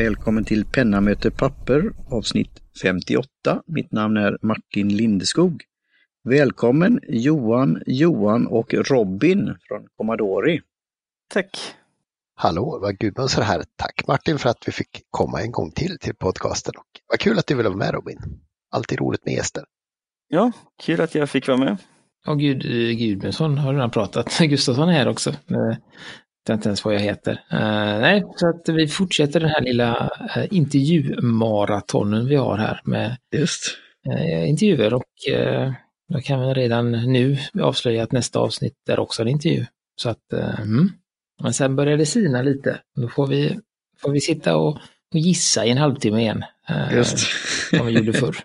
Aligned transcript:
Välkommen 0.00 0.44
till 0.44 0.64
Penna 0.64 1.00
möter 1.00 1.30
papper 1.30 1.92
avsnitt 2.10 2.60
58. 2.82 3.28
Mitt 3.66 3.92
namn 3.92 4.16
är 4.16 4.38
Martin 4.42 4.96
Lindeskog. 4.96 5.62
Välkommen 6.24 7.00
Johan, 7.08 7.82
Johan 7.86 8.46
och 8.46 8.74
Robin 8.74 9.54
från 9.68 9.86
Commodore. 9.96 10.60
Tack. 11.28 11.58
Hallå, 12.34 12.78
vad 12.82 12.98
Gudmundsson 12.98 13.44
här. 13.44 13.62
Tack 13.76 14.06
Martin 14.06 14.38
för 14.38 14.50
att 14.50 14.68
vi 14.68 14.72
fick 14.72 15.02
komma 15.10 15.42
en 15.42 15.52
gång 15.52 15.70
till 15.70 15.98
till 15.98 16.14
podcasten. 16.14 16.74
Och 16.76 17.00
vad 17.06 17.20
kul 17.20 17.38
att 17.38 17.46
du 17.46 17.54
ville 17.54 17.68
vara 17.68 17.78
med 17.78 17.94
Robin. 17.94 18.18
Alltid 18.70 18.98
roligt 18.98 19.24
med 19.24 19.34
gäster. 19.34 19.64
Ja, 20.28 20.52
kul 20.82 21.00
att 21.00 21.14
jag 21.14 21.30
fick 21.30 21.48
vara 21.48 21.58
med. 21.58 21.76
Ja, 22.26 22.34
Gud, 22.34 22.62
Gudmundsson 22.98 23.58
har 23.58 23.74
redan 23.74 23.90
pratat. 23.90 24.38
Gustafsson 24.40 24.88
är 24.88 24.92
här 24.92 25.08
också. 25.08 25.34
Vet 26.48 26.54
inte 26.54 26.68
ens 26.68 26.84
vad 26.84 26.94
jag 26.94 27.00
heter. 27.00 27.32
Uh, 27.32 28.00
nej, 28.00 28.24
så 28.36 28.48
att 28.48 28.68
vi 28.68 28.88
fortsätter 28.88 29.40
den 29.40 29.48
här 29.48 29.60
lilla 29.60 30.10
uh, 30.36 30.44
intervjumaratonen 30.50 32.26
vi 32.26 32.36
har 32.36 32.58
här 32.58 32.80
med 32.84 33.16
Just. 33.32 33.76
Uh, 34.06 34.48
intervjuer 34.48 34.94
och 34.94 35.04
uh, 35.32 35.72
jag 36.08 36.24
kan 36.24 36.40
väl 36.40 36.54
redan 36.54 36.92
nu 36.92 37.38
avslöja 37.60 38.02
att 38.02 38.12
nästa 38.12 38.38
avsnitt 38.38 38.88
är 38.88 39.00
också 39.00 39.22
en 39.22 39.28
intervju. 39.28 39.66
Så 39.96 40.10
att, 40.10 40.32
mm. 40.32 40.92
Men 41.42 41.52
sen 41.52 41.76
börjar 41.76 41.96
det 41.96 42.06
sina 42.06 42.42
lite. 42.42 42.80
Då 43.00 43.08
får 43.08 43.26
vi, 43.26 43.58
får 44.02 44.10
vi 44.10 44.20
sitta 44.20 44.56
och, 44.56 44.78
och 45.14 45.18
gissa 45.18 45.64
i 45.64 45.70
en 45.70 45.78
halvtimme 45.78 46.20
igen. 46.20 46.44
Just. 46.92 47.18
Som 47.70 47.86
vi 47.86 47.92
gjorde 47.92 48.12
förr, 48.12 48.36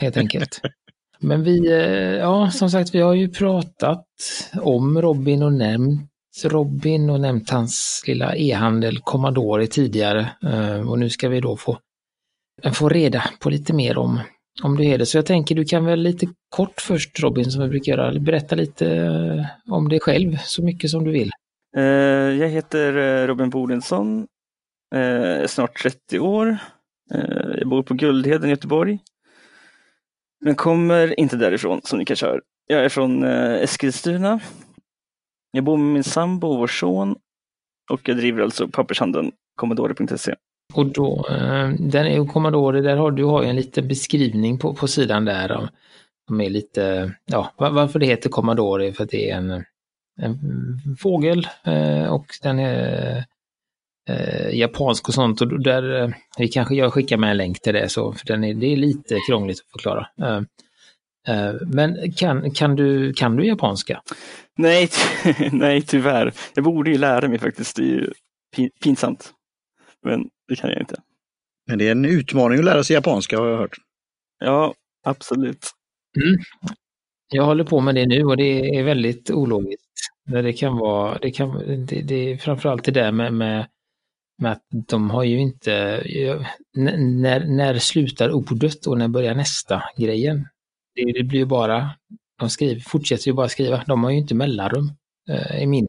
helt 0.00 0.16
enkelt. 0.16 0.60
Men 1.18 1.42
vi, 1.42 1.68
ja 2.18 2.50
som 2.50 2.70
sagt, 2.70 2.94
vi 2.94 3.00
har 3.00 3.14
ju 3.14 3.28
pratat 3.28 4.06
om 4.60 5.02
Robin 5.02 5.42
och 5.42 5.52
nämnt 5.52 6.13
Robin 6.42 7.10
och 7.10 7.20
nämnt 7.20 7.50
hans 7.50 8.04
lilla 8.06 8.36
e-handel 8.36 8.98
Commodore 8.98 9.66
tidigare. 9.66 10.30
Eh, 10.42 10.90
och 10.90 10.98
nu 10.98 11.10
ska 11.10 11.28
vi 11.28 11.40
då 11.40 11.56
få, 11.56 11.78
eh, 12.62 12.72
få 12.72 12.88
reda 12.88 13.24
på 13.40 13.50
lite 13.50 13.72
mer 13.72 13.98
om, 13.98 14.20
om 14.62 14.76
det 14.76 14.84
är 14.84 14.98
det. 14.98 15.06
Så 15.06 15.18
jag 15.18 15.26
tänker 15.26 15.54
du 15.54 15.64
kan 15.64 15.84
väl 15.84 16.00
lite 16.00 16.26
kort 16.48 16.80
först 16.80 17.20
Robin, 17.20 17.50
som 17.50 17.62
vi 17.62 17.68
brukar 17.68 17.92
göra, 17.92 18.20
berätta 18.20 18.56
lite 18.56 18.96
eh, 18.96 19.72
om 19.72 19.88
dig 19.88 20.00
själv 20.00 20.36
så 20.36 20.64
mycket 20.64 20.90
som 20.90 21.04
du 21.04 21.10
vill. 21.10 21.30
Jag 22.38 22.48
heter 22.48 23.26
Robin 23.26 23.50
Bodensson, 23.50 24.26
är 24.94 25.46
snart 25.46 25.82
30 25.82 26.18
år. 26.18 26.58
Jag 27.58 27.68
bor 27.68 27.82
på 27.82 27.94
Guldheden 27.94 28.46
i 28.46 28.50
Göteborg. 28.50 28.98
Men 30.40 30.54
kommer 30.54 31.20
inte 31.20 31.36
därifrån 31.36 31.80
som 31.84 31.98
ni 31.98 32.04
kanske 32.04 32.26
hör. 32.26 32.40
Jag 32.66 32.84
är 32.84 32.88
från 32.88 33.24
Eskilstuna. 33.24 34.40
Jag 35.54 35.64
bor 35.64 35.76
med 35.76 35.92
min 35.92 36.04
sambo 36.04 36.48
och 36.48 36.58
vår 36.58 36.66
son 36.66 37.16
och 37.90 38.08
jag 38.08 38.16
driver 38.16 38.42
alltså 38.42 38.68
pappershandeln 38.68 39.32
commodore.se. 39.56 40.34
Och 40.74 40.86
då, 40.86 41.26
eh, 41.30 41.68
den 41.78 42.06
är 42.06 42.26
Commodore, 42.26 42.80
där 42.80 42.96
har 42.96 43.10
du 43.10 43.24
har 43.24 43.42
en 43.42 43.56
liten 43.56 43.88
beskrivning 43.88 44.58
på, 44.58 44.74
på 44.74 44.88
sidan 44.88 45.24
där. 45.24 45.68
Som 46.28 46.40
är 46.40 46.50
lite, 46.50 47.12
ja, 47.24 47.52
varför 47.56 47.98
det 47.98 48.06
heter 48.06 48.30
Commodore, 48.30 48.92
för 48.92 49.04
att 49.04 49.10
det 49.10 49.30
är 49.30 49.36
en, 49.36 49.64
en 50.20 50.38
fågel 50.98 51.48
eh, 51.64 52.12
och 52.12 52.26
den 52.42 52.58
är 52.58 53.24
eh, 54.08 54.58
japansk 54.58 55.08
och 55.08 55.14
sånt. 55.14 55.40
Och 55.40 55.62
där, 55.62 56.02
eh, 56.02 56.10
vi 56.38 56.48
kanske, 56.48 56.74
jag 56.74 56.92
skickar 56.92 57.16
med 57.16 57.30
en 57.30 57.36
länk 57.36 57.60
till 57.60 57.74
det, 57.74 57.88
så, 57.88 58.12
för 58.12 58.26
den 58.26 58.44
är, 58.44 58.54
det 58.54 58.66
är 58.66 58.76
lite 58.76 59.18
krångligt 59.28 59.60
att 59.60 59.72
förklara. 59.72 60.06
Eh, 61.28 61.54
men 61.66 62.12
kan, 62.12 62.50
kan, 62.50 62.76
du, 62.76 63.12
kan 63.12 63.36
du 63.36 63.46
japanska? 63.46 64.02
Nej, 64.58 64.88
nej, 65.52 65.82
tyvärr. 65.82 66.32
Jag 66.54 66.64
borde 66.64 66.90
ju 66.90 66.98
lära 66.98 67.28
mig 67.28 67.38
faktiskt. 67.38 67.76
Det 67.76 67.82
är 67.82 67.86
ju 67.86 68.12
pinsamt. 68.82 69.32
Men 70.02 70.28
det 70.48 70.56
kan 70.56 70.70
jag 70.70 70.80
inte. 70.80 70.96
Men 71.66 71.78
det 71.78 71.88
är 71.88 71.92
en 71.92 72.04
utmaning 72.04 72.58
att 72.58 72.64
lära 72.64 72.84
sig 72.84 72.94
japanska 72.94 73.38
har 73.38 73.48
jag 73.48 73.58
hört. 73.58 73.76
Ja, 74.38 74.74
absolut. 75.06 75.70
Mm. 76.16 76.36
Jag 77.32 77.44
håller 77.44 77.64
på 77.64 77.80
med 77.80 77.94
det 77.94 78.06
nu 78.06 78.24
och 78.24 78.36
det 78.36 78.76
är 78.78 78.82
väldigt 78.82 79.30
ologiskt. 79.30 79.84
Det 80.24 80.52
kan 80.52 80.76
vara, 80.76 81.18
det 81.18 81.30
kan, 81.30 81.50
det, 81.86 82.02
det 82.02 82.14
är 82.14 82.36
framförallt 82.36 82.84
det 82.84 82.92
där 82.92 83.12
med, 83.12 83.34
med, 83.34 83.66
med 84.38 84.52
att 84.52 84.62
de 84.88 85.10
har 85.10 85.24
ju 85.24 85.38
inte, 85.38 86.02
när, 86.74 87.44
när 87.44 87.78
slutar 87.78 88.30
ordet 88.30 88.86
och 88.86 88.98
när 88.98 89.08
börjar 89.08 89.34
nästa 89.34 89.82
grejen? 89.96 90.46
Det, 90.94 91.12
det 91.12 91.24
blir 91.24 91.38
ju 91.38 91.46
bara, 91.46 91.90
de 92.38 92.50
skriver, 92.50 92.80
fortsätter 92.80 93.26
ju 93.28 93.32
bara 93.32 93.48
skriva, 93.48 93.84
de 93.86 94.04
har 94.04 94.10
ju 94.10 94.16
inte 94.16 94.34
mellanrum 94.34 94.90
eh, 95.30 95.62
i 95.62 95.66
min, 95.66 95.86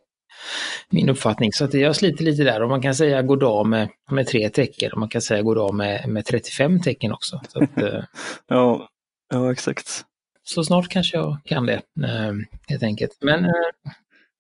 min 0.89 1.09
uppfattning. 1.09 1.53
Så 1.53 1.65
att 1.65 1.73
jag 1.73 1.95
sliter 1.95 2.23
lite 2.23 2.43
där 2.43 2.63
och 2.63 2.69
man 2.69 2.81
kan 2.81 2.95
säga 2.95 3.21
goddag 3.21 3.67
med, 3.67 3.89
med 4.11 4.27
tre 4.27 4.49
tecken 4.49 4.91
och 4.91 4.99
man 4.99 5.09
kan 5.09 5.21
säga 5.21 5.41
goddag 5.41 5.73
med, 5.73 6.09
med 6.09 6.25
35 6.25 6.81
tecken 6.81 7.11
också. 7.11 7.41
Så 7.49 7.63
att, 7.63 7.77
eh, 7.77 8.03
ja, 8.47 8.89
ja, 9.33 9.51
exakt. 9.51 10.05
Så 10.43 10.63
snart 10.63 10.89
kanske 10.89 11.17
jag 11.17 11.37
kan 11.45 11.65
det, 11.65 11.81
eh, 12.03 12.33
helt 12.67 12.83
enkelt. 12.83 13.17
Men 13.21 13.45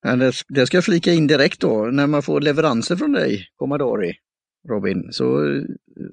Ja, 0.07 0.15
det, 0.15 0.31
det 0.47 0.65
ska 0.65 0.77
jag 0.77 0.83
flika 0.83 1.13
in 1.13 1.27
direkt 1.27 1.59
då, 1.59 1.85
när 1.85 2.07
man 2.07 2.21
får 2.21 2.41
leveranser 2.41 2.95
från 2.95 3.11
dig, 3.11 3.47
Commodore, 3.55 4.13
Robin, 4.69 5.07
så 5.11 5.59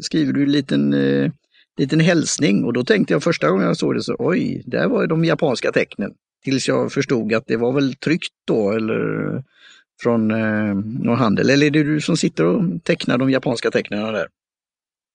skriver 0.00 0.32
du 0.32 0.42
en 0.42 0.52
liten, 0.52 0.94
eh, 0.94 1.30
liten 1.76 2.00
hälsning 2.00 2.64
och 2.64 2.72
då 2.72 2.84
tänkte 2.84 3.14
jag 3.14 3.22
första 3.22 3.50
gången 3.50 3.66
jag 3.66 3.76
såg 3.76 3.94
det 3.94 4.02
så 4.02 4.16
oj, 4.18 4.62
där 4.66 4.88
var 4.88 5.06
de 5.06 5.24
japanska 5.24 5.72
tecknen. 5.72 6.14
Tills 6.44 6.68
jag 6.68 6.92
förstod 6.92 7.34
att 7.34 7.46
det 7.46 7.56
var 7.56 7.72
väl 7.72 7.94
tryckt 7.94 8.32
då 8.46 8.70
eller 8.70 9.44
från 10.02 10.30
eh, 10.30 10.74
någon 10.74 11.18
handel. 11.18 11.50
Eller 11.50 11.66
är 11.66 11.70
det 11.70 11.82
du 11.82 12.00
som 12.00 12.16
sitter 12.16 12.44
och 12.44 12.84
tecknar 12.84 13.18
de 13.18 13.30
japanska 13.30 13.70
tecknen 13.70 14.12
där? 14.12 14.28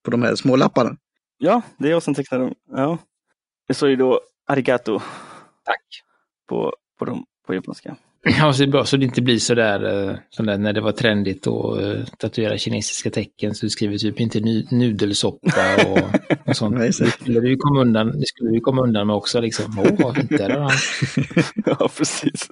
På 0.04 0.10
de 0.10 0.22
här 0.22 0.34
små 0.34 0.56
lapparna? 0.56 0.96
Ja, 1.38 1.62
det 1.78 1.86
är 1.88 1.90
jag 1.90 2.02
som 2.02 2.14
tecknar 2.14 2.38
dem. 2.38 2.54
Ja. 2.72 2.98
Det 3.68 3.74
står 3.74 3.88
ju 3.88 3.96
då 3.96 4.20
arigato. 4.46 5.00
Tack. 5.64 6.02
På, 6.48 6.74
på, 6.98 7.04
dem, 7.04 7.24
på 7.46 7.54
japanska. 7.54 7.96
Ja, 8.38 8.52
så 8.52 8.62
det 8.62 8.68
är 8.68 8.70
bra 8.70 8.84
så 8.84 8.96
det 8.96 9.04
inte 9.04 9.22
blir 9.22 9.38
sådär, 9.38 10.20
sådär 10.30 10.58
när 10.58 10.72
det 10.72 10.80
var 10.80 10.92
trendigt 10.92 11.46
att 11.46 11.80
uh, 11.80 12.04
tatuera 12.04 12.58
kinesiska 12.58 13.10
tecken 13.10 13.54
så 13.54 13.66
du 13.66 13.70
skriver 13.70 13.98
typ 13.98 14.20
inte 14.20 14.40
nudelsoppa 14.70 15.76
och, 15.86 15.98
och 16.48 16.56
sånt. 16.56 16.76
Nej, 16.76 16.90
det 16.98 17.10
skulle 17.10 17.40
du 17.40 17.56
komma 17.56 17.80
undan, 17.80 18.20
det 18.20 18.26
skulle 18.26 18.50
du 18.50 18.60
komma 18.60 18.82
undan 18.82 19.06
med 19.06 19.16
också 19.16 19.40
liksom. 19.40 19.78
Åh, 19.78 19.90
vad 19.98 20.16
fint 20.16 20.30
där 20.30 20.58
han. 20.58 20.70
ja, 21.66 21.90
precis. 21.96 22.48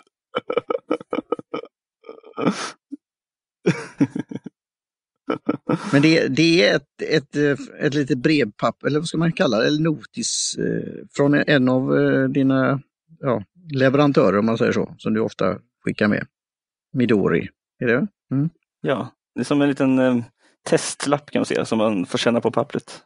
Men 5.93 6.03
det, 6.03 6.29
det 6.29 6.65
är 6.65 6.77
ett, 6.77 7.03
ett, 7.09 7.37
ett 7.81 7.95
litet 7.95 8.19
brevpapper, 8.19 8.87
eller 8.87 8.99
vad 8.99 9.09
ska 9.09 9.19
man 9.19 9.33
kalla 9.33 9.59
det, 9.59 9.67
eller 9.67 9.83
notis 9.83 10.57
eh, 10.59 10.93
från 11.17 11.35
en 11.35 11.69
av 11.69 11.99
eh, 11.99 12.29
dina 12.29 12.81
ja, 13.21 13.43
leverantörer 13.75 14.39
om 14.39 14.47
man 14.47 14.59
säger 14.59 14.73
så, 14.73 14.95
som 14.99 15.15
du 15.15 15.21
ofta 15.21 15.59
skickar 15.85 16.09
med. 16.09 16.27
Midori, 16.93 17.49
är 17.79 17.87
det? 17.87 18.07
Mm. 18.31 18.51
Ja, 18.81 19.13
det 19.35 19.41
är 19.41 19.45
som 19.45 19.63
en 19.63 19.69
liten 19.69 19.99
eh, 19.99 20.25
testlapp 20.69 21.31
kan 21.31 21.41
man 21.41 21.47
säga, 21.47 21.65
som 21.65 21.79
man 21.79 22.07
får 22.07 22.19
känna 22.19 22.41
på 22.41 22.51
pappret. 22.51 23.03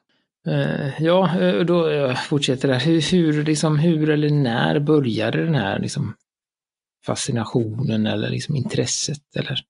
Uh, 0.48 1.02
ja, 1.02 1.30
då 1.64 1.90
jag 1.90 2.24
fortsätter 2.24 2.68
där. 2.68 2.80
Hur, 2.80 3.12
hur, 3.12 3.44
liksom, 3.44 3.78
hur 3.78 4.10
eller 4.10 4.30
när 4.30 4.80
började 4.80 5.44
den 5.44 5.54
här 5.54 5.78
liksom, 5.78 6.14
fascinationen 7.06 8.06
eller 8.06 8.30
liksom, 8.30 8.56
intresset 8.56 9.36
eller 9.36 9.60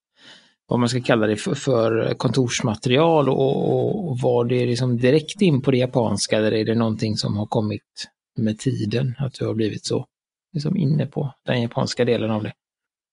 vad 0.66 0.78
man 0.78 0.88
ska 0.88 1.00
kalla 1.00 1.26
det 1.26 1.36
för, 1.36 1.54
för 1.54 2.14
kontorsmaterial 2.14 3.28
och, 3.28 3.70
och, 3.72 4.08
och 4.08 4.18
var 4.18 4.44
det 4.44 4.66
liksom 4.66 4.98
direkt 4.98 5.42
in 5.42 5.62
på 5.62 5.70
det 5.70 5.76
japanska 5.76 6.38
eller 6.38 6.52
är 6.52 6.64
det 6.64 6.74
någonting 6.74 7.16
som 7.16 7.36
har 7.36 7.46
kommit 7.46 8.08
med 8.36 8.58
tiden, 8.58 9.14
att 9.18 9.34
du 9.34 9.46
har 9.46 9.54
blivit 9.54 9.84
så 9.84 10.06
liksom 10.52 10.76
inne 10.76 11.06
på 11.06 11.34
den 11.44 11.62
japanska 11.62 12.04
delen 12.04 12.30
av 12.30 12.42
det? 12.42 12.52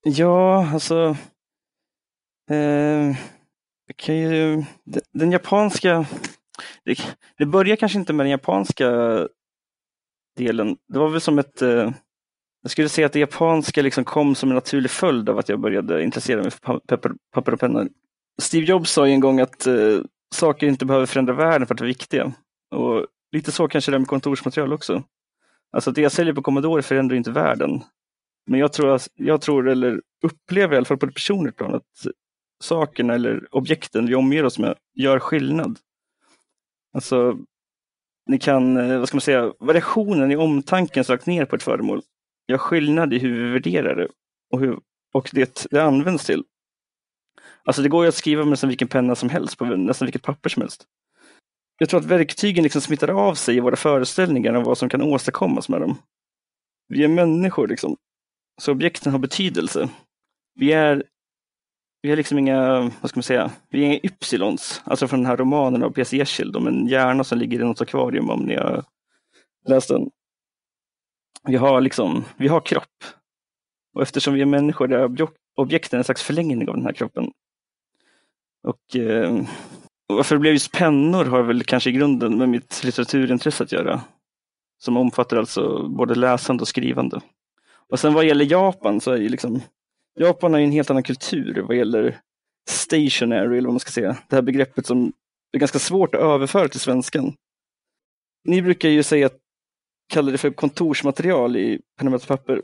Ja, 0.03 0.67
alltså 0.73 1.15
eh, 2.51 3.15
kan 3.95 4.17
ju, 4.17 4.63
den, 4.83 5.01
den 5.13 5.31
japanska, 5.31 6.05
det, 6.85 6.97
det 7.37 7.45
börjar 7.45 7.75
kanske 7.75 7.99
inte 7.99 8.13
med 8.13 8.25
den 8.25 8.31
japanska 8.31 8.87
delen. 10.37 10.77
Det 10.87 10.99
var 10.99 11.09
väl 11.09 11.21
som 11.21 11.39
ett, 11.39 11.61
eh, 11.61 11.91
jag 12.61 12.71
skulle 12.71 12.89
säga 12.89 13.05
att 13.05 13.13
det 13.13 13.19
japanska 13.19 13.81
liksom 13.81 14.03
kom 14.03 14.35
som 14.35 14.49
en 14.49 14.55
naturlig 14.55 14.91
följd 14.91 15.29
av 15.29 15.37
att 15.37 15.49
jag 15.49 15.59
började 15.59 16.03
intressera 16.03 16.41
mig 16.41 16.51
för 16.51 16.59
papper, 16.59 17.11
papper 17.33 17.53
och 17.53 17.59
penna. 17.59 17.87
Steve 18.41 18.65
Jobs 18.65 18.91
sa 18.91 19.07
en 19.07 19.19
gång 19.19 19.39
att 19.39 19.67
eh, 19.67 19.99
saker 20.35 20.67
inte 20.67 20.85
behöver 20.85 21.05
förändra 21.05 21.33
världen 21.33 21.67
för 21.67 21.73
att 21.73 21.81
vara 21.81 21.87
viktiga. 21.87 22.33
Och 22.75 23.05
lite 23.31 23.51
så 23.51 23.67
kanske 23.67 23.91
det 23.91 23.97
är 23.97 23.99
med 23.99 24.07
kontorsmaterial 24.07 24.73
också. 24.73 25.03
Alltså 25.71 25.91
det 25.91 26.01
jag 26.01 26.11
säljer 26.11 26.33
på 26.33 26.41
Commodore 26.41 26.81
förändrar 26.81 27.17
inte 27.17 27.31
världen. 27.31 27.81
Men 28.47 28.59
jag 28.59 28.73
tror, 28.73 28.99
jag 29.15 29.41
tror, 29.41 29.69
eller 29.69 30.01
upplever 30.23 30.73
i 30.73 30.77
alla 30.77 30.85
fall 30.85 30.97
på 30.97 31.05
ett 31.05 31.13
personligt 31.13 31.55
plan, 31.55 31.75
att 31.75 32.07
sakerna 32.63 33.13
eller 33.13 33.55
objekten 33.55 34.05
vi 34.05 34.15
omger 34.15 34.45
oss 34.45 34.59
med 34.59 34.77
gör 34.95 35.19
skillnad. 35.19 35.79
Alltså, 36.93 37.37
ni 38.27 38.39
kan, 38.39 38.77
eh, 38.77 38.99
vad 38.99 39.07
ska 39.07 39.15
man 39.15 39.21
säga, 39.21 39.53
variationen 39.59 40.31
i 40.31 40.35
omtanken 40.35 41.03
som 41.03 41.13
lagt 41.13 41.25
ner 41.25 41.45
på 41.45 41.55
ett 41.55 41.63
föremål 41.63 42.01
gör 42.47 42.57
skillnad 42.57 43.13
i 43.13 43.19
hur 43.19 43.43
vi 43.43 43.51
värderar 43.51 43.95
det 43.95 44.07
och, 44.53 44.59
hur, 44.59 44.79
och 45.13 45.29
det 45.33 45.67
det 45.71 45.83
används 45.83 46.25
till. 46.25 46.43
Alltså 47.63 47.81
det 47.81 47.89
går 47.89 48.03
ju 48.03 48.09
att 48.09 48.15
skriva 48.15 48.43
med 48.43 48.49
nästan 48.49 48.67
vilken 48.67 48.87
penna 48.87 49.15
som 49.15 49.29
helst 49.29 49.57
på 49.57 49.65
nästan 49.65 50.05
vilket 50.05 50.23
papper 50.23 50.49
som 50.49 50.61
helst 50.61 50.85
jag 51.77 51.89
tror 51.89 51.99
att 51.99 52.05
verktygen 52.05 52.63
liksom 52.63 52.81
smittar 52.81 53.07
av 53.07 53.35
sig 53.35 53.55
i 53.55 53.59
våra 53.59 53.75
föreställningar 53.75 54.53
om 54.53 54.63
vad 54.63 54.77
som 54.77 54.89
kan 54.89 55.01
åstadkommas 55.01 55.69
med 55.69 55.81
dem. 55.81 55.97
Vi 56.87 57.03
är 57.03 57.07
människor 57.07 57.67
liksom, 57.67 57.97
så 58.61 58.71
objekten 58.71 59.11
har 59.11 59.19
betydelse. 59.19 59.89
Vi 60.55 60.71
är, 60.71 61.03
vi 62.01 62.11
är 62.11 62.15
liksom 62.15 62.39
inga, 62.39 62.79
vad 63.01 63.09
ska 63.09 63.17
man 63.17 63.23
säga, 63.23 63.51
vi 63.69 63.81
är 63.81 63.85
inga 63.85 63.99
ypsilons, 64.03 64.81
alltså 64.85 65.07
från 65.07 65.19
den 65.19 65.27
här 65.27 65.37
romanen 65.37 65.83
av 65.83 65.89
P.C. 65.89 66.17
Jersild 66.17 66.55
om 66.55 66.67
en 66.67 66.87
hjärna 66.87 67.23
som 67.23 67.37
ligger 67.37 67.59
i 67.59 67.63
något 67.63 67.81
akvarium 67.81 68.29
om 68.29 68.39
ni 68.39 68.55
har 68.55 68.83
läst 69.67 69.87
den. 69.87 70.09
Vi 71.43 71.55
har 71.55 71.81
liksom, 71.81 72.23
vi 72.37 72.47
har 72.47 72.61
kropp. 72.61 73.03
Och 73.93 74.01
eftersom 74.01 74.33
vi 74.33 74.41
är 74.41 74.45
människor 74.45 74.93
är 74.93 75.27
objekten 75.55 75.97
en 75.97 76.03
slags 76.03 76.23
förlängning 76.23 76.69
av 76.69 76.75
den 76.75 76.85
här 76.85 76.93
kroppen. 76.93 77.31
Och 78.63 78.95
eh, 78.95 79.41
varför 80.07 80.35
det 80.35 80.39
blev 80.39 80.53
just 80.53 80.71
pennor 80.71 81.25
har 81.25 81.43
väl 81.43 81.63
kanske 81.63 81.89
i 81.89 81.93
grunden 81.93 82.37
med 82.37 82.49
mitt 82.49 82.83
litteraturintresse 82.83 83.63
att 83.63 83.71
göra. 83.71 84.01
Som 84.79 84.97
omfattar 84.97 85.37
alltså 85.37 85.87
både 85.87 86.15
läsande 86.15 86.61
och 86.61 86.67
skrivande. 86.67 87.21
Och 87.89 87.99
sen 87.99 88.13
vad 88.13 88.25
gäller 88.25 88.45
Japan 88.51 89.01
så 89.01 89.11
är 89.11 89.17
ju 89.17 89.29
liksom 89.29 89.61
Japan 90.19 90.53
har 90.53 90.59
en 90.59 90.71
helt 90.71 90.89
annan 90.89 91.03
kultur 91.03 91.61
vad 91.61 91.77
gäller 91.77 92.21
stationary, 92.69 93.57
eller 93.57 93.67
vad 93.67 93.73
man 93.73 93.79
ska 93.79 93.91
säga. 93.91 94.17
Det 94.29 94.35
här 94.35 94.41
begreppet 94.41 94.85
som 94.85 95.13
är 95.51 95.59
ganska 95.59 95.79
svårt 95.79 96.15
att 96.15 96.21
överföra 96.21 96.67
till 96.67 96.79
svenskan. 96.79 97.33
Ni 98.43 98.61
brukar 98.61 98.89
ju 98.89 99.03
säga 99.03 99.25
att 99.25 99.37
kalla 100.13 100.31
det 100.31 100.37
för 100.37 100.51
kontorsmaterial 100.51 101.57
i 101.57 101.81
penna 101.97 102.15
och 102.15 102.27
papper. 102.27 102.61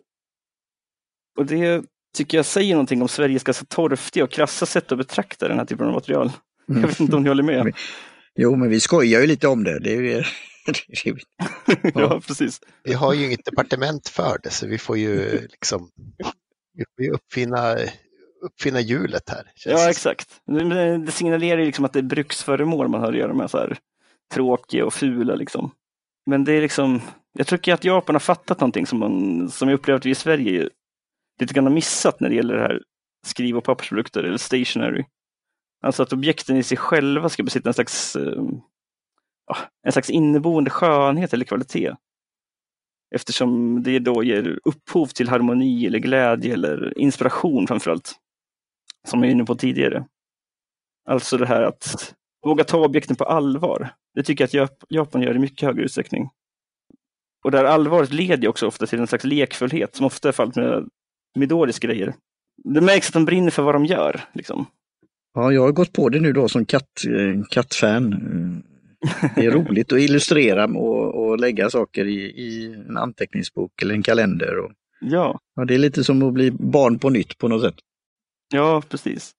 Och 1.37 1.45
det 1.45 1.85
tycker 2.15 2.37
jag 2.37 2.45
säger 2.45 2.73
någonting 2.73 3.01
om 3.01 3.07
Sveriges 3.07 3.43
ganska 3.43 3.65
torftiga 3.65 4.23
och 4.23 4.31
krassa 4.31 4.65
sätt 4.65 4.91
att 4.91 4.97
betrakta 4.97 5.47
den 5.47 5.57
här 5.57 5.65
typen 5.65 5.87
av 5.87 5.93
material. 5.93 6.31
Jag 6.65 6.87
vet 6.87 6.99
inte 6.99 7.15
om 7.15 7.23
ni 7.23 7.29
håller 7.29 7.43
med? 7.43 7.73
Jo, 8.35 8.55
men 8.55 8.69
vi 8.69 8.79
skojar 8.79 9.21
ju 9.21 9.27
lite 9.27 9.47
om 9.47 9.63
det. 9.63 9.79
det, 9.79 9.93
är, 9.93 10.01
ja. 10.01 10.23
ja, 11.93 12.21
precis. 12.27 12.61
Vi 12.83 12.93
har 12.93 13.13
ju 13.13 13.25
inget 13.25 13.45
departement 13.45 14.09
för 14.09 14.37
det, 14.43 14.49
så 14.49 14.67
vi 14.67 14.77
får 14.77 14.97
ju 14.97 15.41
liksom 15.41 15.89
vi 16.73 16.85
får 16.95 17.05
ju 17.05 17.11
uppfinna, 17.11 17.75
uppfinna 18.41 18.79
hjulet 18.79 19.29
här. 19.29 19.51
Ja, 19.65 19.89
exakt. 19.89 20.41
Det 21.05 21.11
signalerar 21.11 21.59
ju 21.59 21.65
liksom 21.65 21.85
att 21.85 21.93
det 21.93 21.99
är 21.99 22.03
bruksföremål 22.03 22.87
man 22.87 23.01
har 23.01 23.11
att 23.11 23.17
göra 23.17 23.33
med, 23.33 23.49
så 23.51 23.57
här, 23.57 23.77
tråkiga 24.33 24.85
och 24.85 24.93
fula. 24.93 25.35
Liksom. 25.35 25.71
Men 26.25 26.43
det 26.43 26.53
är 26.53 26.61
liksom, 26.61 27.01
jag 27.33 27.47
tycker 27.47 27.73
att 27.73 27.83
Japan 27.83 28.15
har 28.15 28.19
fattat 28.19 28.59
någonting 28.59 28.87
som, 28.87 28.99
man, 28.99 29.49
som 29.49 29.69
jag 29.69 29.75
upplever 29.75 29.97
att 29.97 30.05
vi 30.05 30.09
i 30.09 30.15
Sverige 30.15 30.69
lite 31.39 31.53
grann 31.53 31.65
har 31.65 31.73
missat 31.73 32.19
när 32.19 32.29
det 32.29 32.35
gäller 32.35 32.55
det 32.55 32.61
här 32.61 32.81
skriv 33.25 33.57
och 33.57 33.63
pappersprodukter 33.63 34.23
eller 34.23 34.37
stationary. 34.37 35.05
Alltså 35.83 36.03
att 36.03 36.13
objekten 36.13 36.57
i 36.57 36.63
sig 36.63 36.77
själva 36.77 37.29
ska 37.29 37.43
besitta 37.43 37.69
en 37.69 37.73
slags, 37.73 38.15
eh, 38.15 38.43
ah, 39.51 39.57
en 39.85 39.91
slags 39.91 40.09
inneboende 40.09 40.69
skönhet 40.69 41.33
eller 41.33 41.45
kvalitet. 41.45 41.95
Eftersom 43.15 43.83
det 43.83 43.99
då 43.99 44.23
ger 44.23 44.59
upphov 44.63 45.07
till 45.07 45.29
harmoni 45.29 45.85
eller 45.85 45.99
glädje 45.99 46.53
eller 46.53 46.99
inspiration 46.99 47.67
framförallt. 47.67 48.15
Som 49.07 49.19
jag 49.19 49.27
var 49.27 49.31
inne 49.31 49.45
på 49.45 49.55
tidigare. 49.55 50.05
Alltså 51.09 51.37
det 51.37 51.45
här 51.45 51.63
att 51.63 52.15
våga 52.45 52.63
ta 52.63 52.85
objekten 52.85 53.15
på 53.15 53.23
allvar. 53.23 53.89
Det 54.15 54.23
tycker 54.23 54.49
jag 54.51 54.63
att 54.63 54.83
Japan 54.89 55.21
gör 55.21 55.35
i 55.35 55.39
mycket 55.39 55.67
högre 55.67 55.83
utsträckning. 55.83 56.29
Och 57.43 57.51
där 57.51 57.65
allvaret 57.65 58.11
leder 58.11 58.47
också 58.47 58.67
ofta 58.67 58.85
till 58.85 58.99
en 58.99 59.07
slags 59.07 59.23
lekfullhet 59.23 59.95
som 59.95 60.05
ofta 60.05 60.27
är 60.27 60.31
fallet 60.31 60.55
med 60.55 60.89
Midoris 61.35 61.79
grejer. 61.79 62.15
Det 62.63 62.81
märks 62.81 63.07
att 63.07 63.13
de 63.13 63.25
brinner 63.25 63.51
för 63.51 63.63
vad 63.63 63.75
de 63.75 63.85
gör. 63.85 64.21
Liksom. 64.33 64.65
Ja, 65.33 65.51
jag 65.51 65.61
har 65.61 65.71
gått 65.71 65.93
på 65.93 66.09
det 66.09 66.19
nu 66.19 66.33
då 66.33 66.49
som 66.49 66.65
katt, 66.65 67.05
eh, 67.07 67.43
kattfan. 67.49 68.09
Det 69.35 69.45
är 69.45 69.51
roligt 69.51 69.91
att 69.91 69.99
illustrera 69.99 70.65
och, 70.65 71.25
och 71.25 71.39
lägga 71.39 71.69
saker 71.69 72.05
i, 72.05 72.19
i, 72.21 72.73
en 72.89 72.97
anteckningsbok 72.97 73.81
eller 73.81 73.95
en 73.95 74.03
kalender. 74.03 74.57
Och, 74.57 74.71
ja. 75.01 75.39
ja. 75.55 75.65
Det 75.65 75.73
är 75.73 75.77
lite 75.77 76.03
som 76.03 76.23
att 76.23 76.33
bli 76.33 76.51
barn 76.51 76.99
på 76.99 77.09
nytt 77.09 77.37
på 77.37 77.47
något 77.47 77.61
sätt. 77.61 77.75
Ja, 78.53 78.83
precis. 78.89 79.31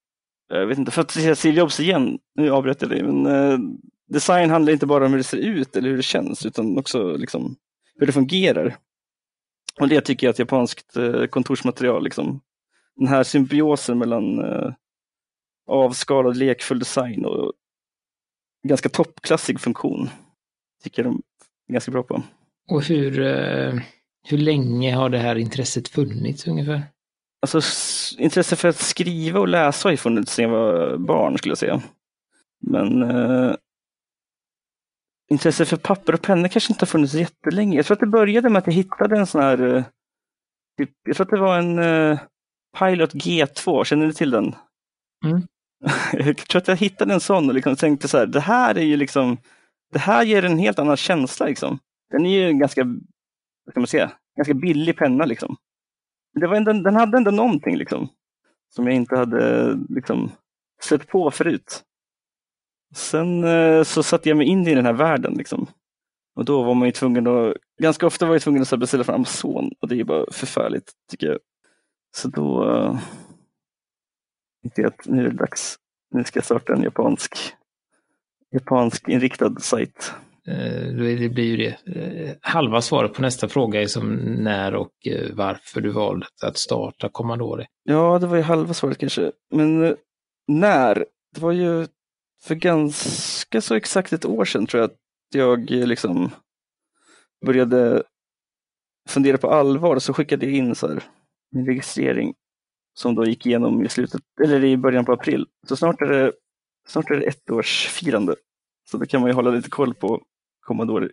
Jag 0.49 0.67
vet 0.67 0.79
inte, 0.79 0.91
för 0.91 1.01
att 1.01 1.11
säga 1.11 1.35
Steve 1.35 1.59
Jobs 1.59 1.81
igen, 1.81 2.19
nu 2.35 2.51
avbröt 2.51 2.83
jag 2.83 2.91
dig, 2.91 3.03
men 3.03 3.27
eh, 3.27 3.59
design 4.09 4.51
handlar 4.51 4.73
inte 4.73 4.87
bara 4.87 5.07
om 5.07 5.11
hur 5.11 5.19
det 5.19 5.25
ser 5.25 5.37
ut 5.37 5.77
eller 5.77 5.89
hur 5.89 5.97
det 5.97 6.03
känns, 6.03 6.47
utan 6.47 6.79
också 6.79 7.17
liksom, 7.17 7.57
hur 7.99 8.07
det 8.07 8.13
fungerar. 8.13 8.77
Och 9.81 9.89
det 9.89 10.01
tycker 10.01 10.27
jag 10.27 10.33
att 10.33 10.39
japanskt 10.39 10.97
eh, 10.97 11.25
kontorsmaterial, 11.25 12.05
liksom, 12.05 12.41
den 12.97 13.09
här 13.09 13.23
symbiosen 13.23 13.99
mellan 13.99 14.39
eh, 14.39 14.73
avskalad 15.67 16.37
lekfull 16.37 16.79
design 16.79 17.25
och 17.25 17.53
ganska 18.69 18.89
toppklassig 18.89 19.61
funktion. 19.61 20.11
Tycker 20.83 21.05
jag 21.05 21.13
de 21.13 21.23
är 21.69 21.73
ganska 21.73 21.91
bra 21.93 22.03
på. 22.03 22.23
Och 22.71 22.83
hur, 22.83 23.21
eh, 23.21 23.75
hur 24.29 24.39
länge 24.39 24.95
har 24.95 25.09
det 25.09 25.19
här 25.19 25.37
intresset 25.37 25.89
funnits 25.89 26.47
ungefär? 26.47 26.83
Alltså 27.43 27.61
intresse 28.19 28.57
för 28.57 28.69
att 28.69 28.77
skriva 28.77 29.41
och 29.41 29.49
läsa 29.49 29.87
har 29.87 29.91
ju 29.91 29.97
funnits 29.97 30.33
sedan 30.33 30.51
jag 30.51 30.51
var 30.51 30.97
barn 30.97 31.39
skulle 31.39 31.51
jag 31.51 31.59
säga. 31.59 31.83
Men 32.61 33.03
eh, 33.03 33.55
intresse 35.31 35.65
för 35.65 35.77
papper 35.77 36.13
och 36.13 36.23
penna 36.23 36.49
kanske 36.49 36.73
inte 36.73 36.83
har 36.83 36.87
funnits 36.87 37.15
jättelänge. 37.15 37.77
Jag 37.77 37.87
tror 37.87 37.95
att 37.95 38.01
det 38.01 38.07
började 38.07 38.49
med 38.51 38.59
att 38.59 38.67
jag 38.67 38.75
hittade 38.75 39.19
en 39.19 39.27
sån 39.27 39.41
här, 39.41 39.77
eh, 39.77 39.85
typ, 40.79 40.91
jag 41.07 41.17
tror 41.17 41.27
att 41.27 41.31
det 41.31 41.41
var 41.41 41.59
en 41.59 41.79
eh, 41.79 42.19
Pilot 42.79 43.15
G2, 43.15 43.85
känner 43.85 44.07
ni 44.07 44.13
till 44.13 44.31
den? 44.31 44.55
Mm. 45.25 45.43
jag 46.13 46.37
tror 46.37 46.61
att 46.63 46.69
jag 46.69 46.77
hittade 46.77 47.15
en 47.15 47.21
sån 47.21 47.49
och 47.49 47.55
liksom 47.55 47.77
tänkte 47.77 48.09
så 48.09 48.19
här, 48.19 48.27
det 48.27 48.41
här 48.41 48.79
är 48.79 48.85
ju 48.85 48.97
liksom, 48.97 49.37
det 49.93 49.99
här 49.99 50.25
ger 50.25 50.45
en 50.45 50.59
helt 50.59 50.79
annan 50.79 50.97
känsla 50.97 51.47
liksom. 51.47 51.79
Den 52.11 52.27
är 52.27 52.31
ju 52.31 52.53
ganska, 52.53 52.85
vad 53.65 53.73
ska 53.73 53.81
man 53.81 53.87
säga, 53.87 54.13
ganska 54.37 54.55
billig 54.55 54.97
penna 54.97 55.25
liksom. 55.25 55.57
Det 56.41 56.47
var 56.47 56.57
ändå, 56.57 56.73
den 56.73 56.97
hade 56.97 57.17
ändå 57.17 57.31
någonting 57.31 57.77
liksom, 57.77 58.09
som 58.75 58.87
jag 58.87 58.97
inte 58.97 59.17
hade 59.17 59.75
liksom, 59.89 60.31
sett 60.83 61.09
på 61.09 61.31
förut. 61.31 61.83
Sen 62.95 63.45
eh, 63.45 63.83
så 63.83 64.03
satte 64.03 64.29
jag 64.29 64.39
mig 64.39 64.47
in 64.47 64.69
i 64.69 64.75
den 64.75 64.87
här 64.87 64.93
världen 64.93 65.35
liksom. 65.35 65.67
Och 66.37 66.45
då 66.45 66.63
var 66.63 66.75
man 66.75 66.89
ju 66.89 66.93
tvungen 66.93 67.27
att, 67.27 67.55
ganska 67.83 68.07
ofta 68.07 68.27
var 68.27 68.35
jag 68.35 68.43
tvungen 68.43 68.63
att 68.63 68.79
beställa 68.79 69.05
från 69.05 69.15
Amazon 69.15 69.71
och 69.81 69.89
det 69.89 70.01
är 70.01 70.05
bara 70.05 70.33
förfärligt 70.33 70.93
tycker 71.11 71.27
jag. 71.27 71.39
Så 72.17 72.29
då 72.29 72.77
eh, 72.77 72.99
tänkte 74.71 74.87
att 74.87 75.07
nu 75.07 75.27
är 75.27 75.31
det 75.31 75.37
dags. 75.37 75.77
Nu 76.11 76.25
ska 76.25 76.39
jag 76.39 76.45
starta 76.45 76.73
en 76.73 76.83
japansk, 76.83 77.37
japansk 78.53 79.09
inriktad 79.09 79.61
sajt. 79.61 80.13
Eh, 80.47 80.87
det 80.95 81.29
blir 81.29 81.45
ju 81.45 81.57
det. 81.57 81.97
Eh, 81.97 82.35
halva 82.41 82.81
svaret 82.81 83.15
på 83.15 83.23
nästa 83.23 83.49
fråga 83.49 83.83
är 83.83 83.87
som 83.87 84.15
när 84.35 84.75
och 84.75 84.93
varför 85.33 85.81
du 85.81 85.91
valde 85.91 86.27
att 86.43 86.59
starta 86.59 87.09
Commodore. 87.09 87.67
Ja, 87.83 88.19
det 88.19 88.27
var 88.27 88.37
ju 88.37 88.43
halva 88.43 88.75
svaret 88.75 88.99
kanske. 88.99 89.33
Men 89.51 89.97
när? 90.49 90.95
Det 91.35 91.41
var 91.41 91.53
ju 91.53 91.87
för 92.43 92.55
ganska 92.55 93.61
så 93.61 93.75
exakt 93.75 94.13
ett 94.13 94.25
år 94.25 94.45
sedan 94.45 94.67
tror 94.67 94.81
jag 94.81 94.91
att 94.91 94.99
jag 95.35 95.71
liksom 95.71 96.31
började 97.47 98.03
fundera 99.09 99.39
på 99.39 99.51
allvar 99.51 99.99
så 99.99 100.13
skickade 100.13 100.47
jag 100.47 100.55
in 100.55 100.75
så 100.75 100.89
här, 100.89 101.03
min 101.53 101.67
registrering 101.67 102.35
som 102.95 103.15
då 103.15 103.27
gick 103.27 103.47
igenom 103.47 103.85
i 103.85 103.89
slutet, 103.89 104.21
eller 104.45 104.65
i 104.65 104.77
början 104.77 105.05
på 105.05 105.13
april. 105.13 105.47
Så 105.69 105.77
snart 105.77 106.03
är 106.03 106.07
det, 106.07 106.33
snart 106.87 107.11
är 107.11 107.17
det 107.17 107.27
ettårsfirande. 107.27 108.37
Så 108.91 108.97
då 108.99 109.07
kan 109.07 109.21
man 109.21 109.31
ju 109.31 109.35
hålla 109.35 109.51
lite 109.51 109.71
koll 109.71 109.95
på 109.95 110.23
Commodore. 110.61 111.09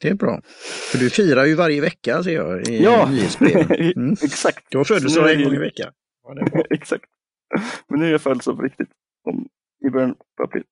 Det 0.00 0.08
är 0.08 0.14
bra. 0.14 0.40
För 0.92 0.98
du 0.98 1.10
firar 1.10 1.44
ju 1.44 1.54
varje 1.54 1.80
vecka 1.80 2.22
ser 2.22 2.34
jag 2.34 2.68
i 2.68 2.82
ja, 2.82 3.08
mm. 3.96 4.12
exakt. 4.12 4.66
Du 4.70 4.78
har 4.78 4.84
födelsedag 4.84 5.32
en 5.32 5.44
gång 5.44 5.54
i 5.54 5.58
veckan. 5.58 5.92
Ja, 6.22 6.62
exakt. 6.70 7.04
Men 7.88 8.00
nu 8.00 8.06
är 8.06 8.10
jag 8.10 8.20
födelsedag 8.20 8.56
på 8.56 8.62
riktigt. 8.62 8.88
Om, 9.24 9.48
I 9.86 9.90
början 9.90 10.14
på 10.36 10.42
april. 10.42 10.62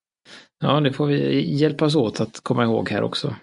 Ja, 0.60 0.80
det 0.80 0.92
får 0.92 1.06
vi 1.06 1.40
hjälpas 1.56 1.94
åt 1.94 2.20
att 2.20 2.40
komma 2.40 2.64
ihåg 2.64 2.88
här 2.88 3.02
också. 3.02 3.36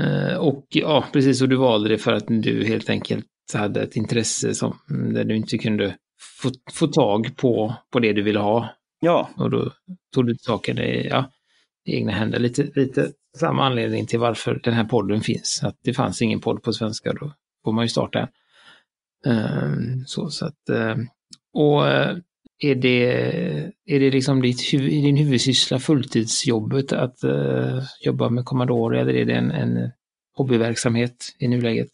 Eh, 0.00 0.36
och 0.36 0.66
ja, 0.68 1.04
precis, 1.12 1.42
och 1.42 1.48
du 1.48 1.56
valde 1.56 1.88
det 1.88 1.98
för 1.98 2.12
att 2.12 2.24
du 2.26 2.64
helt 2.64 2.90
enkelt 2.90 3.26
hade 3.54 3.82
ett 3.82 3.96
intresse 3.96 4.54
som, 4.54 4.78
där 4.88 5.24
du 5.24 5.36
inte 5.36 5.58
kunde 5.58 5.96
få, 6.42 6.50
få 6.72 6.86
tag 6.86 7.36
på, 7.36 7.74
på 7.92 8.00
det 8.00 8.12
du 8.12 8.22
ville 8.22 8.40
ha. 8.40 8.68
Ja. 9.00 9.30
Och 9.36 9.50
då 9.50 9.72
tog 10.14 10.26
du 10.26 10.34
saken 10.38 10.78
i, 10.78 11.08
ja, 11.10 11.30
i 11.84 11.96
egna 11.96 12.12
händer. 12.12 12.38
Lite, 12.38 12.70
lite 12.74 13.12
samma 13.38 13.66
anledning 13.66 14.06
till 14.06 14.18
varför 14.18 14.60
den 14.64 14.74
här 14.74 14.84
podden 14.84 15.20
finns. 15.20 15.60
Att 15.64 15.78
det 15.82 15.94
fanns 15.94 16.22
ingen 16.22 16.40
podd 16.40 16.62
på 16.62 16.72
svenska, 16.72 17.12
då 17.12 17.32
får 17.64 17.72
man 17.72 17.84
ju 17.84 17.88
starta 17.88 18.18
en. 18.18 18.28
Um, 19.26 20.04
så, 20.06 20.30
så 20.30 20.46
att, 20.46 20.70
um, 20.70 21.08
och 21.52 21.86
är 22.58 22.74
det, 22.74 23.04
är 23.86 24.00
det 24.00 24.10
liksom 24.10 24.42
ditt, 24.42 24.70
din 24.70 25.16
huvudsyssla, 25.16 25.78
fulltidsjobbet, 25.78 26.92
att 26.92 27.24
uh, 27.24 27.82
jobba 28.00 28.28
med 28.28 28.44
Commodore 28.44 29.00
eller 29.00 29.14
är 29.14 29.24
det 29.24 29.34
en, 29.34 29.50
en 29.50 29.90
hobbyverksamhet 30.36 31.36
i 31.38 31.48
nuläget? 31.48 31.90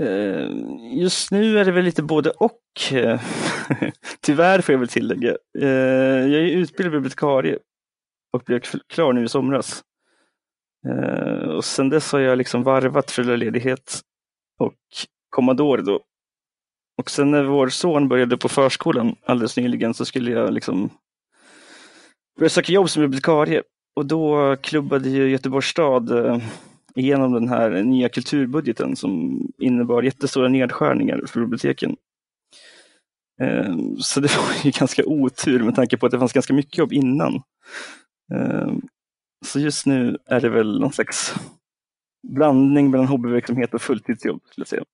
Eh, 0.00 0.48
just 0.92 1.30
nu 1.30 1.58
är 1.58 1.64
det 1.64 1.72
väl 1.72 1.84
lite 1.84 2.02
både 2.02 2.30
och. 2.30 2.60
Tyvärr 4.20 4.60
får 4.60 4.72
jag 4.72 4.78
väl 4.78 4.88
tillägga. 4.88 5.36
Eh, 5.58 5.68
jag 6.28 6.42
är 6.42 6.56
utbildad 6.56 6.92
bibliotekarie 6.92 7.58
och 8.32 8.42
blev 8.46 8.60
klar 8.88 9.12
nu 9.12 9.24
i 9.24 9.28
somras. 9.28 9.84
Eh, 10.88 11.48
och 11.48 11.64
sen 11.64 11.88
dess 11.88 12.12
har 12.12 12.20
jag 12.20 12.38
liksom 12.38 12.62
varvat 12.62 13.10
föräldraledighet 13.10 14.00
och 14.58 14.74
Commodore 15.30 15.82
då. 15.82 16.00
Och 16.98 17.10
sen 17.10 17.30
när 17.30 17.44
vår 17.44 17.68
son 17.68 18.08
började 18.08 18.36
på 18.36 18.48
förskolan 18.48 19.16
alldeles 19.26 19.56
nyligen 19.56 19.94
så 19.94 20.04
skulle 20.04 20.30
jag 20.30 20.52
liksom 20.52 20.90
börja 22.38 22.50
söka 22.50 22.72
jobb 22.72 22.90
som 22.90 23.02
bibliotekarie. 23.02 23.62
Och 23.96 24.06
då 24.06 24.56
klubbade 24.56 25.08
ju 25.08 25.30
Göteborgs 25.30 25.66
stad 25.66 26.10
eh, 26.96 27.04
igenom 27.04 27.32
den 27.32 27.48
här 27.48 27.82
nya 27.82 28.08
kulturbudgeten 28.08 28.96
som 28.96 29.40
innebar 29.58 30.02
jättestora 30.02 30.48
nedskärningar 30.48 31.22
för 31.26 31.40
biblioteken. 31.40 31.96
Eh, 33.40 33.76
så 33.98 34.20
det 34.20 34.36
var 34.36 34.64
ju 34.64 34.70
ganska 34.70 35.02
otur 35.06 35.62
med 35.62 35.74
tanke 35.74 35.96
på 35.96 36.06
att 36.06 36.12
det 36.12 36.18
fanns 36.18 36.32
ganska 36.32 36.54
mycket 36.54 36.78
jobb 36.78 36.92
innan. 36.92 37.34
Eh, 38.34 38.72
så 39.44 39.60
just 39.60 39.86
nu 39.86 40.18
är 40.26 40.40
det 40.40 40.48
väl 40.48 40.80
någon 40.80 40.92
slags 40.92 41.34
blandning 42.28 42.90
mellan 42.90 43.06
hobbyverksamhet 43.06 43.74
och 43.74 43.82
fulltidsjobb. 43.82 44.40
Skulle 44.44 44.62
jag 44.62 44.68
säga. 44.68 44.84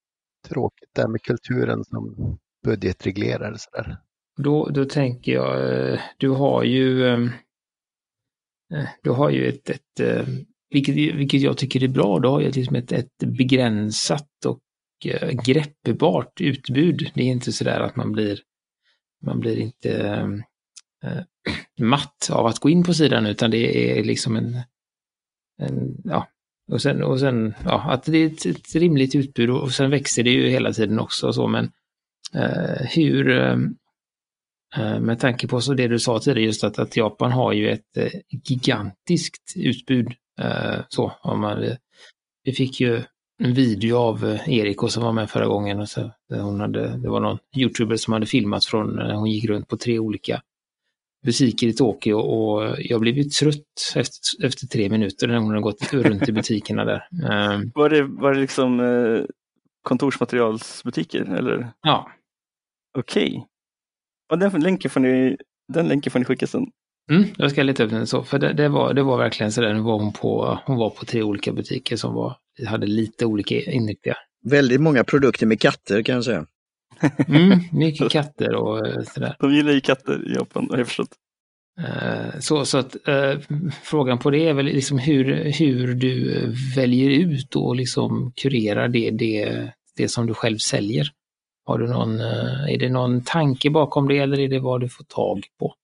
Tråkigt 0.48 0.88
det 0.92 1.00
här 1.00 1.08
med 1.08 1.22
kulturen 1.22 1.84
som 1.84 2.16
budgetreglerar. 2.64 3.54
Sådär. 3.58 3.96
Då, 4.36 4.68
då 4.68 4.84
tänker 4.84 5.32
jag, 5.32 5.98
du 6.16 6.28
har 6.28 6.64
ju 6.64 7.18
du 9.02 9.10
har 9.10 9.30
ju 9.30 9.48
ett, 9.48 9.70
ett 9.70 10.00
vilket, 10.70 10.94
vilket 10.94 11.40
jag 11.40 11.58
tycker 11.58 11.84
är 11.84 11.88
bra, 11.88 12.18
då 12.18 12.30
har 12.30 12.40
jag 12.40 12.56
liksom 12.56 12.76
ett, 12.76 12.92
ett 12.92 13.18
begränsat 13.18 14.44
och 14.46 14.60
eh, 15.04 15.30
greppbart 15.44 16.40
utbud. 16.40 17.10
Det 17.14 17.22
är 17.22 17.26
inte 17.26 17.52
sådär 17.52 17.80
att 17.80 17.96
man 17.96 18.12
blir, 18.12 18.40
man 19.24 19.40
blir 19.40 19.58
inte 19.58 19.90
eh, 21.04 21.20
matt 21.80 22.30
av 22.30 22.46
att 22.46 22.58
gå 22.58 22.70
in 22.70 22.84
på 22.84 22.94
sidan 22.94 23.26
utan 23.26 23.50
det 23.50 23.98
är 23.98 24.04
liksom 24.04 24.36
en, 24.36 24.56
en 25.62 25.96
ja, 26.04 26.28
och 26.70 26.82
sen, 26.82 27.02
och 27.02 27.20
sen 27.20 27.54
ja, 27.64 27.90
att 27.90 28.04
det 28.04 28.18
är 28.18 28.26
ett, 28.26 28.46
ett, 28.46 28.74
rimligt 28.74 29.14
utbud 29.14 29.50
och 29.50 29.72
sen 29.72 29.90
växer 29.90 30.22
det 30.22 30.30
ju 30.30 30.48
hela 30.48 30.72
tiden 30.72 30.98
också 30.98 31.26
och 31.26 31.34
så 31.34 31.46
men 31.46 31.70
eh, 32.34 32.86
hur, 32.94 33.30
eh, 33.30 33.58
eh, 34.76 35.00
med 35.00 35.20
tanke 35.20 35.48
på 35.48 35.60
så 35.60 35.74
det 35.74 35.88
du 35.88 35.98
sa 35.98 36.18
tidigare 36.18 36.42
just 36.42 36.64
att, 36.64 36.78
att 36.78 36.96
Japan 36.96 37.32
har 37.32 37.52
ju 37.52 37.70
ett 37.70 37.96
eh, 37.96 38.12
gigantiskt 38.44 39.52
utbud 39.56 40.12
så, 40.88 41.12
om 41.22 41.40
man, 41.40 41.76
vi 42.44 42.52
fick 42.52 42.80
ju 42.80 43.02
en 43.42 43.54
video 43.54 43.96
av 43.96 44.24
eh, 44.24 44.48
Erik 44.48 44.90
som 44.90 45.02
var 45.02 45.12
med 45.12 45.30
förra 45.30 45.46
gången. 45.46 45.80
Och 45.80 45.88
så, 45.88 46.10
hon 46.28 46.60
hade, 46.60 46.98
det 46.98 47.08
var 47.08 47.20
någon 47.20 47.38
youtuber 47.56 47.96
som 47.96 48.12
hade 48.12 48.26
filmat 48.26 48.64
från 48.64 48.96
när 48.96 49.14
hon 49.14 49.30
gick 49.30 49.44
runt 49.44 49.68
på 49.68 49.76
tre 49.76 49.98
olika 49.98 50.42
butiker 51.24 51.66
i 51.66 51.72
Tokyo 51.72 52.14
och 52.14 52.76
jag 52.78 53.00
blev 53.00 53.16
ju 53.16 53.24
trött 53.24 53.94
efter, 53.96 54.46
efter 54.46 54.66
tre 54.66 54.88
minuter 54.88 55.28
när 55.28 55.36
hon 55.36 55.48
hade 55.48 55.60
gått 55.60 55.92
runt 55.92 56.28
i 56.28 56.32
butikerna 56.32 56.84
där. 56.84 57.08
Ehm. 57.30 57.70
Var 57.74 57.90
det, 57.90 58.02
var 58.02 58.34
det 58.34 58.40
liksom 58.40 58.80
eh, 58.80 59.24
kontorsmaterialsbutiker 59.82 61.20
eller? 61.20 61.70
Ja. 61.82 62.12
Okej. 62.98 63.46
Okay. 64.30 64.48
den 64.48 64.62
länken 64.62 64.90
får 64.90 65.00
ni, 65.00 65.36
den 65.72 65.88
länken 65.88 66.10
får 66.10 66.18
ni 66.18 66.24
skicka 66.24 66.46
sen. 66.46 66.66
Mm, 67.10 67.24
jag 67.36 67.50
ska 67.50 67.62
leta 67.62 67.84
upp 67.84 67.90
den 67.90 68.06
så, 68.06 68.22
för 68.22 68.38
det, 68.38 68.52
det, 68.52 68.68
var, 68.68 68.94
det 68.94 69.02
var 69.02 69.18
verkligen 69.18 69.52
så 69.52 69.60
där, 69.60 69.74
nu 69.74 69.80
var 69.80 69.98
hon 69.98 70.12
på, 70.12 70.58
hon 70.66 70.76
var 70.76 70.90
på 70.90 71.04
tre 71.04 71.22
olika 71.22 71.52
butiker 71.52 71.96
som 71.96 72.14
var, 72.14 72.36
hade 72.66 72.86
lite 72.86 73.26
olika 73.26 73.54
inriktningar. 73.54 74.18
Väldigt 74.44 74.80
många 74.80 75.04
produkter 75.04 75.46
med 75.46 75.60
katter 75.60 76.02
kan 76.02 76.14
jag 76.14 76.24
säga. 76.24 76.46
Mm, 77.28 77.58
mycket 77.72 78.12
katter 78.12 78.54
och 78.54 78.86
eh, 78.86 79.02
sådär. 79.02 79.36
De 79.40 79.54
gillar 79.54 79.72
ju 79.72 79.80
katter 79.80 80.30
i 80.30 80.34
Japan, 80.34 80.66
har 80.70 80.78
jag 80.78 80.86
förstått. 80.86 81.10
Uh, 81.80 82.40
så, 82.40 82.64
så 82.64 82.78
att 82.78 82.96
uh, 83.08 83.40
frågan 83.82 84.18
på 84.18 84.30
det 84.30 84.48
är 84.48 84.52
väl 84.52 84.66
liksom 84.66 84.98
hur, 84.98 85.52
hur 85.58 85.94
du 85.94 86.46
väljer 86.76 87.10
ut 87.10 87.56
och 87.56 87.76
liksom 87.76 88.32
kurerar 88.36 88.88
det, 88.88 89.10
det, 89.10 89.68
det 89.96 90.08
som 90.08 90.26
du 90.26 90.34
själv 90.34 90.58
säljer. 90.58 91.08
Har 91.64 91.78
du 91.78 91.86
någon, 91.86 92.20
är 92.20 92.78
det 92.78 92.88
någon 92.88 93.24
tanke 93.24 93.70
bakom 93.70 94.08
det 94.08 94.18
eller 94.18 94.40
är 94.40 94.48
det 94.48 94.60
vad 94.60 94.80
du 94.80 94.88
får 94.88 95.04
tag 95.04 95.44
på? 95.58 95.74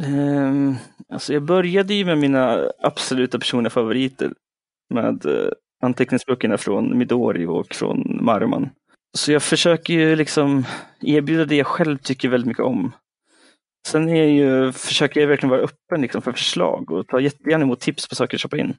Um, 0.00 0.76
alltså 1.08 1.32
jag 1.32 1.42
började 1.42 1.94
ju 1.94 2.04
med 2.04 2.18
mina 2.18 2.70
absoluta 2.82 3.38
personliga 3.38 3.70
favoriter 3.70 4.32
med 4.94 5.26
uh, 5.26 5.50
anteckningsböckerna 5.82 6.58
från 6.58 6.98
Midori 6.98 7.46
och 7.46 7.74
från 7.74 8.18
Marman. 8.24 8.70
Så 9.18 9.32
jag 9.32 9.42
försöker 9.42 9.94
ju 9.94 10.16
liksom 10.16 10.64
erbjuda 11.00 11.44
det 11.44 11.56
jag 11.56 11.66
själv 11.66 11.98
tycker 11.98 12.28
väldigt 12.28 12.48
mycket 12.48 12.64
om. 12.64 12.92
Sen 13.86 14.08
är 14.08 14.16
jag 14.16 14.30
ju, 14.30 14.72
försöker 14.72 15.20
jag 15.20 15.28
verkligen 15.28 15.50
vara 15.50 15.60
öppen 15.60 16.00
liksom 16.00 16.22
för 16.22 16.32
förslag 16.32 16.90
och 16.90 17.08
ta 17.08 17.20
jättegärna 17.20 17.64
emot 17.64 17.80
tips 17.80 18.08
på 18.08 18.14
saker 18.14 18.36
att 18.36 18.40
köpa 18.40 18.58
in. 18.58 18.76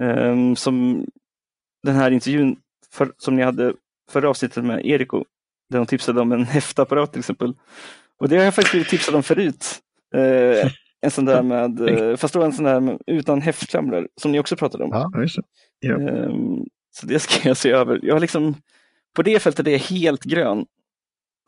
Um, 0.00 0.56
som 0.56 1.06
den 1.82 1.96
här 1.96 2.10
intervjun 2.10 2.56
för, 2.92 3.12
som 3.18 3.36
ni 3.36 3.42
hade 3.42 3.74
förra 4.10 4.30
avsnittet 4.30 4.64
med 4.64 4.86
Eriko, 4.86 5.24
där 5.70 5.78
hon 5.78 5.86
tipsade 5.86 6.20
om 6.20 6.32
en 6.32 6.44
häftapparat 6.44 7.12
till 7.12 7.18
exempel. 7.18 7.54
Och 8.20 8.28
det 8.28 8.36
har 8.36 8.44
jag 8.44 8.54
faktiskt 8.54 8.72
blivit 8.72 8.88
tipsad 8.88 9.14
om 9.14 9.22
förut. 9.22 9.80
Uh, 10.16 10.70
en 11.00 11.10
sån 11.10 11.24
där 11.24 11.42
med, 11.42 11.80
uh, 11.80 12.16
fast 12.16 12.34
då 12.34 12.42
en 12.42 12.52
sån 12.52 12.64
där 12.64 12.80
med, 12.80 12.98
utan 13.06 13.40
häftklamrar 13.40 14.08
som 14.20 14.32
ni 14.32 14.40
också 14.40 14.56
pratade 14.56 14.84
om. 14.84 14.90
Ja, 14.90 15.20
just 15.20 15.36
det. 15.36 15.42
Ja. 15.80 15.94
Um, 15.94 16.66
så 16.90 17.06
det 17.06 17.18
ska 17.18 17.48
jag 17.48 17.56
se 17.56 17.70
över. 17.70 18.00
Jag 18.02 18.14
har 18.14 18.20
liksom 18.20 18.54
på 19.18 19.22
det 19.22 19.40
fältet 19.40 19.66
är 19.66 19.70
jag 19.70 19.78
helt 19.78 20.24
grön. 20.24 20.66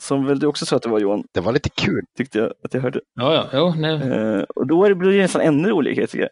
Som 0.03 0.27
väl 0.27 0.39
du 0.39 0.47
också 0.47 0.67
sa 0.67 0.77
att 0.77 0.83
det 0.83 0.89
var 0.89 1.01
Johan? 1.01 1.25
Det 1.33 1.41
var 1.41 1.53
lite 1.53 1.69
kul. 1.69 2.05
Tyckte 2.17 2.39
jag 2.39 2.53
att 2.65 2.75
jag 2.75 2.81
hörde. 2.81 3.01
Ja, 3.15 3.35
ja, 3.35 3.49
jo, 3.53 3.75
nej. 3.77 3.95
Eh, 3.95 4.43
och 4.43 4.67
då 4.67 4.85
är 4.85 4.89
det, 4.89 4.95
blir 4.95 5.11
det 5.11 5.23
nästan 5.23 5.43
ännu 5.43 5.69
roligare 5.69 6.07
tycker 6.07 6.23
jag. 6.23 6.31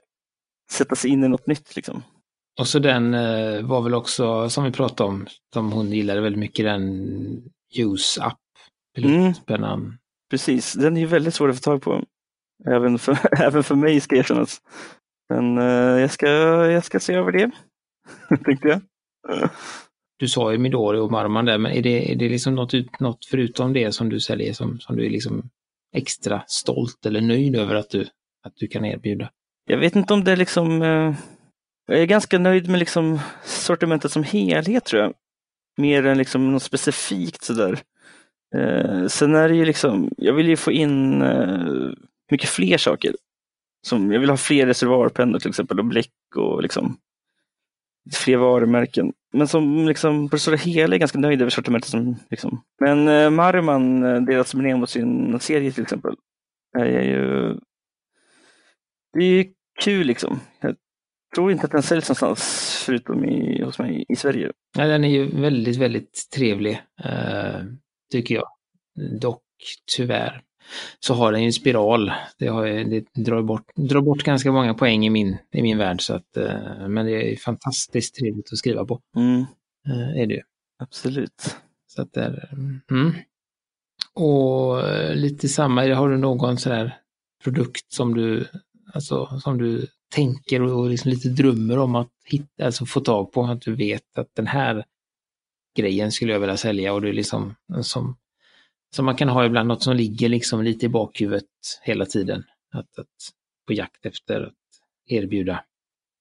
Sätta 0.71 0.95
sig 0.95 1.11
in 1.11 1.25
i 1.25 1.29
något 1.29 1.47
nytt 1.47 1.77
liksom. 1.77 2.03
Och 2.61 2.69
så 2.69 2.79
den 2.79 3.15
eh, 3.15 3.63
var 3.63 3.83
väl 3.83 3.95
också, 3.95 4.51
som 4.51 4.65
vi 4.65 4.71
pratade 4.71 5.09
om, 5.09 5.27
som 5.55 5.73
hon 5.73 5.93
gillade 5.93 6.21
väldigt 6.21 6.41
mycket, 6.41 6.65
den 6.65 6.83
Use-app. 7.79 8.39
Pilotpennan. 8.95 9.81
Mm. 9.81 9.99
Precis, 10.31 10.73
den 10.73 10.97
är 10.97 11.01
ju 11.01 11.07
väldigt 11.07 11.35
svår 11.35 11.49
att 11.49 11.57
få 11.57 11.63
tag 11.63 11.83
på. 11.83 12.05
Även 12.67 12.99
för, 12.99 13.19
även 13.43 13.63
för 13.63 13.75
mig 13.75 14.01
ska 14.01 14.17
erkännas. 14.17 14.61
Men 15.29 15.59
eh, 15.59 16.01
jag, 16.01 16.11
ska, 16.11 16.29
jag 16.71 16.85
ska 16.85 17.01
se 17.01 17.15
över 17.15 17.33
det, 17.33 17.51
tänkte 18.45 18.69
jag 18.69 18.81
du 20.19 20.29
sa 20.29 20.53
ju 20.53 20.59
Midori 20.59 20.99
och 20.99 21.11
Marman 21.11 21.45
där, 21.45 21.59
men 21.59 21.73
är 21.73 21.83
det, 21.83 22.13
är 22.13 22.17
det 22.17 22.29
liksom 22.29 22.55
något, 22.55 23.01
något 23.01 23.25
förutom 23.25 23.73
det 23.73 23.93
som 23.93 24.09
du 24.09 24.21
säljer 24.21 24.53
som, 24.53 24.81
som 24.81 24.97
du 24.97 25.07
är 25.07 25.11
liksom 25.11 25.51
extra 25.97 26.43
stolt 26.47 27.07
eller 27.07 27.21
nöjd 27.21 27.57
över 27.57 27.75
att 27.75 27.91
du, 27.91 28.01
att 28.43 28.57
du 28.57 28.67
kan 28.67 28.85
erbjuda? 28.85 29.31
Jag 29.67 29.79
vet 29.79 29.97
inte 29.97 30.15
om 30.15 30.25
det 30.25 30.33
är 30.33 30.37
liksom, 30.37 30.83
eh, 30.83 31.15
jag 31.87 31.99
är 32.01 32.07
ganska 32.07 32.39
nöjd 32.39 32.69
med 32.69 32.79
liksom 32.79 33.21
sortimentet 33.45 34.13
som 34.13 34.23
helhet 34.23 34.85
tror 34.85 35.03
jag. 35.03 35.15
Mer 35.77 36.07
än 36.07 36.19
liksom 36.19 36.53
något 36.53 36.63
specifikt 36.63 37.45
sådär. 37.45 37.79
Eh, 38.57 39.07
sen 39.07 39.35
är 39.35 39.49
det 39.49 39.55
ju 39.55 39.65
liksom, 39.65 40.11
jag 40.17 40.35
vill 40.35 40.49
ju 40.49 40.57
få 40.57 40.73
in 40.73 41.23
eh, 41.23 41.91
mycket 42.31 42.49
fler 42.49 42.79
saker. 42.79 43.15
Som, 43.87 44.13
jag 44.13 44.21
vill 44.21 44.31
ha 44.31 44.37
fler 44.37 44.67
reservoarpennor 44.67 45.39
till 45.39 45.49
exempel 45.49 45.79
och 45.79 45.85
bläck 45.85 46.13
och 46.37 46.63
liksom 46.63 46.97
fler 48.13 48.37
varumärken. 48.37 49.13
Men 49.33 49.49
som 49.49 49.89
liksom 49.89 50.29
på 50.29 50.37
det 50.37 50.41
stora 50.41 50.57
hela 50.57 50.95
är 50.95 50.99
ganska 50.99 51.19
nöjd 51.19 51.41
över 51.41 51.51
sortimentet. 51.51 51.91
Som, 51.91 52.17
liksom. 52.31 52.65
Men 52.81 53.09
eh, 53.09 53.31
Marman, 53.31 54.03
eh, 54.03 54.23
deras 54.23 54.55
ner 54.55 54.77
mot 54.77 54.91
sin 54.91 55.41
serie 55.41 55.73
till 55.73 55.83
exempel, 55.83 56.15
är 56.79 57.03
ju... 57.03 57.55
Det 59.13 59.25
är 59.25 59.33
ju 59.33 59.53
kul 59.81 60.07
liksom. 60.07 60.41
Jag 60.61 60.77
tror 61.35 61.53
inte 61.53 61.67
att 61.67 61.73
den 61.73 61.83
säljs 61.83 62.09
någonstans 62.09 62.83
förutom 62.87 63.25
i, 63.25 63.63
hos 63.63 63.79
mig 63.79 64.05
i 64.09 64.17
Sverige. 64.17 64.53
Ja, 64.77 64.87
den 64.87 65.05
är 65.05 65.09
ju 65.09 65.41
väldigt, 65.41 65.77
väldigt 65.77 66.29
trevlig, 66.35 66.83
eh, 67.05 67.61
tycker 68.13 68.35
jag. 68.35 68.49
Dock 69.21 69.43
tyvärr 69.97 70.43
så 71.01 71.15
har 71.15 71.33
den 71.33 71.41
ju 71.41 71.47
en 71.47 71.53
spiral. 71.53 72.13
Det, 72.39 72.47
har, 72.47 72.67
det 72.67 73.07
drar, 73.15 73.43
bort, 73.43 73.71
drar 73.77 74.01
bort 74.01 74.23
ganska 74.23 74.53
många 74.53 74.75
poäng 74.75 75.07
i 75.07 75.11
min, 75.11 75.37
i 75.53 75.63
min 75.63 75.79
värld. 75.79 76.03
Så 76.03 76.15
att, 76.15 76.37
eh, 76.37 76.89
men 76.89 77.07
det 77.07 77.33
är 77.33 77.37
fantastiskt 77.37 78.15
trevligt 78.15 78.53
att 78.53 78.59
skriva 78.59 78.85
på. 78.85 79.01
Mm. 79.17 79.41
Eh, 79.87 80.23
är 80.23 80.27
det 80.27 80.43
Absolut. 80.79 81.57
Så 81.87 82.03
att 82.03 82.13
där, 82.13 82.51
mm. 82.91 83.13
Och 84.15 84.81
eh, 84.89 85.15
lite 85.17 85.49
samma, 85.49 85.95
har 85.95 86.09
du 86.09 86.17
någon 86.17 86.59
sån 86.59 86.73
där 86.73 86.99
produkt 87.45 87.93
som 87.93 88.15
du, 88.15 88.47
alltså, 88.95 89.41
som 89.41 89.59
du 89.59 89.87
tänker 90.15 90.63
och 90.63 90.91
liksom 90.91 91.11
lite 91.11 91.29
drömmer 91.29 91.79
om 91.79 91.95
att 91.95 92.13
hitta, 92.25 92.65
alltså 92.65 92.87
få 92.87 93.01
tag 93.01 93.33
på, 93.33 93.45
att 93.45 93.61
du 93.61 93.75
vet 93.75 94.19
att 94.19 94.35
den 94.35 94.47
här 94.47 94.85
grejen 95.77 96.13
skulle 96.13 96.33
jag 96.33 96.41
vilja 96.41 96.57
sälja 96.57 96.93
och 96.93 97.03
du 97.03 97.13
liksom 97.13 97.55
som 97.83 98.17
som 98.95 99.05
man 99.05 99.17
kan 99.17 99.29
ha 99.29 99.45
ibland, 99.45 99.69
något 99.69 99.83
som 99.83 99.97
ligger 99.97 100.29
liksom 100.29 100.63
lite 100.63 100.87
i 100.87 100.89
bakhuvudet 100.89 101.45
hela 101.83 102.07
tiden. 102.07 102.45
Att, 102.75 102.99
att 102.99 103.33
på 103.67 103.73
jakt 103.73 104.07
efter 104.07 104.41
att 104.43 104.55
erbjuda. 105.07 105.65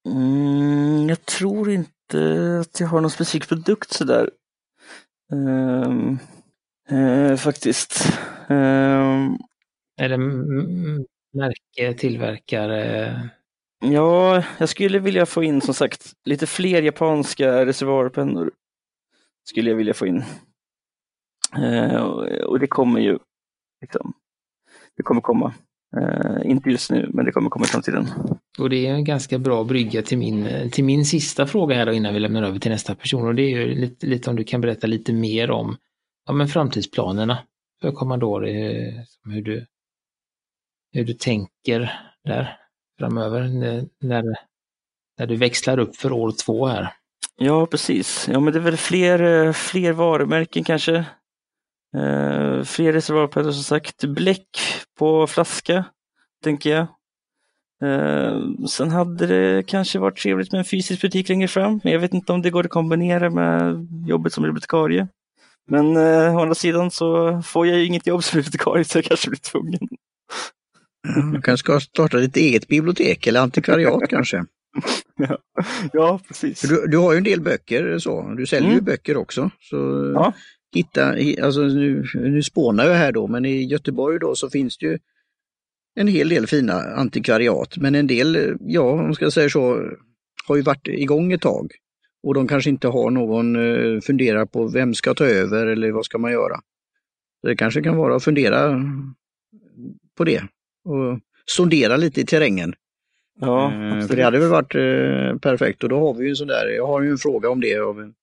Mm, 0.05 1.09
jag 1.09 1.25
tror 1.25 1.71
inte 1.71 2.59
att 2.61 2.79
jag 2.79 2.87
har 2.87 3.01
någon 3.01 3.11
specifik 3.11 3.47
produkt 3.47 3.91
sådär. 3.91 4.29
Um, 5.31 6.19
uh, 6.91 7.35
faktiskt. 7.35 8.19
Um, 8.49 9.37
är 9.97 10.09
det 10.09 10.17
märke, 11.33 11.93
tillverkare? 11.97 13.29
Ja, 13.79 14.43
jag 14.57 14.69
skulle 14.69 14.99
vilja 14.99 15.25
få 15.25 15.43
in 15.43 15.61
som 15.61 15.73
sagt 15.73 16.13
lite 16.25 16.47
fler 16.47 16.81
japanska 16.81 17.65
reservoarpennor. 17.65 18.51
Skulle 19.43 19.69
jag 19.69 19.77
vilja 19.77 19.93
få 19.93 20.07
in. 20.07 20.23
Eh, 21.55 22.01
och 22.45 22.59
det 22.59 22.67
kommer 22.67 22.99
ju. 22.99 23.19
Liksom, 23.81 24.13
det 24.97 25.03
kommer 25.03 25.21
komma. 25.21 25.53
Eh, 25.97 26.51
inte 26.51 26.69
just 26.69 26.91
nu, 26.91 27.09
men 27.13 27.25
det 27.25 27.31
kommer 27.31 27.49
komma 27.49 27.65
i 27.65 27.67
framtiden. 27.67 28.07
Och 28.59 28.69
det 28.69 28.87
är 28.87 28.93
en 28.93 29.03
ganska 29.03 29.39
bra 29.39 29.63
brygga 29.63 30.01
till 30.01 30.17
min, 30.17 30.69
till 30.71 30.83
min 30.83 31.05
sista 31.05 31.47
fråga 31.47 31.75
här 31.75 31.85
då 31.85 31.93
innan 31.93 32.13
vi 32.13 32.19
lämnar 32.19 32.43
över 32.43 32.59
till 32.59 32.71
nästa 32.71 32.95
person. 32.95 33.27
Och 33.27 33.35
det 33.35 33.41
är 33.41 33.49
ju 33.49 33.75
lite, 33.75 34.07
lite 34.07 34.29
om 34.29 34.35
du 34.35 34.43
kan 34.43 34.61
berätta 34.61 34.87
lite 34.87 35.13
mer 35.13 35.51
om 35.51 35.77
ja, 36.25 36.33
men 36.33 36.47
framtidsplanerna 36.47 37.39
för 37.81 37.91
Commodore. 37.91 38.51
Hur 39.25 39.41
du, 39.41 39.65
hur 40.93 41.05
du 41.05 41.13
tänker 41.13 41.91
där 42.23 42.57
framöver 42.99 43.47
när, 43.99 44.35
när 45.17 45.27
du 45.27 45.35
växlar 45.35 45.79
upp 45.79 45.95
för 45.95 46.11
år 46.11 46.31
två 46.31 46.67
här. 46.67 46.93
Ja, 47.35 47.65
precis. 47.65 48.27
Ja, 48.31 48.39
men 48.39 48.53
det 48.53 48.59
är 48.59 48.63
väl 48.63 48.77
fler, 48.77 49.53
fler 49.53 49.93
varumärken 49.93 50.63
kanske. 50.63 51.05
Uh, 51.95 52.63
fler 52.63 52.93
reservoarpennor 52.93 53.51
som 53.51 53.63
sagt. 53.63 54.03
Bläck 54.03 54.47
på 54.99 55.27
flaska, 55.27 55.85
tänker 56.43 56.69
jag. 56.69 56.87
Uh, 57.83 58.65
sen 58.65 58.91
hade 58.91 59.27
det 59.27 59.63
kanske 59.67 59.99
varit 59.99 60.17
trevligt 60.17 60.51
med 60.51 60.59
en 60.59 60.65
fysisk 60.65 61.01
butik 61.01 61.29
längre 61.29 61.47
fram. 61.47 61.79
Men 61.83 61.93
jag 61.93 61.99
vet 61.99 62.13
inte 62.13 62.33
om 62.33 62.41
det 62.41 62.49
går 62.49 62.63
att 62.63 62.71
kombinera 62.71 63.29
med 63.29 63.87
jobbet 64.07 64.33
som 64.33 64.43
bibliotekarie. 64.43 65.07
Men 65.69 65.97
uh, 65.97 66.35
å 66.37 66.41
andra 66.41 66.55
sidan 66.55 66.91
så 66.91 67.41
får 67.41 67.67
jag 67.67 67.77
ju 67.79 67.85
inget 67.85 68.07
jobb 68.07 68.23
som 68.23 68.37
bibliotekarie 68.37 68.85
så 68.85 68.97
jag 68.97 69.05
kanske 69.05 69.29
blir 69.29 69.39
tvungen. 69.39 69.87
Du 71.33 71.41
kanske 71.41 71.57
ska 71.57 71.79
starta 71.79 72.17
ditt 72.17 72.37
eget 72.37 72.67
bibliotek 72.67 73.27
eller 73.27 73.39
antikvariat 73.39 74.01
kanske? 74.09 74.45
Ja, 75.15 75.37
ja 75.93 76.19
precis. 76.27 76.61
Du, 76.61 76.87
du, 76.87 76.97
har 76.97 77.11
ju 77.11 77.17
en 77.17 77.23
del 77.23 77.41
böcker 77.41 77.99
så, 77.99 78.33
du 78.37 78.45
säljer 78.45 78.69
mm. 78.69 78.79
ju 78.79 78.81
böcker 78.81 79.17
också. 79.17 79.49
Så 79.59 79.75
ja. 80.15 80.33
Hitta, 80.75 81.15
alltså 81.45 81.61
nu, 81.61 82.05
nu 82.13 82.43
spånar 82.43 82.85
jag 82.85 82.93
här 82.93 83.11
då, 83.11 83.27
men 83.27 83.45
i 83.45 83.63
Göteborg 83.63 84.19
då 84.19 84.35
så 84.35 84.49
finns 84.49 84.77
det 84.77 84.85
ju 84.85 84.99
en 85.95 86.07
hel 86.07 86.29
del 86.29 86.47
fina 86.47 86.73
antikvariat, 86.73 87.77
men 87.77 87.95
en 87.95 88.07
del, 88.07 88.57
ja, 88.59 88.81
om 88.81 89.13
ska 89.13 89.31
säga 89.31 89.49
så, 89.49 89.91
har 90.47 90.55
ju 90.55 90.61
varit 90.61 90.87
igång 90.87 91.33
ett 91.33 91.41
tag. 91.41 91.71
Och 92.23 92.33
de 92.33 92.47
kanske 92.47 92.69
inte 92.69 92.87
har 92.87 93.11
någon 93.11 93.55
uh, 93.55 94.01
funderar 94.01 94.45
på 94.45 94.67
vem 94.67 94.93
ska 94.93 95.13
ta 95.13 95.25
över 95.25 95.67
eller 95.67 95.91
vad 95.91 96.05
ska 96.05 96.17
man 96.17 96.31
göra. 96.31 96.59
Det 97.43 97.55
kanske 97.55 97.81
kan 97.81 97.97
vara 97.97 98.15
att 98.15 98.23
fundera 98.23 98.81
på 100.17 100.23
det 100.23 100.41
och 100.85 101.19
sondera 101.45 101.97
lite 101.97 102.21
i 102.21 102.25
terrängen. 102.25 102.73
Ja, 103.39 103.73
eh, 103.73 104.07
för 104.07 104.15
det 104.15 104.23
hade 104.23 104.39
väl 104.39 104.49
varit 104.49 104.75
eh, 104.75 105.39
perfekt 105.39 105.83
och 105.83 105.89
då 105.89 105.99
har 105.99 106.13
vi 106.13 106.23
ju 106.23 106.29
en 106.29 106.35
sån 106.35 106.47
där, 106.47 106.67
jag 106.67 106.87
har 106.87 107.01
ju 107.01 107.11
en 107.11 107.17
fråga 107.17 107.49
om 107.49 107.61
det 107.61 107.79
av 107.79 108.01
en 108.01 108.13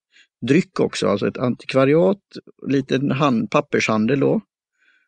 dryck 0.41 0.81
också, 0.81 1.09
alltså 1.09 1.29
ett 1.29 1.39
antikvariat, 1.39 2.23
liten 2.67 3.11
hand, 3.11 3.51
pappershandel 3.51 4.21
då. 4.21 4.41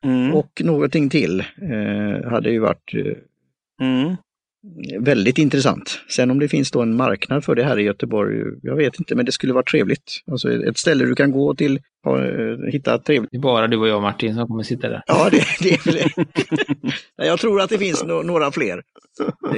Mm. 0.04 0.34
Och 0.34 0.62
någonting 0.64 1.08
till 1.08 1.40
eh, 1.40 2.30
hade 2.30 2.50
ju 2.50 2.58
varit 2.58 2.94
eh, 2.94 3.86
mm. 3.86 4.16
Väldigt 5.00 5.38
intressant. 5.38 6.00
Sen 6.08 6.30
om 6.30 6.38
det 6.38 6.48
finns 6.48 6.70
då 6.70 6.82
en 6.82 6.96
marknad 6.96 7.44
för 7.44 7.54
det 7.54 7.64
här 7.64 7.78
i 7.78 7.82
Göteborg, 7.82 8.42
jag 8.62 8.76
vet 8.76 8.98
inte, 8.98 9.14
men 9.14 9.26
det 9.26 9.32
skulle 9.32 9.52
vara 9.52 9.64
trevligt. 9.64 10.22
Alltså 10.30 10.52
ett 10.52 10.78
ställe 10.78 11.04
du 11.04 11.14
kan 11.14 11.30
gå 11.30 11.54
till, 11.54 11.80
ha, 12.04 12.24
eh, 12.24 12.58
hitta 12.72 12.98
trevligt. 12.98 13.30
Det 13.30 13.36
är 13.36 13.40
bara 13.40 13.66
du 13.66 13.76
och 13.76 13.88
jag 13.88 14.02
Martin 14.02 14.34
som 14.34 14.46
kommer 14.46 14.62
sitta 14.62 14.88
där. 14.88 15.02
Ja, 15.06 15.28
det, 15.30 15.44
det 15.60 15.74
är 15.74 15.92
det. 15.92 16.26
jag 17.26 17.38
tror 17.38 17.60
att 17.60 17.70
det 17.70 17.78
finns 17.78 18.04
no 18.04 18.22
några 18.22 18.52
fler. 18.52 18.82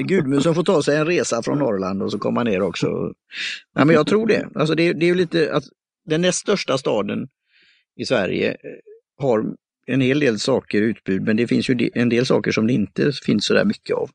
Gudmund 0.09 0.42
som 0.42 0.55
får 0.55 0.62
ta 0.62 0.83
sig 0.83 0.97
en 0.97 1.07
resa 1.07 1.42
från 1.42 1.59
Norrland 1.59 2.03
och 2.03 2.12
så 2.12 2.18
komma 2.18 2.42
ner 2.42 2.62
också. 2.62 2.87
Nej, 3.77 3.87
men 3.87 3.90
jag 3.90 4.07
tror 4.07 4.27
det. 4.27 4.49
Alltså 4.55 4.75
det, 4.75 4.92
det 4.92 5.09
är 5.09 5.14
lite 5.14 5.53
att 5.53 5.64
den 6.07 6.21
näst 6.21 6.38
största 6.38 6.79
staden 6.79 7.29
i 7.97 8.05
Sverige 8.05 8.51
eh, 8.51 8.57
har 9.18 9.44
en 9.87 10.01
hel 10.01 10.21
del 10.21 10.38
saker 10.38 10.83
utbud, 10.83 11.23
men 11.23 11.37
det 11.37 11.47
finns 11.47 11.71
ju 11.71 11.90
en 11.94 12.09
del 12.09 12.27
saker 12.27 12.51
som 12.51 12.66
det 12.66 12.73
inte 12.73 13.12
finns 13.27 13.47
så 13.47 13.55
där 13.55 13.64
mycket 13.64 13.97
av. 13.97 14.11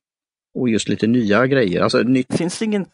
Och 0.55 0.69
just 0.69 0.89
lite 0.89 1.07
nya 1.07 1.47
grejer. 1.47 1.81
Alltså, 1.81 1.97
nytt... 1.97 2.37
Finns 2.37 2.59
det 2.59 2.65
ingen 2.65 2.85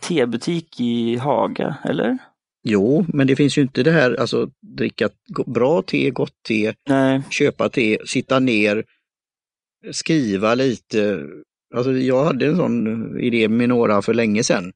tebutik 0.00 0.80
i 0.80 1.16
Haga, 1.16 1.76
eller? 1.84 2.18
Jo, 2.62 3.06
men 3.08 3.26
det 3.26 3.36
finns 3.36 3.58
ju 3.58 3.62
inte 3.62 3.82
det 3.82 3.90
här, 3.90 4.20
alltså 4.20 4.50
dricka 4.76 5.08
bra 5.46 5.82
te, 5.82 6.10
gott 6.10 6.42
te, 6.48 6.74
Nej. 6.88 7.22
köpa 7.30 7.68
te, 7.68 7.98
sitta 8.06 8.38
ner, 8.38 8.84
skriva 9.90 10.54
lite. 10.54 11.26
Alltså 11.74 11.92
jag 11.92 12.24
hade 12.24 12.46
en 12.46 12.56
sån 12.56 13.20
idé 13.20 13.48
med 13.48 13.68
några 13.68 14.02
för 14.02 14.14
länge 14.14 14.44
sedan. 14.44 14.72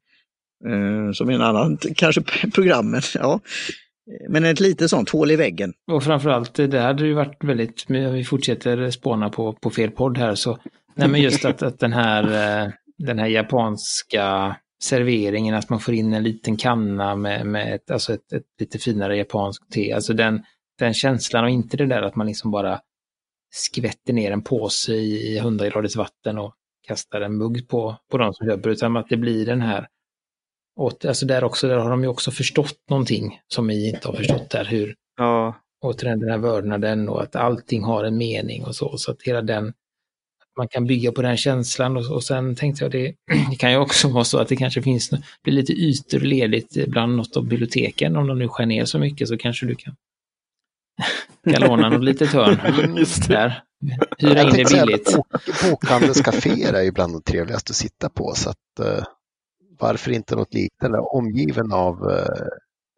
Eh, 0.69 1.13
som 1.13 1.31
en 1.31 1.43
annan, 1.43 1.79
kanske 1.97 2.23
programmen, 2.55 3.03
ja. 3.15 3.41
Men 4.29 4.45
ett 4.45 4.61
litet 4.61 4.91
sånt 4.91 5.11
hål 5.11 5.31
i 5.31 5.37
väggen. 5.37 5.73
Och 5.93 6.05
framförallt, 6.05 6.55
det 6.55 6.81
hade 6.81 7.07
ju 7.07 7.15
varit 7.15 7.45
väldigt, 7.45 7.85
vi 7.89 8.25
fortsätter 8.25 8.91
spåna 8.91 9.31
på, 9.31 9.53
på 9.53 9.71
fel 9.71 9.91
podd 9.91 10.19
här, 10.19 10.35
så 10.35 10.59
nej 10.95 11.09
men 11.09 11.23
just 11.23 11.45
att, 11.45 11.63
att 11.63 11.79
den 11.79 11.93
här, 11.93 12.23
eh, 12.65 12.73
den 12.99 13.19
här 13.19 13.27
japanska 13.27 14.57
serveringen, 14.83 15.55
att 15.55 15.71
man 15.71 15.81
får 15.81 15.95
in 15.95 16.13
en 16.13 16.23
liten 16.23 16.57
kanna 16.57 17.17
med, 17.17 17.47
med 17.47 17.75
ett, 17.75 17.91
alltså 17.91 18.15
ett, 18.15 18.33
ett 18.33 18.47
lite 18.61 18.79
finare 18.79 19.17
japanskt 19.17 19.73
te, 19.73 19.93
alltså 19.93 20.13
den, 20.13 20.43
den 20.79 20.95
känslan 20.95 21.45
och 21.45 21.51
inte 21.51 21.77
det 21.77 21.87
där 21.87 22.03
att 22.03 22.17
man 22.17 22.27
liksom 22.27 22.51
bara 22.51 22.81
skvätter 23.55 24.13
ner 24.13 24.31
en 24.31 24.43
påse 24.43 24.93
i 24.95 25.39
100 25.39 25.69
graders 25.69 25.97
vatten 25.97 26.39
och 26.39 26.55
kastar 26.87 27.21
en 27.21 27.37
mugg 27.37 27.69
på, 27.69 27.97
på 28.11 28.19
de 28.19 28.35
som 28.35 28.47
köper, 28.47 28.71
utan 28.71 28.97
att 28.97 29.09
det 29.09 29.17
blir 29.17 29.47
den 29.47 29.61
här 29.61 29.89
åt, 30.77 31.05
alltså 31.05 31.27
där 31.27 31.45
också, 31.45 31.69
där 31.69 31.77
har 31.77 31.91
de 31.91 32.03
ju 32.03 32.09
också 32.09 32.31
förstått 32.31 32.79
någonting 32.91 33.41
som 33.49 33.67
vi 33.67 33.91
inte 33.91 34.09
har 34.09 34.15
förstått 34.15 34.51
där, 34.51 34.65
hur 34.65 34.95
ja. 35.17 35.55
återigen 35.81 36.21
den 36.21 36.31
här 36.31 36.39
vördnaden 36.39 37.09
och 37.09 37.23
att 37.23 37.37
allting 37.37 37.85
har 37.85 38.05
en 38.05 38.17
mening 38.17 38.65
och 38.65 38.77
så, 38.77 38.97
så 38.99 39.11
att 39.11 39.23
hela 39.23 39.43
den, 39.43 39.73
man 40.57 40.69
kan 40.69 40.87
bygga 40.87 41.13
på 41.13 41.23
den 41.23 41.37
känslan 41.37 41.97
och, 41.97 42.11
och 42.11 42.25
sen 42.25 42.57
tänkte 42.57 42.85
jag 42.85 42.93
det, 42.93 43.15
det 43.51 43.57
kan 43.57 43.71
ju 43.71 43.77
också 43.77 44.09
vara 44.09 44.25
så 44.25 44.39
att 44.39 44.49
det 44.49 44.57
kanske 44.57 44.83
finns, 44.83 45.11
blir 45.43 45.55
lite 45.55 45.73
ytor 45.73 46.21
ledigt 46.21 46.87
bland 46.89 47.17
något 47.17 47.37
av 47.37 47.47
biblioteken, 47.47 48.17
om 48.17 48.27
de 48.27 48.39
nu 48.39 48.49
skär 48.49 48.67
ner 48.67 48.85
så 48.85 48.99
mycket 48.99 49.29
så 49.29 49.37
kanske 49.37 49.67
du 49.67 49.75
kan 49.75 49.97
kan 51.51 51.69
låna 51.69 51.89
något 51.89 52.05
litet 52.05 52.33
hörn 52.33 52.97
Just 52.97 53.29
det. 53.29 53.35
där. 53.35 53.63
Hyra 54.19 54.43
in 54.43 54.51
det 54.51 54.73
billigt. 54.73 55.17
Bok, 55.17 55.27
bokhandelscaféer 55.71 56.73
är 56.73 56.83
ju 56.83 56.91
bland 56.91 57.15
det 57.15 57.21
trevligaste 57.21 57.71
att 57.71 57.77
sitta 57.77 58.09
på 58.09 58.33
så 58.35 58.51
att 58.51 58.81
uh, 58.81 59.05
varför 59.79 60.11
inte 60.11 60.37
något 60.37 60.55
liknande 60.55 60.99
omgiven 60.99 61.73
av 61.73 62.03
uh, 62.03 62.27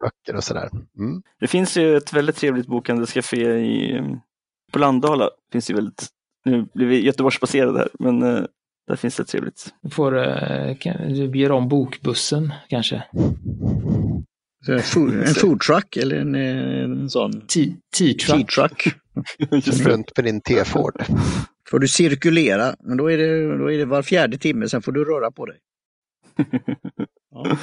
böcker 0.01 0.37
och 0.37 0.45
sådär. 0.45 0.71
Mm. 0.99 1.23
Det 1.41 1.47
finns 1.47 1.77
ju 1.77 1.97
ett 1.97 2.13
väldigt 2.13 2.37
trevligt 2.37 2.67
bokhandelscafé 2.67 3.59
i, 3.59 4.03
på 4.73 4.79
Landala. 4.79 5.31
Finns 5.53 5.71
ju 5.71 5.75
väldigt, 5.75 6.09
nu 6.47 6.67
blir 6.75 6.87
vi 6.87 7.05
Göteborgsbaserade 7.05 7.79
här, 7.79 7.89
men 7.99 8.23
uh, 8.23 8.45
där 8.89 8.97
finns 8.97 9.17
det 9.17 9.25
trevligt. 9.25 9.75
Du 9.83 9.91
får 9.91 10.13
kan, 10.75 11.09
du 11.09 11.39
gör 11.39 11.51
om 11.51 11.69
bokbussen 11.69 12.53
kanske. 12.69 13.03
En 14.69 14.83
food, 14.83 15.15
en 15.15 15.35
food 15.35 15.61
truck 15.61 15.97
eller 15.97 16.17
en, 16.17 16.35
en 16.35 17.11
sån 17.11 17.33
T-truck. 17.33 18.27
T-truck. 18.27 18.95
Runt 19.87 20.17
med 20.17 20.25
din 20.25 20.41
T-Ford. 20.41 21.05
Får 21.71 21.79
du 21.79 21.89
cirkulera, 21.89 22.77
men 22.81 22.97
då 22.97 23.11
är, 23.11 23.19
det, 23.19 23.59
då 23.59 23.73
är 23.73 23.79
det 23.79 23.85
var 23.85 24.03
fjärde 24.03 24.39
timme, 24.39 24.69
sen 24.69 24.83
får 24.83 24.93
du 24.93 25.05
röra 25.05 25.31
på 25.31 25.47
dig. 25.47 25.59
Ja. 27.31 27.59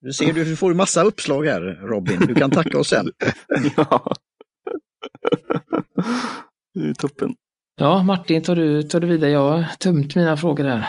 Du 0.00 0.12
ser, 0.12 0.32
du 0.32 0.56
får 0.56 0.74
massa 0.74 1.02
uppslag 1.02 1.46
här 1.46 1.60
Robin, 1.60 2.20
du 2.20 2.34
kan 2.34 2.50
tacka 2.50 2.78
oss 2.78 2.88
sen. 2.88 3.12
ja. 3.76 4.14
Det 6.74 6.88
är 6.88 6.94
toppen. 6.94 7.34
Ja, 7.80 8.02
Martin, 8.02 8.42
tar 8.42 8.56
du, 8.56 8.82
tar 8.82 9.00
du 9.00 9.06
vidare? 9.06 9.30
Jag 9.30 9.50
har 9.50 9.64
tömt 9.78 10.14
mina 10.16 10.36
frågor 10.36 10.64
där. 10.64 10.86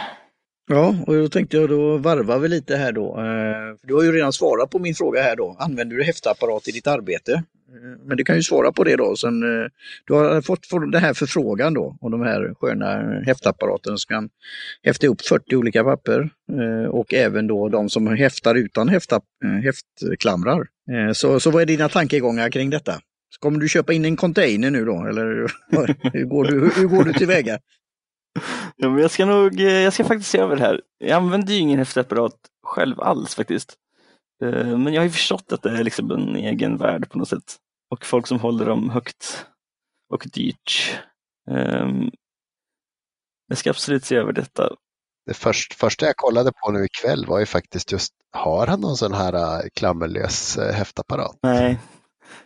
Ja, 0.69 0.95
och 1.07 1.15
då 1.15 1.27
tänkte 1.29 1.57
jag 1.57 1.69
då 1.69 1.97
varvar 1.97 2.39
vi 2.39 2.47
lite 2.47 2.75
här 2.75 2.91
då. 2.91 3.19
Eh, 3.19 3.77
du 3.83 3.93
har 3.93 4.03
ju 4.03 4.11
redan 4.11 4.33
svarat 4.33 4.69
på 4.69 4.79
min 4.79 4.95
fråga 4.95 5.21
här 5.21 5.35
då. 5.35 5.55
Använder 5.59 5.95
du 5.95 6.03
häftapparat 6.03 6.67
i 6.67 6.71
ditt 6.71 6.87
arbete? 6.87 7.33
Eh, 7.33 7.99
men 8.05 8.17
du 8.17 8.23
kan 8.23 8.35
ju 8.35 8.43
svara 8.43 8.71
på 8.71 8.83
det 8.83 8.95
då. 8.95 9.15
Sen, 9.15 9.43
eh, 9.43 9.67
du 10.05 10.13
har 10.13 10.41
fått 10.41 10.91
den 10.91 11.01
här 11.01 11.13
förfrågan 11.13 11.73
då 11.73 11.97
om 12.01 12.11
de 12.11 12.21
här 12.21 12.53
sköna 12.59 13.21
häftapparaterna 13.25 13.97
som 13.97 14.15
kan 14.15 14.29
häfta 14.83 15.07
upp 15.07 15.21
40 15.21 15.55
olika 15.55 15.83
papper 15.83 16.29
och 16.89 17.13
även 17.13 17.47
då 17.47 17.69
de 17.69 17.89
som 17.89 18.07
häftar 18.07 18.55
utan 18.55 18.89
häfta, 18.89 19.21
häftklamrar. 19.63 20.67
Så, 21.13 21.39
så 21.39 21.51
vad 21.51 21.61
är 21.61 21.65
dina 21.65 21.89
tankegångar 21.89 22.49
kring 22.49 22.69
detta? 22.69 23.01
Kommer 23.39 23.59
du 23.59 23.69
köpa 23.69 23.93
in 23.93 24.05
en 24.05 24.17
container 24.17 24.71
nu 24.71 24.85
då 24.85 25.05
eller 25.05 25.51
hur 26.13 26.25
går 26.25 26.43
du, 26.43 26.71
hur 26.75 26.87
går 26.87 27.03
du 27.03 27.13
tillväga? 27.13 27.59
Ja, 28.75 28.89
men 28.89 29.01
jag 29.01 29.11
ska 29.11 29.25
nog, 29.25 29.59
jag 29.59 29.93
ska 29.93 30.03
faktiskt 30.03 30.29
se 30.29 30.37
över 30.37 30.55
det 30.55 30.61
här. 30.61 30.81
Jag 30.97 31.11
använder 31.11 31.53
ju 31.53 31.59
ingen 31.59 31.77
häftapparat 31.77 32.35
själv 32.63 33.01
alls 33.01 33.35
faktiskt. 33.35 33.75
Men 34.39 34.93
jag 34.93 35.01
har 35.01 35.05
ju 35.05 35.11
förstått 35.11 35.51
att 35.51 35.61
det 35.61 35.69
är 35.69 35.83
liksom 35.83 36.11
en 36.11 36.35
egen 36.35 36.77
värld 36.77 37.09
på 37.09 37.17
något 37.17 37.29
sätt. 37.29 37.55
Och 37.89 38.05
folk 38.05 38.27
som 38.27 38.39
håller 38.39 38.65
dem 38.65 38.89
högt 38.89 39.45
och 40.13 40.27
dyrt. 40.33 40.99
Jag 43.47 43.57
ska 43.57 43.69
absolut 43.69 44.05
se 44.05 44.15
över 44.15 44.33
detta. 44.33 44.69
Det 45.25 45.33
först, 45.33 45.73
första 45.73 46.05
jag 46.05 46.15
kollade 46.15 46.51
på 46.51 46.71
nu 46.71 46.85
ikväll 46.85 47.25
var 47.25 47.39
ju 47.39 47.45
faktiskt 47.45 47.91
just, 47.91 48.13
har 48.31 48.67
han 48.67 48.81
någon 48.81 48.97
sån 48.97 49.13
här 49.13 49.35
uh, 49.35 49.69
klammerlös 49.73 50.57
häftapparat? 50.57 51.39
Nej, 51.41 51.79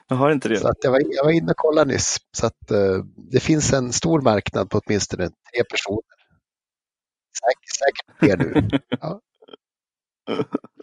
jag 0.07 0.15
har 0.15 0.31
inte 0.31 0.49
det. 0.49 0.59
Så 0.59 0.67
att 0.67 0.77
jag, 0.81 0.91
var, 0.91 1.01
jag 1.09 1.23
var 1.23 1.31
inne 1.31 1.51
och 1.51 1.57
kollade 1.57 1.93
nyss. 1.93 2.17
Så 2.37 2.45
att 2.45 2.71
uh, 2.71 3.03
det 3.31 3.39
finns 3.39 3.73
en 3.73 3.93
stor 3.93 4.21
marknad 4.21 4.69
på 4.69 4.81
åtminstone 4.85 5.23
tre 5.23 5.63
personer. 5.69 6.15
Säkert, 7.39 7.75
säkert 7.77 8.19
fler 8.19 8.37
nu. 8.37 8.79
Ja. 9.01 9.21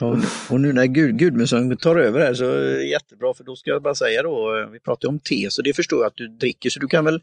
Och, 0.00 0.16
och 0.50 0.60
nu 0.60 0.72
när 0.72 0.86
Gud, 0.86 1.18
Gudmundsson 1.18 1.76
tar 1.76 1.96
över 1.96 2.20
här 2.20 2.34
så 2.34 2.44
är 2.44 2.60
det 2.60 2.84
jättebra 2.84 3.34
för 3.34 3.44
då 3.44 3.56
ska 3.56 3.70
jag 3.70 3.82
bara 3.82 3.94
säga 3.94 4.22
då, 4.22 4.68
vi 4.72 4.80
pratar 4.80 5.08
om 5.08 5.18
te 5.18 5.50
så 5.50 5.62
det 5.62 5.72
förstår 5.72 5.98
jag 5.98 6.06
att 6.06 6.16
du 6.16 6.28
dricker 6.28 6.70
så 6.70 6.80
du 6.80 6.86
kan 6.86 7.04
väl 7.04 7.20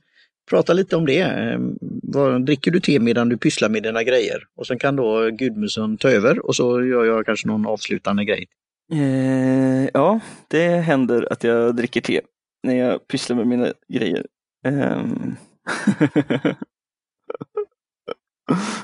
prata 0.49 0.73
lite 0.73 0.95
om 0.95 1.05
det. 1.05 1.21
Ehm, 1.21 1.77
Vad, 2.03 2.45
dricker 2.45 2.71
du 2.71 2.79
te 2.79 2.99
medan 2.99 3.29
du 3.29 3.37
pysslar 3.37 3.69
med 3.69 3.83
dina 3.83 4.03
grejer? 4.03 4.43
Och 4.55 4.67
sen 4.67 4.79
kan 4.79 4.95
då 4.95 5.29
Gudmundsson 5.29 5.97
ta 5.97 6.09
över 6.09 6.45
och 6.45 6.55
så 6.55 6.85
gör 6.85 7.05
jag 7.05 7.25
kanske 7.25 7.47
någon 7.47 7.67
avslutande 7.67 8.25
grej. 8.25 8.47
Eh, 8.91 9.89
ja, 9.93 10.19
det 10.47 10.67
händer 10.67 11.33
att 11.33 11.43
jag 11.43 11.75
dricker 11.75 12.01
te 12.01 12.21
när 12.63 12.75
jag 12.75 13.07
pysslar 13.07 13.35
med 13.35 13.47
mina 13.47 13.73
grejer. 13.93 14.25
Ehm. 14.65 15.35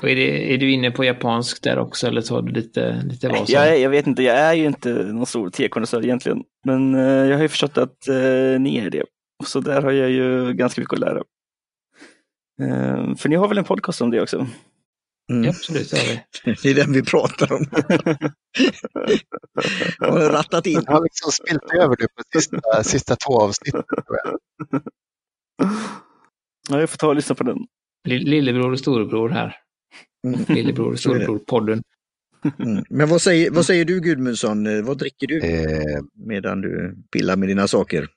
Och 0.02 0.08
är, 0.08 0.16
det, 0.16 0.54
är 0.54 0.58
du 0.58 0.70
inne 0.70 0.90
på 0.90 1.04
japansk 1.04 1.62
där 1.62 1.78
också 1.78 2.06
eller 2.06 2.22
tar 2.22 2.42
du 2.42 2.52
lite, 2.52 3.02
lite 3.04 3.28
vad 3.28 3.36
som? 3.36 3.46
jag, 3.48 3.80
jag 3.80 3.90
vet 3.90 4.06
inte, 4.06 4.22
jag 4.22 4.36
är 4.38 4.54
ju 4.54 4.66
inte 4.66 4.92
någon 4.92 5.26
stor 5.26 5.50
tekonnässör 5.50 6.04
egentligen. 6.04 6.44
Men 6.64 6.94
eh, 6.94 7.00
jag 7.02 7.36
har 7.36 7.42
ju 7.42 7.48
förstått 7.48 7.78
att 7.78 8.08
eh, 8.08 8.60
ni 8.60 8.76
är 8.76 8.90
det. 8.90 9.04
Så 9.44 9.60
där 9.60 9.82
har 9.82 9.92
jag 9.92 10.10
ju 10.10 10.52
ganska 10.52 10.80
mycket 10.80 10.94
att 10.94 11.00
lära. 11.00 11.22
Ehm, 12.62 13.16
för 13.16 13.28
ni 13.28 13.36
har 13.36 13.48
väl 13.48 13.58
en 13.58 13.64
podcast 13.64 14.00
om 14.00 14.10
det 14.10 14.20
också? 14.20 14.46
Mm. 15.30 15.44
Ja, 15.44 15.50
absolut, 15.50 15.90
det 15.90 15.96
har 15.98 16.06
vi. 16.06 16.20
Det 16.62 16.70
är 16.70 16.74
den 16.74 16.92
vi 16.92 17.02
pratar 17.02 17.52
om. 17.52 17.64
Jag 19.98 20.12
har 20.12 20.20
rattat 20.30 20.66
in. 20.66 20.82
Jag 20.86 20.92
har 20.92 21.02
liksom 21.02 21.32
spilt 21.32 21.62
över 21.74 21.96
nu 22.00 22.06
på 22.06 22.22
sista, 22.40 22.84
sista 22.84 23.16
två 23.16 23.40
avsnitten. 23.40 23.82
Ja, 26.70 26.80
jag 26.80 26.90
får 26.90 26.96
ta 26.96 27.08
och 27.08 27.16
lyssna 27.16 27.34
på 27.34 27.44
den. 27.44 27.58
Lill- 28.08 28.24
Lillebror 28.24 28.72
och 28.72 28.78
storebror 28.78 29.28
här. 29.28 29.56
Mm. 30.26 30.40
Lillebror 30.48 30.86
och 30.86 30.92
är 30.92 30.96
storebror-podden. 30.96 31.82
Mm. 32.58 32.84
Men 32.90 33.08
vad 33.08 33.22
säger, 33.22 33.50
vad 33.50 33.66
säger 33.66 33.84
du 33.84 34.00
Gudmundsson? 34.00 34.84
Vad 34.84 34.98
dricker 34.98 35.26
du 35.26 35.40
Eh, 35.40 36.02
medan 36.26 36.60
du 36.60 36.96
pillar 37.12 37.36
med 37.36 37.48
dina 37.48 37.68
saker? 37.68 38.08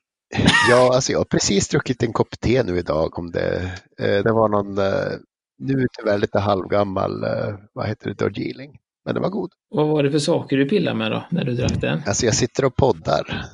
ja, 0.70 0.94
alltså 0.94 1.12
jag 1.12 1.18
har 1.18 1.24
precis 1.24 1.68
druckit 1.68 2.02
en 2.02 2.12
kopp 2.12 2.40
te 2.40 2.62
nu 2.62 2.78
idag. 2.78 3.18
Om 3.18 3.30
det, 3.30 3.56
eh, 4.00 4.22
det 4.24 4.32
var 4.32 4.48
någon, 4.48 4.78
eh, 4.78 5.12
nu 5.60 5.86
tyvärr 5.98 6.18
lite 6.18 6.38
halvgammal, 6.38 7.24
eh, 7.24 7.54
vad 7.72 7.86
heter 7.88 8.08
det, 8.08 8.14
Darjeeling. 8.14 8.78
Men 9.04 9.14
det 9.14 9.20
var 9.20 9.28
god. 9.28 9.50
Vad 9.68 9.88
var 9.88 10.02
det 10.02 10.10
för 10.10 10.18
saker 10.18 10.56
du 10.56 10.68
pillade 10.68 10.96
med 10.96 11.10
då, 11.10 11.24
när 11.30 11.44
du 11.44 11.54
drack 11.54 11.80
den? 11.80 12.02
Alltså 12.06 12.26
jag 12.26 12.34
sitter 12.34 12.64
och 12.64 12.76
poddar. 12.76 13.44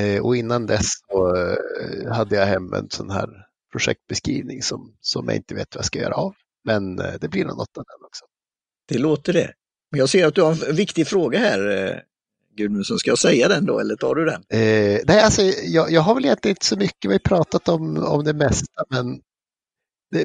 Eh, 0.00 0.24
och 0.24 0.36
innan 0.36 0.66
dess 0.66 0.86
så 1.08 1.36
eh, 1.36 2.12
hade 2.12 2.36
jag 2.36 2.46
hem 2.46 2.72
en 2.72 2.90
sån 2.90 3.10
här 3.10 3.28
projektbeskrivning 3.72 4.62
som, 4.62 4.94
som 5.00 5.28
jag 5.28 5.36
inte 5.36 5.54
vet 5.54 5.74
vad 5.74 5.80
jag 5.80 5.86
ska 5.86 5.98
göra 5.98 6.14
av. 6.14 6.34
Men 6.64 6.96
det 6.96 7.30
blir 7.30 7.44
nog 7.44 7.56
något 7.56 7.78
av 7.78 7.84
den 7.84 8.06
också. 8.06 8.24
Det 8.88 8.98
låter 8.98 9.32
det. 9.32 9.52
Men 9.90 9.98
jag 9.98 10.08
ser 10.08 10.26
att 10.26 10.34
du 10.34 10.42
har 10.42 10.68
en 10.68 10.76
viktig 10.76 11.06
fråga 11.06 11.38
här 11.38 12.02
Gudmundsson. 12.58 12.98
Ska 12.98 13.10
jag 13.10 13.18
säga 13.18 13.48
den 13.48 13.66
då 13.66 13.78
eller 13.80 13.96
tar 13.96 14.14
du 14.14 14.24
den? 14.24 14.42
Eh, 14.48 15.00
nej, 15.06 15.20
alltså, 15.22 15.42
jag, 15.42 15.90
jag 15.90 16.00
har 16.00 16.14
väl 16.14 16.24
egentligen 16.24 16.52
inte 16.52 16.66
så 16.66 16.76
mycket, 16.76 17.10
vi 17.10 17.14
har 17.14 17.18
pratat 17.18 17.68
om, 17.68 18.04
om 18.04 18.24
det 18.24 18.32
mesta, 18.32 18.84
men 18.88 19.20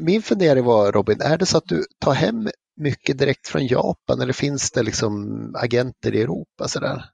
min 0.02 0.22
fundering 0.22 0.63
var 0.63 0.91
Robin, 0.91 1.22
är 1.22 1.38
det 1.38 1.46
så 1.46 1.58
att 1.58 1.67
du 1.67 1.86
tar 2.00 2.13
hem 2.13 2.50
mycket 2.82 3.17
direkt 3.17 3.48
från 3.48 3.67
Japan 3.67 4.22
eller 4.22 4.34
finns 4.34 4.72
det 4.72 4.84
liksom 4.84 5.56
agenter 5.56 6.15
i 6.15 6.22
Europa 6.22 6.67
sådär? 6.67 7.06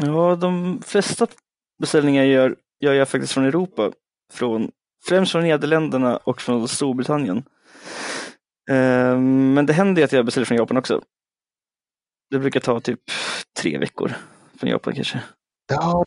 Ja, 0.00 0.36
de 0.36 0.82
flesta 0.82 1.26
beställningar 1.80 2.24
gör, 2.24 2.56
gör 2.80 2.92
jag 2.92 3.08
faktiskt 3.08 3.32
från 3.32 3.44
Europa. 3.44 3.92
Från, 4.32 4.70
främst 5.08 5.32
från 5.32 5.42
Nederländerna 5.42 6.16
och 6.16 6.40
från 6.40 6.68
Storbritannien. 6.68 7.44
Ehm, 8.70 9.54
Men 9.54 9.66
det 9.66 9.72
händer 9.72 10.04
att 10.04 10.12
jag 10.12 10.24
beställer 10.24 10.44
från 10.44 10.58
Japan 10.58 10.76
också. 10.76 11.02
Det 12.30 12.38
brukar 12.38 12.60
ta 12.60 12.80
typ 12.80 13.00
tre 13.60 13.78
veckor 13.78 14.12
från 14.58 14.70
Japan 14.70 14.94
kanske. 14.94 15.22
Ja, 15.72 16.04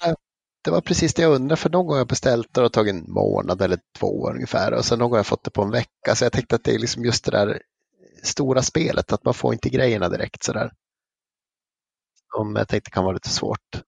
det, 0.64 0.72
var 0.72 0.82
precis 0.82 1.14
det 1.14 1.22
jag 1.22 1.36
undrade, 1.36 1.62
för 1.62 1.70
någon 1.70 1.86
gång 1.86 1.94
har 1.94 2.00
jag 2.00 2.08
beställt 2.08 2.54
det 2.54 2.62
och 2.62 2.74
tagit 2.74 2.94
en 2.94 3.14
månad 3.14 3.62
eller 3.62 3.80
två 4.00 4.30
ungefär 4.30 4.74
och 4.74 4.86
sen 4.86 5.00
någon 5.00 5.10
gång 5.10 5.16
har 5.16 5.20
jag 5.20 5.26
fått 5.26 5.44
det 5.44 5.52
på 5.52 5.62
en 5.62 5.72
vecka. 5.72 6.16
Så 6.16 6.26
jag 6.26 6.32
tänkte 6.32 6.56
att 6.56 6.64
det 6.64 6.76
är 6.76 6.80
liksom 6.80 7.06
just 7.06 7.26
det 7.26 7.32
där 7.32 7.62
stora 8.24 8.62
spelet, 8.62 9.14
att 9.14 9.26
man 9.26 9.34
får 9.34 9.54
inte 9.54 9.70
grejerna 9.70 10.10
direkt 10.10 10.44
sådär. 10.44 10.72
Som 12.36 12.56
jag 12.56 12.68
tänkte 12.68 12.92
kan 12.92 13.04
vara 13.04 13.14
lite 13.14 13.30
svårt. 13.30 13.82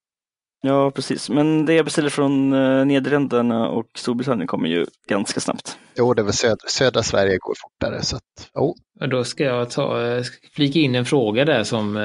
Ja, 0.61 0.91
precis. 0.91 1.29
Men 1.29 1.65
det 1.65 1.73
jag 1.73 1.85
beställer 1.85 2.09
från 2.09 2.53
eh, 2.53 2.85
Nederländerna 2.85 3.69
och 3.69 3.85
Storbritannien 3.95 4.47
kommer 4.47 4.67
ju 4.69 4.85
ganska 5.07 5.39
snabbt. 5.39 5.77
Jo, 5.95 6.13
det 6.13 6.21
är 6.21 6.23
väl 6.23 6.33
södra, 6.33 6.67
södra 6.67 7.03
Sverige 7.03 7.37
går 7.37 7.55
fortare. 7.63 8.01
Så 8.01 8.15
att, 8.15 8.49
Och 8.99 9.09
då 9.09 9.23
ska 9.23 9.43
jag 9.43 9.69
ta, 9.69 10.01
eh, 10.01 10.23
flika 10.53 10.79
in 10.79 10.95
en 10.95 11.05
fråga 11.05 11.45
där 11.45 11.63
som 11.63 11.97
eh, 11.97 12.03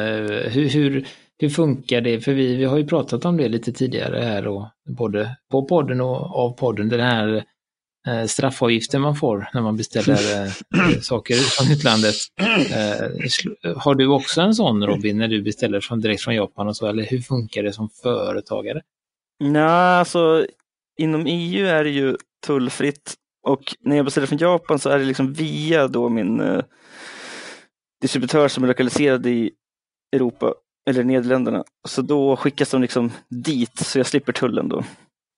hur, 0.51 0.69
hur, 0.69 1.09
hur 1.41 1.49
funkar 1.49 2.01
det? 2.01 2.21
För 2.21 2.33
vi, 2.33 2.57
vi 2.57 2.65
har 2.65 2.79
ju 2.79 2.87
pratat 2.87 3.25
om 3.25 3.37
det 3.37 3.49
lite 3.49 3.73
tidigare 3.73 4.21
här 4.21 4.47
och 4.47 4.69
både 4.89 5.37
på 5.51 5.65
podden 5.65 6.01
och 6.01 6.37
av 6.37 6.53
podden. 6.53 6.89
Den 6.89 7.01
här 7.01 7.45
eh, 8.07 8.25
straffavgiften 8.27 9.01
man 9.01 9.17
får 9.17 9.49
när 9.55 9.63
man 9.63 9.77
beställer 9.77 10.45
eh, 10.45 10.51
saker 11.01 11.35
från 11.35 11.73
utlandet. 11.73 12.15
Eh, 12.71 13.77
har 13.77 13.95
du 13.95 14.07
också 14.07 14.41
en 14.41 14.55
sån 14.55 14.87
Robin 14.87 15.19
när 15.19 15.29
du 15.29 15.43
beställer 15.43 15.81
från, 15.81 16.01
direkt 16.01 16.23
från 16.23 16.35
Japan 16.35 16.69
och 16.69 16.77
så? 16.77 16.87
Eller 16.87 17.05
hur 17.05 17.21
funkar 17.21 17.63
det 17.63 17.73
som 17.73 17.89
företagare? 18.03 18.83
Nej, 19.41 19.63
alltså 19.99 20.47
inom 20.99 21.27
EU 21.27 21.67
är 21.67 21.85
det 21.85 21.91
ju 21.91 22.17
tullfritt 22.47 23.15
och 23.47 23.75
när 23.81 23.97
jag 23.97 24.05
beställer 24.05 24.27
från 24.27 24.39
Japan 24.39 24.79
så 24.79 24.91
är 24.91 24.99
det 24.99 25.05
liksom 25.05 25.33
via 25.33 25.89
då 25.89 26.09
min 26.09 26.63
distributör 28.01 28.49
som 28.49 28.65
är 28.65 28.69
lokaliserad 28.69 29.27
i 29.27 29.51
Europa 30.13 30.55
eller 30.91 31.05
Nederländerna. 31.05 31.65
Så 31.89 32.03
då 32.03 32.37
skickas 32.37 32.71
de 32.71 32.83
liksom 32.83 33.13
dit 33.29 33.79
så 33.79 33.99
jag 33.99 34.07
slipper 34.07 34.33
tullen 34.33 34.69
då 34.69 34.85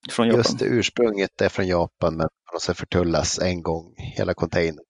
från 0.09 0.27
Japan. 0.27 0.39
just 0.39 0.59
det, 0.59 0.65
ursprunget 0.65 1.41
är 1.41 1.49
från 1.49 1.67
Japan 1.67 2.17
men 2.17 2.29
sätt 2.61 2.77
förtullas 2.77 3.39
en 3.39 3.61
gång 3.61 3.93
hela 3.97 4.33
containern. 4.33 4.83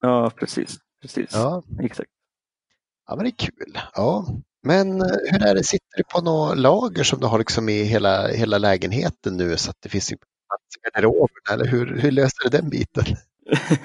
Ja, 0.00 0.30
precis. 0.30 0.76
precis. 1.02 1.30
Ja, 1.32 1.62
Exakt. 1.82 2.10
ja, 3.06 3.16
men 3.16 3.24
det 3.24 3.30
är 3.30 3.46
kul. 3.46 3.78
Ja. 3.94 4.26
Men 4.62 5.00
eh, 5.00 5.06
hur 5.30 5.46
är 5.46 5.54
det, 5.54 5.64
sitter 5.64 5.96
du 5.96 6.04
på 6.04 6.20
något 6.20 6.58
lager 6.58 7.04
som 7.04 7.20
du 7.20 7.26
har 7.26 7.38
liksom 7.38 7.68
i 7.68 7.82
hela, 7.82 8.28
hela 8.28 8.58
lägenheten 8.58 9.36
nu 9.36 9.56
så 9.56 9.70
att 9.70 9.76
det 9.80 9.88
finns 9.88 10.08
plats 10.08 10.76
i 10.78 10.84
garderoben? 10.84 11.28
Eller 11.52 11.64
hur, 11.64 11.98
hur 11.98 12.10
löser 12.10 12.44
du 12.44 12.48
den 12.58 12.70
biten? 12.70 13.04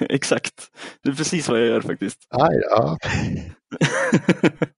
Exakt. 0.00 0.70
Det 1.02 1.08
är 1.08 1.14
precis 1.14 1.48
vad 1.48 1.60
jag 1.60 1.66
gör 1.66 1.80
faktiskt. 1.80 2.18
Aj, 2.30 2.60
ja. 2.70 2.98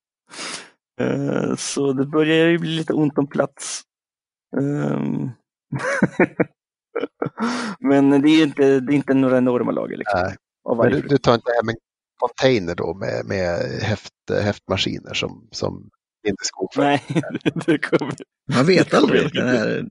Eh, 1.00 1.54
Så 1.56 1.92
det 1.92 2.06
börjar 2.06 2.48
ju 2.48 2.58
bli 2.58 2.70
lite 2.70 2.92
ont 2.92 3.18
om 3.18 3.26
plats. 3.28 3.82
Ehm. 4.60 5.30
Men 7.80 8.22
det 8.22 8.28
är 8.28 8.42
inte, 8.42 8.80
det 8.80 8.92
är 8.92 8.96
inte 8.96 9.14
några 9.14 9.38
enorma 9.38 9.70
lager. 9.72 9.96
Liksom, 9.96 10.20
Nej. 10.20 10.36
Men 10.76 10.92
du, 10.92 11.00
du 11.08 11.18
tar 11.18 11.34
inte 11.34 11.50
hem 11.62 11.68
en 11.68 11.74
container 12.18 12.74
då 12.74 12.94
med, 12.94 13.24
med 13.26 13.58
häft, 13.82 14.12
häftmaskiner 14.42 15.14
som, 15.14 15.48
som 15.50 15.90
Linde 16.24 16.42
Skog 16.42 16.68
för? 16.74 16.82
Nej, 16.82 17.02
det 17.66 17.78
kommer. 17.78 18.14
Man 18.54 18.66
vet 18.66 18.94
aldrig. 18.94 19.34
här, 19.36 19.88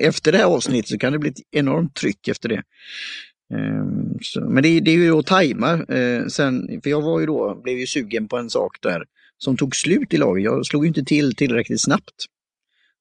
efter 0.00 0.32
det 0.32 0.38
här 0.38 0.44
avsnittet 0.44 0.88
så 0.88 0.98
kan 0.98 1.12
det 1.12 1.18
bli 1.18 1.30
ett 1.30 1.40
enormt 1.50 1.94
tryck 1.94 2.28
efter 2.28 2.48
det. 2.48 2.62
Ehm, 3.54 4.18
så, 4.22 4.40
men 4.40 4.62
det, 4.62 4.68
är- 4.68 4.80
det 4.80 4.90
är 4.90 4.94
ju 4.96 5.18
att 5.18 5.26
tajma. 5.26 5.72
eh, 5.72 6.26
sen, 6.26 6.80
för 6.82 6.90
jag 6.90 7.02
var 7.02 7.20
ju 7.20 7.26
då, 7.26 7.60
blev 7.62 7.78
ju 7.78 7.86
sugen 7.86 8.28
på 8.28 8.36
en 8.36 8.50
sak 8.50 8.76
där 8.82 9.04
som 9.38 9.56
tog 9.56 9.76
slut 9.76 10.14
i 10.14 10.16
lager. 10.16 10.44
Jag 10.44 10.66
slog 10.66 10.84
ju 10.84 10.88
inte 10.88 11.04
till 11.04 11.34
tillräckligt 11.34 11.80
snabbt. 11.80 12.14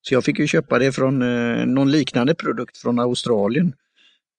Så 0.01 0.13
jag 0.13 0.23
fick 0.23 0.39
ju 0.39 0.47
köpa 0.47 0.79
det 0.79 0.91
från 0.91 1.21
eh, 1.21 1.65
någon 1.65 1.91
liknande 1.91 2.35
produkt 2.35 2.77
från 2.77 2.99
Australien. 2.99 3.73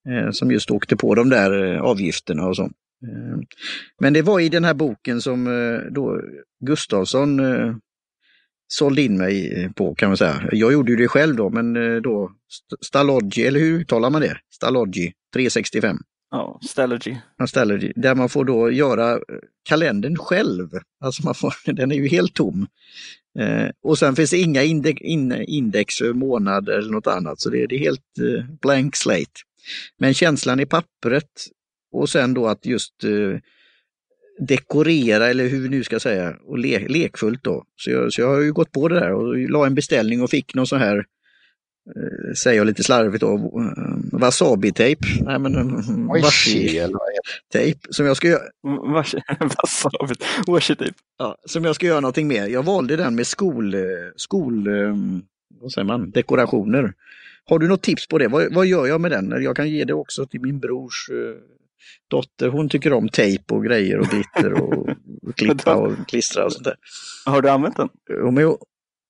Eh, 0.08 0.30
som 0.30 0.52
just 0.52 0.70
åkte 0.70 0.96
på 0.96 1.14
de 1.14 1.28
där 1.28 1.74
eh, 1.74 1.80
avgifterna 1.80 2.46
och 2.46 2.56
så. 2.56 2.62
Eh, 2.62 3.38
men 4.00 4.12
det 4.12 4.22
var 4.22 4.40
i 4.40 4.48
den 4.48 4.64
här 4.64 4.74
boken 4.74 5.20
som 5.22 5.46
eh, 5.46 5.92
då 5.92 6.20
Gustavsson 6.66 7.40
eh, 7.40 7.76
sålde 8.68 9.02
in 9.02 9.18
mig 9.18 9.70
på 9.76 9.94
kan 9.94 10.08
man 10.08 10.16
säga. 10.16 10.48
Jag 10.52 10.72
gjorde 10.72 10.90
ju 10.92 10.96
det 10.96 11.08
själv 11.08 11.36
då, 11.36 11.50
men 11.50 11.74
då 12.02 12.30
St- 12.82 13.46
eller 13.46 13.60
hur 13.60 13.80
uttalar 13.80 14.10
man 14.10 14.22
det? 14.22 14.38
Stalogy 14.54 15.12
365. 15.34 15.98
Ja, 16.36 16.58
Stellergy. 16.62 17.16
Ja, 17.36 17.46
Stellergy. 17.46 17.92
där 17.96 18.14
man 18.14 18.28
får 18.28 18.44
då 18.44 18.70
göra 18.70 19.12
eh, 19.12 19.18
kalendern 19.62 20.16
själv. 20.16 20.68
Alltså 21.00 21.24
man 21.24 21.34
får, 21.34 21.54
den 21.72 21.92
är 21.92 21.96
ju 21.96 22.08
helt 22.08 22.34
tom. 22.34 22.66
Eh, 23.38 23.70
och 23.82 23.98
sen 23.98 24.16
finns 24.16 24.30
det 24.30 24.38
inga 24.38 24.62
index, 24.62 25.00
in, 25.00 25.32
index 25.32 26.00
eh, 26.00 26.06
för 26.06 26.12
månad 26.12 26.68
eller 26.68 26.90
något 26.90 27.06
annat, 27.06 27.40
så 27.40 27.50
det, 27.50 27.66
det 27.66 27.74
är 27.74 27.78
helt 27.78 28.18
eh, 28.18 28.44
blank 28.60 28.96
slate. 28.96 29.40
Men 29.98 30.14
känslan 30.14 30.60
i 30.60 30.66
pappret 30.66 31.30
och 31.92 32.08
sen 32.08 32.34
då 32.34 32.46
att 32.46 32.66
just 32.66 33.04
eh, 33.04 33.40
dekorera 34.38 35.26
eller 35.28 35.48
hur 35.48 35.60
vi 35.60 35.68
nu 35.68 35.84
ska 35.84 36.00
säga 36.00 36.36
och 36.46 36.58
le, 36.58 36.88
lekfullt 36.88 37.44
då. 37.44 37.64
Så 37.76 37.90
jag, 37.90 38.12
så 38.12 38.20
jag 38.20 38.28
har 38.28 38.40
ju 38.40 38.52
gått 38.52 38.72
på 38.72 38.88
det 38.88 39.00
där 39.00 39.12
och 39.12 39.36
la 39.36 39.66
en 39.66 39.74
beställning 39.74 40.22
och 40.22 40.30
fick 40.30 40.54
någon 40.54 40.66
sån 40.66 40.80
här 40.80 40.96
eh, 40.96 41.04
säger 42.36 42.56
jag 42.56 42.66
lite 42.66 42.84
slarvigt 42.84 43.20
då, 43.20 43.34
eh, 43.34 44.18
wasabi-tejp. 44.18 45.06
Nej 45.20 45.38
men 45.38 45.52
Washi 46.06 46.78
eller 46.78 46.92
vad 46.92 47.08
heter 47.12 47.42
tejp 47.52 47.80
som 47.90 48.06
jag 48.06 48.16
ska 48.16 48.28
göra. 48.28 48.42
Wasabi. 49.40 50.14
Washi-tejp. 50.46 50.94
Ja, 51.18 51.36
som 51.44 51.64
jag 51.64 51.74
ska 51.74 51.86
göra 51.86 52.00
någonting 52.00 52.28
med. 52.28 52.50
Jag 52.50 52.62
valde 52.62 52.96
den 52.96 53.14
med 53.14 53.26
skol, 53.26 53.74
eh, 53.74 53.80
skol 54.16 54.66
eh, 54.66 54.94
vad 55.60 55.72
säger 55.72 55.84
man, 55.84 56.10
dekorationer. 56.10 56.92
Har 57.44 57.58
du 57.58 57.68
något 57.68 57.82
tips 57.82 58.08
på 58.08 58.18
det? 58.18 58.28
Vad, 58.28 58.54
vad 58.54 58.66
gör 58.66 58.86
jag 58.86 59.00
med 59.00 59.10
den? 59.10 59.42
Jag 59.42 59.56
kan 59.56 59.70
ge 59.70 59.84
det 59.84 59.94
också 59.94 60.26
till 60.26 60.40
min 60.40 60.58
brors 60.58 61.10
eh, 61.10 61.16
dotter. 62.08 62.48
Hon 62.48 62.68
tycker 62.68 62.92
om 62.92 63.08
tejp 63.08 63.54
och 63.54 63.64
grejer 63.64 63.98
och 63.98 64.06
glitter 64.06 64.62
och, 64.62 64.88
klippa 65.36 65.74
och 65.74 66.08
klistra 66.08 66.44
och 66.44 66.52
sånt 66.52 66.64
där. 66.64 66.76
Har 67.26 67.42
du 67.42 67.50
använt 67.50 67.76
den? 67.76 67.88
Och 68.24 68.34
med, 68.34 68.56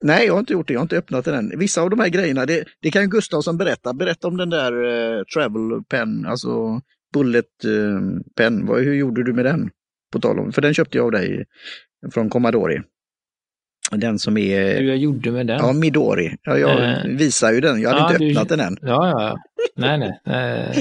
nej, 0.06 0.26
jag 0.26 0.32
har 0.32 0.40
inte 0.40 0.52
gjort 0.52 0.66
det. 0.68 0.72
Jag 0.72 0.80
har 0.80 0.84
inte 0.84 0.96
öppnat 0.98 1.24
den 1.24 1.34
än. 1.34 1.58
Vissa 1.58 1.82
av 1.82 1.90
de 1.90 2.00
här 2.00 2.08
grejerna, 2.08 2.46
det, 2.46 2.64
det 2.82 2.90
kan 2.90 3.02
ju 3.02 3.08
Gustavsson 3.08 3.56
berätta. 3.58 3.92
Berätta 3.92 4.28
om 4.28 4.36
den 4.36 4.50
där 4.50 4.72
eh, 5.18 5.22
travel 5.34 5.82
pen, 5.88 6.26
alltså 6.26 6.80
bullet 7.14 7.64
eh, 7.64 8.00
pen. 8.36 8.66
Vad, 8.66 8.80
hur 8.82 8.94
gjorde 8.94 9.24
du 9.24 9.32
med 9.32 9.44
den? 9.44 9.70
På 10.12 10.20
tal 10.20 10.38
om, 10.38 10.52
för 10.52 10.62
den 10.62 10.74
köpte 10.74 10.98
jag 10.98 11.04
av 11.04 11.12
dig 11.12 11.44
från 12.12 12.30
Commodore. 12.30 12.82
Den 13.90 14.18
som 14.18 14.36
är 14.36 14.78
Hur 14.78 14.88
jag 14.88 14.96
gjorde 14.96 15.30
med 15.30 15.46
den? 15.46 15.58
Ja, 15.58 15.72
Midori. 15.72 16.36
Ja, 16.42 16.58
jag 16.58 16.84
Eh, 16.90 17.04
visar 17.16 17.52
ju 17.52 17.60
den. 17.60 17.80
Jag 17.80 17.90
hade 17.90 18.00
ja, 18.02 18.10
inte 18.12 18.24
du- 18.24 18.30
öppnat 18.30 18.48
den 18.48 18.60
än. 18.60 18.78
Ja, 18.82 19.08
ja, 19.10 19.22
ja. 19.22 19.36
Nej, 19.76 19.98
nej. 19.98 20.20
Eh, 20.26 20.78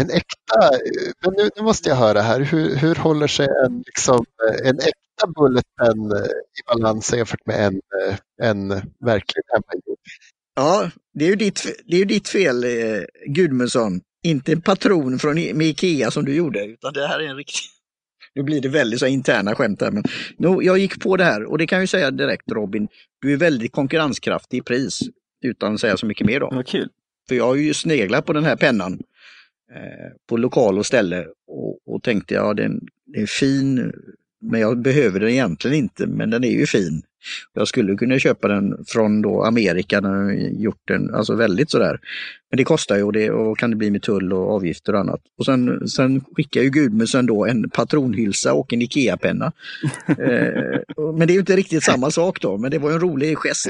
En 0.00 0.10
äkta, 0.10 0.70
men 1.24 1.34
nu, 1.36 1.48
nu 1.56 1.62
måste 1.62 1.88
jag 1.88 1.96
höra 1.96 2.20
här, 2.20 2.40
hur, 2.40 2.76
hur 2.76 2.94
håller 2.94 3.26
sig 3.26 3.46
en, 3.66 3.82
liksom, 3.86 4.24
en 4.64 4.78
äkta 4.78 5.03
bullet 5.36 5.64
pen 5.80 6.12
eh, 6.12 6.24
i 6.26 6.62
balans 6.74 7.12
jämfört 7.14 7.46
med 7.46 7.66
en, 7.66 7.74
eh, 7.74 8.16
en 8.42 8.68
verkligt 9.00 9.46
hemmagjord? 9.52 9.98
Ja, 10.56 10.90
det 11.14 11.24
är 11.24 11.28
ju 11.28 11.36
ditt, 11.36 11.82
det 11.86 11.94
är 11.96 11.98
ju 11.98 12.04
ditt 12.04 12.28
fel, 12.28 12.64
eh, 12.64 13.02
Gudmundsson. 13.26 14.00
Inte 14.22 14.52
en 14.52 14.62
patron 14.62 15.18
från, 15.18 15.38
I- 15.38 15.54
med 15.54 15.66
Ikea 15.66 16.10
som 16.10 16.24
du 16.24 16.34
gjorde, 16.34 16.64
utan 16.64 16.92
det 16.92 17.06
här 17.06 17.20
är 17.20 17.28
en 17.28 17.36
riktig... 17.36 17.60
Nu 18.34 18.42
blir 18.42 18.60
det 18.60 18.68
väldigt 18.68 19.00
så 19.00 19.06
interna 19.06 19.54
skämt 19.54 19.80
här, 19.80 19.90
men 19.90 20.04
no, 20.38 20.62
jag 20.62 20.78
gick 20.78 21.02
på 21.02 21.16
det 21.16 21.24
här 21.24 21.44
och 21.44 21.58
det 21.58 21.66
kan 21.66 21.76
jag 21.76 21.82
ju 21.82 21.86
säga 21.86 22.10
direkt 22.10 22.50
Robin, 22.52 22.88
du 23.20 23.32
är 23.32 23.36
väldigt 23.36 23.72
konkurrenskraftig 23.72 24.58
i 24.58 24.62
pris 24.62 25.00
utan 25.44 25.74
att 25.74 25.80
säga 25.80 25.96
så 25.96 26.06
mycket 26.06 26.26
mer 26.26 26.40
då. 26.40 26.50
Vad 26.52 26.66
kul. 26.66 26.88
För 27.28 27.34
jag 27.34 27.44
har 27.46 27.54
ju 27.54 27.74
sneglat 27.74 28.26
på 28.26 28.32
den 28.32 28.44
här 28.44 28.56
pennan 28.56 28.92
eh, 29.74 30.12
på 30.28 30.36
lokal 30.36 30.78
och 30.78 30.86
ställe 30.86 31.26
och, 31.46 31.78
och 31.94 32.02
tänkte 32.02 32.34
ja 32.34 32.54
den, 32.54 32.80
den 33.06 33.22
är 33.22 33.26
fin 33.26 33.92
men 34.50 34.60
jag 34.60 34.78
behöver 34.78 35.20
den 35.20 35.28
egentligen 35.28 35.76
inte 35.76 36.06
men 36.06 36.30
den 36.30 36.44
är 36.44 36.50
ju 36.50 36.66
fin. 36.66 37.02
Jag 37.54 37.68
skulle 37.68 37.96
kunna 37.96 38.18
köpa 38.18 38.48
den 38.48 38.84
från 38.86 39.22
då 39.22 39.44
Amerika, 39.44 40.00
den 40.00 40.10
har 40.10 40.32
gjort 40.32 40.82
den 40.88 41.14
alltså 41.14 41.34
väldigt 41.34 41.70
sådär. 41.70 41.98
Men 42.50 42.56
det 42.56 42.64
kostar 42.64 42.96
ju 42.96 43.02
och 43.02 43.12
det 43.12 43.30
och 43.30 43.58
kan 43.58 43.70
det 43.70 43.76
bli 43.76 43.90
med 43.90 44.02
tull 44.02 44.32
och 44.32 44.54
avgifter 44.54 44.92
och 44.92 45.00
annat. 45.00 45.20
Och 45.38 45.44
sen, 45.44 45.88
sen 45.88 46.24
skickar 46.36 46.62
ju 46.62 46.70
Gudmundsen 46.70 47.26
då 47.26 47.46
en 47.46 47.70
patronhylsa 47.70 48.52
och 48.52 48.72
en 48.72 48.82
IKEA-penna. 48.82 49.52
eh, 50.08 50.80
men 51.14 51.26
det 51.26 51.32
är 51.32 51.34
ju 51.34 51.40
inte 51.40 51.56
riktigt 51.56 51.84
samma 51.84 52.10
sak 52.10 52.40
då, 52.40 52.58
men 52.58 52.70
det 52.70 52.78
var 52.78 52.90
en 52.90 53.00
rolig 53.00 53.38
gest. 53.38 53.66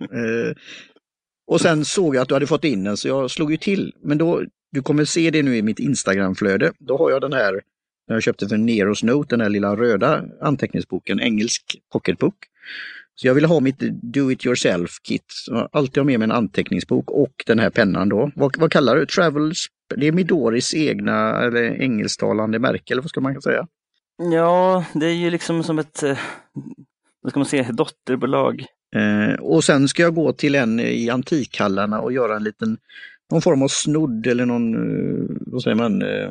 Eh, 0.00 0.56
och 1.46 1.60
sen 1.60 1.84
såg 1.84 2.16
jag 2.16 2.22
att 2.22 2.28
du 2.28 2.34
hade 2.34 2.46
fått 2.46 2.64
in 2.64 2.84
den 2.84 2.96
så 2.96 3.08
jag 3.08 3.30
slog 3.30 3.50
ju 3.50 3.56
till. 3.56 3.94
Men 4.02 4.18
då, 4.18 4.42
du 4.72 4.82
kommer 4.82 5.04
se 5.04 5.30
det 5.30 5.42
nu 5.42 5.56
i 5.56 5.62
mitt 5.62 5.78
Instagramflöde. 5.78 6.72
Då 6.78 6.98
har 6.98 7.10
jag 7.10 7.20
den 7.20 7.32
här, 7.32 7.60
den 8.06 8.14
jag 8.14 8.22
köpte 8.22 8.48
för 8.48 8.56
Neros 8.56 9.02
Note, 9.02 9.28
den 9.30 9.40
här 9.40 9.48
lilla 9.48 9.76
röda 9.76 10.24
anteckningsboken, 10.40 11.20
engelsk 11.20 11.62
pocketbok. 11.92 12.34
Så 13.14 13.26
jag 13.26 13.34
ville 13.34 13.46
ha 13.46 13.60
mitt 13.60 13.78
do 14.02 14.30
it 14.30 14.46
yourself 14.46 14.90
kit. 15.02 15.24
Så 15.28 15.54
jag 15.54 15.68
alltid 15.72 15.98
har 15.98 16.04
med 16.04 16.18
mig 16.18 16.24
en 16.24 16.32
anteckningsbok 16.32 17.10
och 17.10 17.32
den 17.46 17.58
här 17.58 17.70
pennan 17.70 18.08
då. 18.08 18.30
Vad, 18.34 18.58
vad 18.58 18.72
kallar 18.72 18.96
du 18.96 19.06
Travels? 19.06 19.66
Det 19.96 20.08
är 20.08 20.12
Midoris 20.12 20.74
egna 20.74 21.42
eller 21.42 21.62
engelsktalande 21.62 22.58
märke 22.58 22.94
eller 22.94 23.02
vad 23.02 23.10
ska 23.10 23.20
man 23.20 23.42
säga? 23.42 23.66
Ja, 24.32 24.84
det 24.94 25.06
är 25.06 25.14
ju 25.14 25.30
liksom 25.30 25.62
som 25.62 25.78
ett, 25.78 26.02
eh, 26.02 26.18
vad 27.22 27.32
ska 27.32 27.40
man 27.40 27.46
säga, 27.46 27.72
dotterbolag. 27.72 28.64
Eh, 28.96 29.34
och 29.40 29.64
sen 29.64 29.88
ska 29.88 30.02
jag 30.02 30.14
gå 30.14 30.32
till 30.32 30.54
en 30.54 30.80
i 30.80 31.10
antikhallarna 31.10 32.00
och 32.00 32.12
göra 32.12 32.36
en 32.36 32.44
liten, 32.44 32.78
någon 33.30 33.42
form 33.42 33.62
av 33.62 33.68
snodd 33.68 34.26
eller 34.26 34.46
någon, 34.46 34.74
eh, 34.74 35.36
vad 35.40 35.62
säger 35.62 35.76
man, 35.76 36.02
eh, 36.02 36.30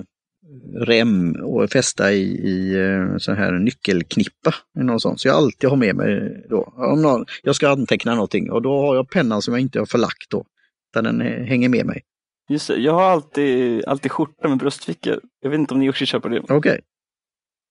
rem 0.87 1.35
och 1.43 1.69
fästa 1.69 2.11
i, 2.11 2.23
i 2.23 2.75
eh, 2.75 3.17
så 3.17 3.33
här 3.33 3.51
nyckelknippa. 3.51 4.55
Eller 4.75 4.85
något 4.85 5.01
sånt. 5.01 5.19
Så 5.19 5.27
jag 5.27 5.35
alltid 5.35 5.69
har 5.69 5.77
med 5.77 5.95
mig 5.95 6.45
då. 6.49 6.73
Om 6.77 7.01
någon, 7.01 7.25
jag 7.43 7.55
ska 7.55 7.69
anteckna 7.69 8.15
någonting 8.15 8.51
och 8.51 8.61
då 8.61 8.81
har 8.81 8.95
jag 8.95 9.09
pennan 9.09 9.41
som 9.41 9.53
jag 9.53 9.61
inte 9.61 9.79
har 9.79 9.85
förlagt 9.85 10.29
då. 10.29 10.45
Utan 10.91 11.03
den 11.03 11.21
hänger 11.45 11.69
med 11.69 11.85
mig. 11.85 12.03
Just 12.49 12.67
det, 12.67 12.75
jag 12.75 12.93
har 12.93 13.03
alltid, 13.03 13.85
alltid 13.85 14.11
skjorta 14.11 14.47
med 14.47 14.57
bröstfickor. 14.57 15.19
Jag 15.41 15.49
vet 15.49 15.59
inte 15.59 15.73
om 15.73 15.79
ni 15.79 15.89
också 15.89 16.05
köper 16.05 16.29
det. 16.29 16.43
Okej. 16.49 16.81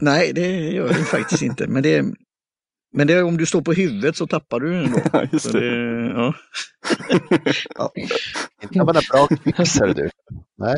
Nej, 0.02 0.32
det 0.32 0.70
gör 0.70 0.86
jag 0.86 1.08
faktiskt 1.08 1.42
inte. 1.42 1.66
Men 1.68 1.82
det, 1.82 2.04
men 2.92 3.06
det, 3.06 3.22
om 3.22 3.36
du 3.36 3.46
står 3.46 3.62
på 3.62 3.72
huvudet 3.72 4.16
så 4.16 4.26
tappar 4.26 4.60
du 4.60 4.72
den 4.72 4.92
då. 4.92 4.98
Ja, 5.12 5.26
just 5.32 5.52
det. 5.52 5.60
det, 5.60 6.10
ja. 6.10 6.34
Inte 8.62 8.80
om 8.80 8.86
man 8.86 8.96
har 8.96 9.12
bra 9.12 9.26
kvixer 9.26 9.94
du. 9.94 10.10
Nej. 10.58 10.76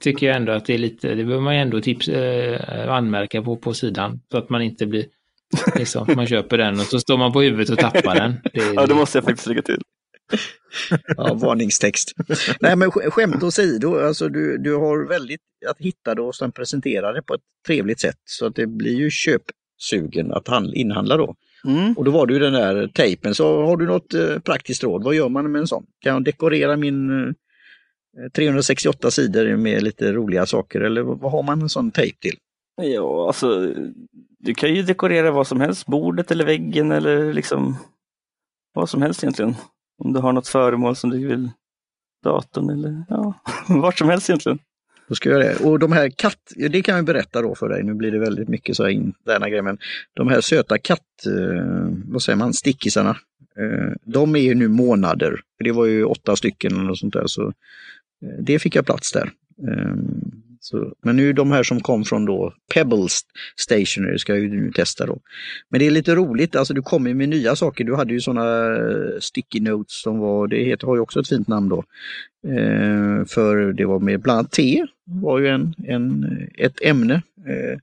Tycker 0.00 0.26
jag 0.26 0.36
ändå 0.36 0.52
att 0.52 0.64
det 0.66 0.74
är 0.74 0.78
lite, 0.78 1.08
det 1.08 1.24
behöver 1.24 1.40
man 1.44 1.54
ju 1.54 1.60
ändå 1.60 1.80
tips, 1.80 2.08
eh, 2.08 2.90
anmärka 2.92 3.42
på 3.42 3.56
på 3.56 3.74
sidan. 3.74 4.20
Så 4.30 4.38
att 4.38 4.50
man 4.50 4.62
inte 4.62 4.86
blir, 4.86 5.04
liksom, 5.76 6.06
man 6.16 6.26
köper 6.26 6.58
den 6.58 6.74
och 6.74 6.86
så 6.86 7.00
står 7.00 7.18
man 7.18 7.32
på 7.32 7.40
huvudet 7.40 7.70
och 7.70 7.78
tappar 7.78 8.14
den. 8.14 8.34
Det, 8.52 8.60
är- 8.60 8.74
Ja, 8.74 8.86
det 8.86 8.94
måste 8.94 9.18
jag 9.18 9.24
faktiskt 9.24 9.46
lägga 9.46 9.62
till. 9.62 9.80
Ja, 11.16 11.34
varningstext. 11.34 12.12
Nej 12.60 12.76
men 12.76 12.90
sk- 12.90 13.10
skämt 13.10 13.42
åsido, 13.42 13.98
alltså 14.06 14.28
du, 14.28 14.58
du 14.58 14.74
har 14.74 15.08
väldigt 15.08 15.40
att 15.70 15.78
hitta 15.78 16.14
det 16.14 16.22
och 16.22 16.34
sen 16.34 16.52
presentera 16.52 17.12
det 17.12 17.22
på 17.22 17.34
ett 17.34 17.40
trevligt 17.66 18.00
sätt 18.00 18.16
så 18.24 18.46
att 18.46 18.54
det 18.54 18.66
blir 18.66 18.94
ju 18.96 19.10
köpsugen 19.10 20.32
att 20.32 20.48
handla, 20.48 20.74
inhandla 20.74 21.16
då. 21.16 21.34
Mm. 21.66 21.92
Och 21.92 22.04
då 22.04 22.10
var 22.10 22.26
det 22.26 22.32
ju 22.32 22.38
den 22.38 22.52
där 22.52 22.88
tejpen, 22.88 23.34
så 23.34 23.66
har 23.66 23.76
du 23.76 23.86
något 23.86 24.14
eh, 24.14 24.38
praktiskt 24.38 24.82
råd? 24.84 25.04
Vad 25.04 25.14
gör 25.14 25.28
man 25.28 25.52
med 25.52 25.60
en 25.60 25.66
sån? 25.66 25.84
Kan 26.00 26.12
jag 26.12 26.24
dekorera 26.24 26.76
min 26.76 27.10
eh, 27.10 27.32
368 28.32 29.10
sidor 29.10 29.56
med 29.56 29.82
lite 29.82 30.12
roliga 30.12 30.46
saker 30.46 30.80
eller 30.80 31.02
vad 31.02 31.32
har 31.32 31.42
man 31.42 31.62
en 31.62 31.68
sån 31.68 31.90
tejp 31.90 32.18
till? 32.20 32.36
Ja, 32.82 33.26
alltså 33.26 33.74
du 34.38 34.54
kan 34.54 34.74
ju 34.74 34.82
dekorera 34.82 35.30
vad 35.30 35.46
som 35.46 35.60
helst, 35.60 35.86
bordet 35.86 36.30
eller 36.30 36.46
väggen 36.46 36.92
eller 36.92 37.32
liksom 37.32 37.76
vad 38.74 38.90
som 38.90 39.02
helst 39.02 39.22
egentligen. 39.24 39.54
Om 39.98 40.12
du 40.12 40.20
har 40.20 40.32
något 40.32 40.48
föremål 40.48 40.96
som 40.96 41.10
du 41.10 41.26
vill, 41.26 41.50
datorn 42.24 42.70
eller 42.70 43.04
ja, 43.08 43.34
vart 43.68 43.98
som 43.98 44.08
helst 44.08 44.30
egentligen. 44.30 44.58
Då 45.08 45.14
ska 45.14 45.30
jag 45.30 45.42
göra 45.42 45.52
det. 45.52 45.64
Och 45.64 45.78
de 45.78 45.92
här 45.92 46.08
katt, 46.08 46.52
det 46.70 46.82
kan 46.82 46.96
jag 46.96 47.04
berätta 47.04 47.42
då 47.42 47.54
för 47.54 47.68
dig, 47.68 47.82
nu 47.82 47.94
blir 47.94 48.10
det 48.10 48.18
väldigt 48.18 48.48
mycket 48.48 48.76
så 48.76 48.82
här 48.82 48.90
interna 48.90 49.48
grejer, 49.48 49.62
men 49.62 49.78
de 50.14 50.28
här 50.28 50.40
söta 50.40 50.78
katt, 50.78 51.26
eh, 51.26 51.92
vad 52.04 52.22
säger 52.22 52.36
man, 52.36 52.54
stickisarna, 52.54 53.10
eh, 53.58 53.92
de 54.04 54.36
är 54.36 54.40
ju 54.40 54.54
nu 54.54 54.68
månader. 54.68 55.40
Det 55.64 55.72
var 55.72 55.86
ju 55.86 56.04
åtta 56.04 56.36
stycken 56.36 56.72
eller 56.72 56.84
något 56.84 56.98
sånt 56.98 57.12
där, 57.12 57.26
så 57.26 57.46
eh, 57.46 57.52
Eh, 58.22 58.42
det 58.42 58.58
fick 58.58 58.76
jag 58.76 58.86
plats 58.86 59.12
där. 59.12 59.30
Ehm, 59.68 60.30
så, 60.60 60.94
men 61.02 61.16
nu 61.16 61.32
de 61.32 61.50
här 61.50 61.62
som 61.62 61.80
kom 61.80 62.04
från 62.04 62.24
då 62.24 62.54
Pebbles 62.74 63.20
Stationery 63.56 64.18
ska 64.18 64.32
jag 64.32 64.42
ju 64.42 64.48
nu 64.48 64.72
testa 64.72 65.06
då. 65.06 65.20
Men 65.68 65.78
det 65.78 65.86
är 65.86 65.90
lite 65.90 66.14
roligt, 66.14 66.56
alltså 66.56 66.74
du 66.74 66.82
kommer 66.82 67.14
med 67.14 67.28
nya 67.28 67.56
saker. 67.56 67.84
Du 67.84 67.96
hade 67.96 68.12
ju 68.12 68.20
sådana 68.20 68.76
eh, 68.76 69.20
sticky 69.20 69.60
notes 69.60 70.02
som 70.02 70.18
var, 70.18 70.46
det 70.46 70.64
heter, 70.64 70.86
har 70.86 70.94
ju 70.94 71.00
också 71.00 71.20
ett 71.20 71.28
fint 71.28 71.48
namn 71.48 71.68
då. 71.68 71.84
Eh, 72.46 73.24
för 73.26 73.72
det 73.72 73.84
var 73.84 74.00
med 74.00 74.20
bland 74.20 74.38
annat 74.38 74.52
te 74.52 74.86
var 75.04 75.38
ju 75.38 75.48
en, 75.48 75.74
en, 75.86 76.26
ett 76.58 76.82
ämne. 76.82 77.22
Eh, 77.46 77.78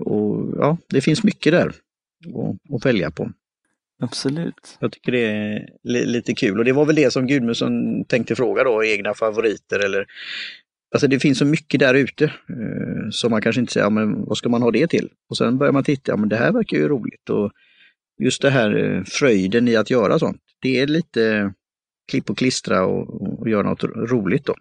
och 0.00 0.54
ja, 0.58 0.78
det 0.88 1.00
finns 1.00 1.24
mycket 1.24 1.52
där 1.52 1.66
att, 1.68 2.74
att 2.74 2.86
välja 2.86 3.10
på. 3.10 3.30
Absolut. 4.02 4.76
Jag 4.80 4.92
tycker 4.92 5.12
det 5.12 5.24
är 5.24 5.68
li, 5.82 6.06
lite 6.06 6.34
kul 6.34 6.58
och 6.58 6.64
det 6.64 6.72
var 6.72 6.86
väl 6.86 6.96
det 6.96 7.12
som 7.12 7.26
Gudmundsson 7.26 8.04
tänkte 8.04 8.34
fråga 8.34 8.64
då, 8.64 8.84
egna 8.84 9.14
favoriter 9.14 9.84
eller 9.84 10.06
Alltså 10.94 11.08
det 11.08 11.20
finns 11.20 11.38
så 11.38 11.44
mycket 11.44 11.80
där 11.80 11.94
ute 11.94 12.24
eh, 12.24 13.10
som 13.10 13.30
man 13.30 13.42
kanske 13.42 13.60
inte 13.60 13.72
säger, 13.72 13.86
ja, 13.86 13.90
men 13.90 14.24
vad 14.24 14.36
ska 14.36 14.48
man 14.48 14.62
ha 14.62 14.70
det 14.70 14.86
till? 14.86 15.08
Och 15.30 15.36
sen 15.36 15.58
börjar 15.58 15.72
man 15.72 15.84
titta, 15.84 16.12
ja 16.12 16.16
men 16.16 16.28
det 16.28 16.36
här 16.36 16.52
verkar 16.52 16.76
ju 16.76 16.88
roligt 16.88 17.30
och 17.30 17.52
just 18.22 18.42
det 18.42 18.50
här 18.50 18.76
eh, 18.76 19.04
fröjden 19.04 19.68
i 19.68 19.76
att 19.76 19.90
göra 19.90 20.18
sånt. 20.18 20.42
Det 20.60 20.80
är 20.80 20.86
lite 20.86 21.52
klipp 22.10 22.30
och 22.30 22.38
klistra 22.38 22.86
och, 22.86 23.40
och 23.40 23.48
göra 23.48 23.62
något 23.62 23.84
roligt 23.84 24.46
då. 24.46 24.52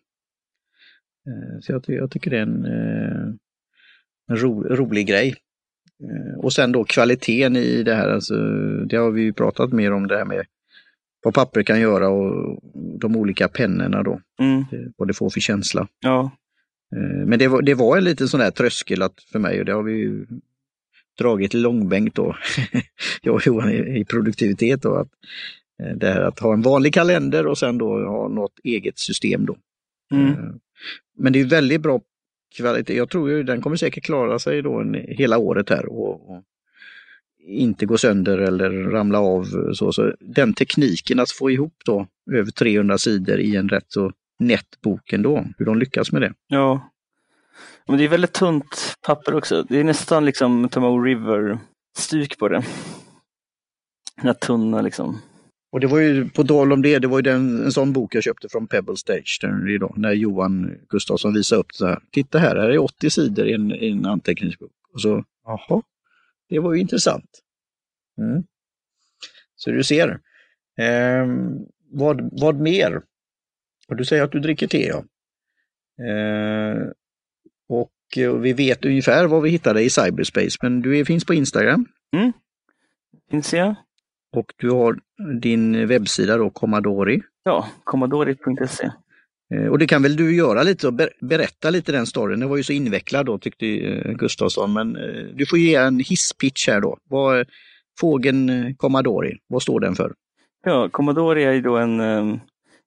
Eh, 1.27 1.59
så 1.61 1.71
jag, 1.71 1.83
jag 1.87 2.11
tycker 2.11 2.31
det 2.31 2.37
är 2.37 2.41
en, 2.41 2.65
eh, 2.65 3.33
en 4.29 4.37
ro, 4.37 4.63
rolig 4.63 5.07
grej. 5.07 5.35
Eh, 6.03 6.39
och 6.39 6.53
sen 6.53 6.71
då 6.71 6.83
kvaliteten 6.83 7.55
i 7.55 7.83
det 7.83 7.95
här, 7.95 8.09
alltså, 8.09 8.35
det 8.85 8.95
har 8.97 9.11
vi 9.11 9.21
ju 9.21 9.33
pratat 9.33 9.73
mer 9.73 9.93
om 9.93 10.07
det 10.07 10.17
här 10.17 10.25
med 10.25 10.45
vad 11.23 11.33
papper 11.33 11.63
kan 11.63 11.79
göra 11.79 12.09
och 12.09 12.59
de 12.99 13.15
olika 13.15 13.47
pennorna 13.47 14.03
då, 14.03 14.21
Mm. 14.39 14.59
eh, 14.59 14.65
vad 14.97 15.07
det 15.07 15.13
får 15.13 15.29
för 15.29 15.39
känsla. 15.39 15.87
Ja, 15.99 16.31
Eh, 16.95 17.25
Men 17.25 17.39
det 17.39 17.47
var, 17.47 17.61
det 17.61 17.73
var 17.73 17.97
en 17.97 18.03
liten 18.03 18.27
sån 18.27 18.39
där 18.39 18.51
tröskel 18.51 19.01
att 19.01 19.21
för 19.31 19.39
mig 19.39 19.59
och 19.59 19.65
det 19.65 19.73
har 19.73 19.83
vi 19.83 19.93
ju 19.93 20.25
dragit 21.19 21.55
i 21.55 21.57
långbänk 21.57 22.13
då, 22.15 22.35
jag 23.21 23.35
och 23.35 23.47
Johan 23.47 23.69
i, 23.71 24.05
produktivitet 24.05 24.81
då. 24.81 24.95
Att, 24.95 25.07
det 25.95 26.07
här 26.07 26.21
att 26.21 26.39
ha 26.39 26.53
en 26.53 26.61
vanlig 26.61 26.93
kalender 26.93 27.47
och 27.47 27.57
sen 27.57 27.77
då 27.77 28.05
ha 28.05 28.27
något 28.27 28.59
eget 28.63 28.99
system 28.99 29.45
då. 29.45 29.57
Mm. 30.13 30.35
Men 31.17 31.33
det 31.33 31.39
är 31.39 31.45
väldigt 31.45 31.81
bra 31.81 32.01
kvalitet. 32.57 32.97
Jag 32.97 33.09
tror 33.09 33.29
ju 33.29 33.43
den 33.43 33.61
kommer 33.61 33.75
säkert 33.75 34.03
klara 34.03 34.39
sig 34.39 34.61
då 34.61 34.79
en, 34.79 34.93
hela 34.93 35.37
året 35.37 35.69
här 35.69 35.85
och, 35.85 36.29
och 36.29 36.43
inte 37.47 37.85
gå 37.85 37.97
sönder 37.97 38.37
eller 38.37 38.69
ramla 38.69 39.19
av. 39.19 39.45
Så, 39.73 39.93
så 39.93 40.13
den 40.19 40.53
tekniken 40.53 41.19
att 41.19 41.31
få 41.31 41.51
ihop 41.51 41.75
då 41.85 42.07
över 42.31 42.51
300 42.51 42.97
sidor 42.97 43.39
i 43.39 43.55
en 43.55 43.69
rätt 43.69 43.85
så 43.87 44.11
nätt 44.39 44.81
bok 44.81 45.13
ändå, 45.13 45.45
hur 45.57 45.65
de 45.65 45.79
lyckas 45.79 46.11
med 46.11 46.21
det. 46.21 46.33
Ja. 46.47 46.91
Men 47.87 47.97
det 47.97 48.03
är 48.03 48.09
väldigt 48.09 48.33
tunt 48.33 48.95
papper 49.05 49.35
också. 49.35 49.65
Det 49.69 49.79
är 49.79 49.83
nästan 49.83 50.25
liksom 50.25 50.69
Tomo 50.69 50.99
River-stuk 50.99 52.37
på 52.37 52.47
det. 52.47 52.63
Den 54.15 54.25
här 54.25 54.33
tunna 54.33 54.81
liksom. 54.81 55.21
Och 55.71 55.79
det 55.79 55.87
var 55.87 55.99
ju, 55.99 56.29
på 56.29 56.43
tal 56.43 56.73
om 56.73 56.81
det, 56.81 56.99
det 56.99 57.07
var 57.07 57.17
ju 57.17 57.21
den, 57.21 57.65
en 57.65 57.71
sån 57.71 57.93
bok 57.93 58.15
jag 58.15 58.23
köpte 58.23 58.49
från 58.49 58.67
Pebble 58.67 58.97
Stage 58.97 59.39
där 59.41 59.69
idag, 59.75 59.93
när 59.97 60.11
Johan 60.11 60.77
Gustafsson 60.89 61.33
visade 61.33 61.59
upp 61.59 61.71
så 61.73 61.87
här. 61.87 61.99
Titta 62.11 62.39
här, 62.39 62.55
här 62.55 62.69
är 62.69 62.77
80 62.77 63.09
sidor 63.09 63.47
i 63.47 63.53
en, 63.53 63.71
i 63.71 63.89
en 63.91 64.05
anteckningsbok. 64.05 64.71
Och 64.93 65.01
så, 65.01 65.25
jaha, 65.45 65.81
det 66.49 66.59
var 66.59 66.73
ju 66.73 66.81
intressant. 66.81 67.41
Mm. 68.17 68.43
Så 69.55 69.71
du 69.71 69.83
ser. 69.83 70.19
Eh, 70.77 71.27
vad, 71.91 72.41
vad 72.41 72.55
mer? 72.55 73.01
Och 73.87 73.95
du 73.95 74.05
säger 74.05 74.23
att 74.23 74.31
du 74.31 74.39
dricker 74.39 74.67
te, 74.67 74.87
ja. 74.87 75.03
Ehm, 76.05 76.81
eh, 76.81 76.87
och 77.69 77.91
och, 78.17 78.45
vi 78.45 78.53
vet 78.53 78.85
ungefär 78.85 79.27
vad 79.27 79.41
vi 79.41 79.49
hittade 79.49 79.83
i 79.83 79.89
cyberspace, 79.89 80.57
men 80.61 80.81
du 80.81 80.99
är, 80.99 81.05
finns 81.05 81.25
på 81.25 81.33
Instagram 81.33 81.85
Mm, 82.13 82.31
Finns 83.31 83.53
jag? 83.53 83.75
Och 84.33 84.53
du 84.57 84.69
har 84.71 84.99
din 85.39 85.87
webbsida 85.87 86.37
då, 86.37 86.49
Commodori. 86.49 87.21
Ja, 87.43 87.67
commodore.se. 87.83 88.91
Eh, 89.55 89.67
Och 89.67 89.79
det 89.79 89.87
kan 89.87 90.03
väl 90.03 90.15
du 90.15 90.35
göra 90.35 90.63
lite 90.63 90.87
och 90.87 90.93
ber- 90.93 91.09
berätta 91.21 91.69
lite 91.69 91.91
den 91.91 92.05
storyn. 92.05 92.39
Den 92.39 92.49
var 92.49 92.57
ju 92.57 92.63
så 92.63 92.73
invecklad 92.73 93.25
då 93.25 93.37
tyckte 93.37 93.65
eh, 93.67 94.11
Gustafsson, 94.13 94.73
men 94.73 94.95
eh, 94.95 95.23
du 95.35 95.45
får 95.45 95.59
ge 95.59 95.75
en 95.75 95.99
hisspitch 95.99 96.67
här 96.67 96.81
då. 96.81 96.97
Vad, 97.09 97.45
fågeln 97.99 98.75
Commodori, 98.75 99.37
vad 99.47 99.61
står 99.61 99.79
den 99.79 99.95
för? 99.95 100.13
Ja, 100.65 100.89
Commodore 100.91 101.43
är 101.43 101.51
ju 101.51 101.61
då 101.61 101.77
en 101.77 101.99
em, 101.99 102.39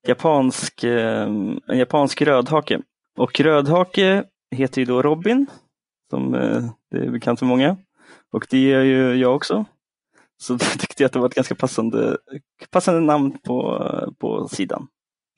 japansk, 0.08 0.84
en 0.84 1.60
japansk 1.78 2.22
rödhake. 2.22 2.80
Och 3.18 3.40
rödhake 3.40 4.24
heter 4.56 4.80
ju 4.80 4.84
då 4.84 5.02
Robin, 5.02 5.46
som 6.10 6.34
eh, 6.34 6.64
det 6.90 6.98
är 6.98 7.10
bekant 7.10 7.38
för 7.38 7.46
många. 7.46 7.76
Och 8.32 8.46
det 8.50 8.72
är 8.72 8.82
ju 8.82 9.14
jag 9.14 9.34
också. 9.36 9.64
Så 10.44 10.52
då 10.52 10.58
tyckte 10.78 11.02
jag 11.02 11.06
att 11.06 11.12
det 11.12 11.18
var 11.18 11.26
ett 11.26 11.34
ganska 11.34 11.54
passande, 11.54 12.16
passande 12.70 13.00
namn 13.00 13.38
på, 13.38 13.88
på 14.18 14.48
sidan. 14.48 14.88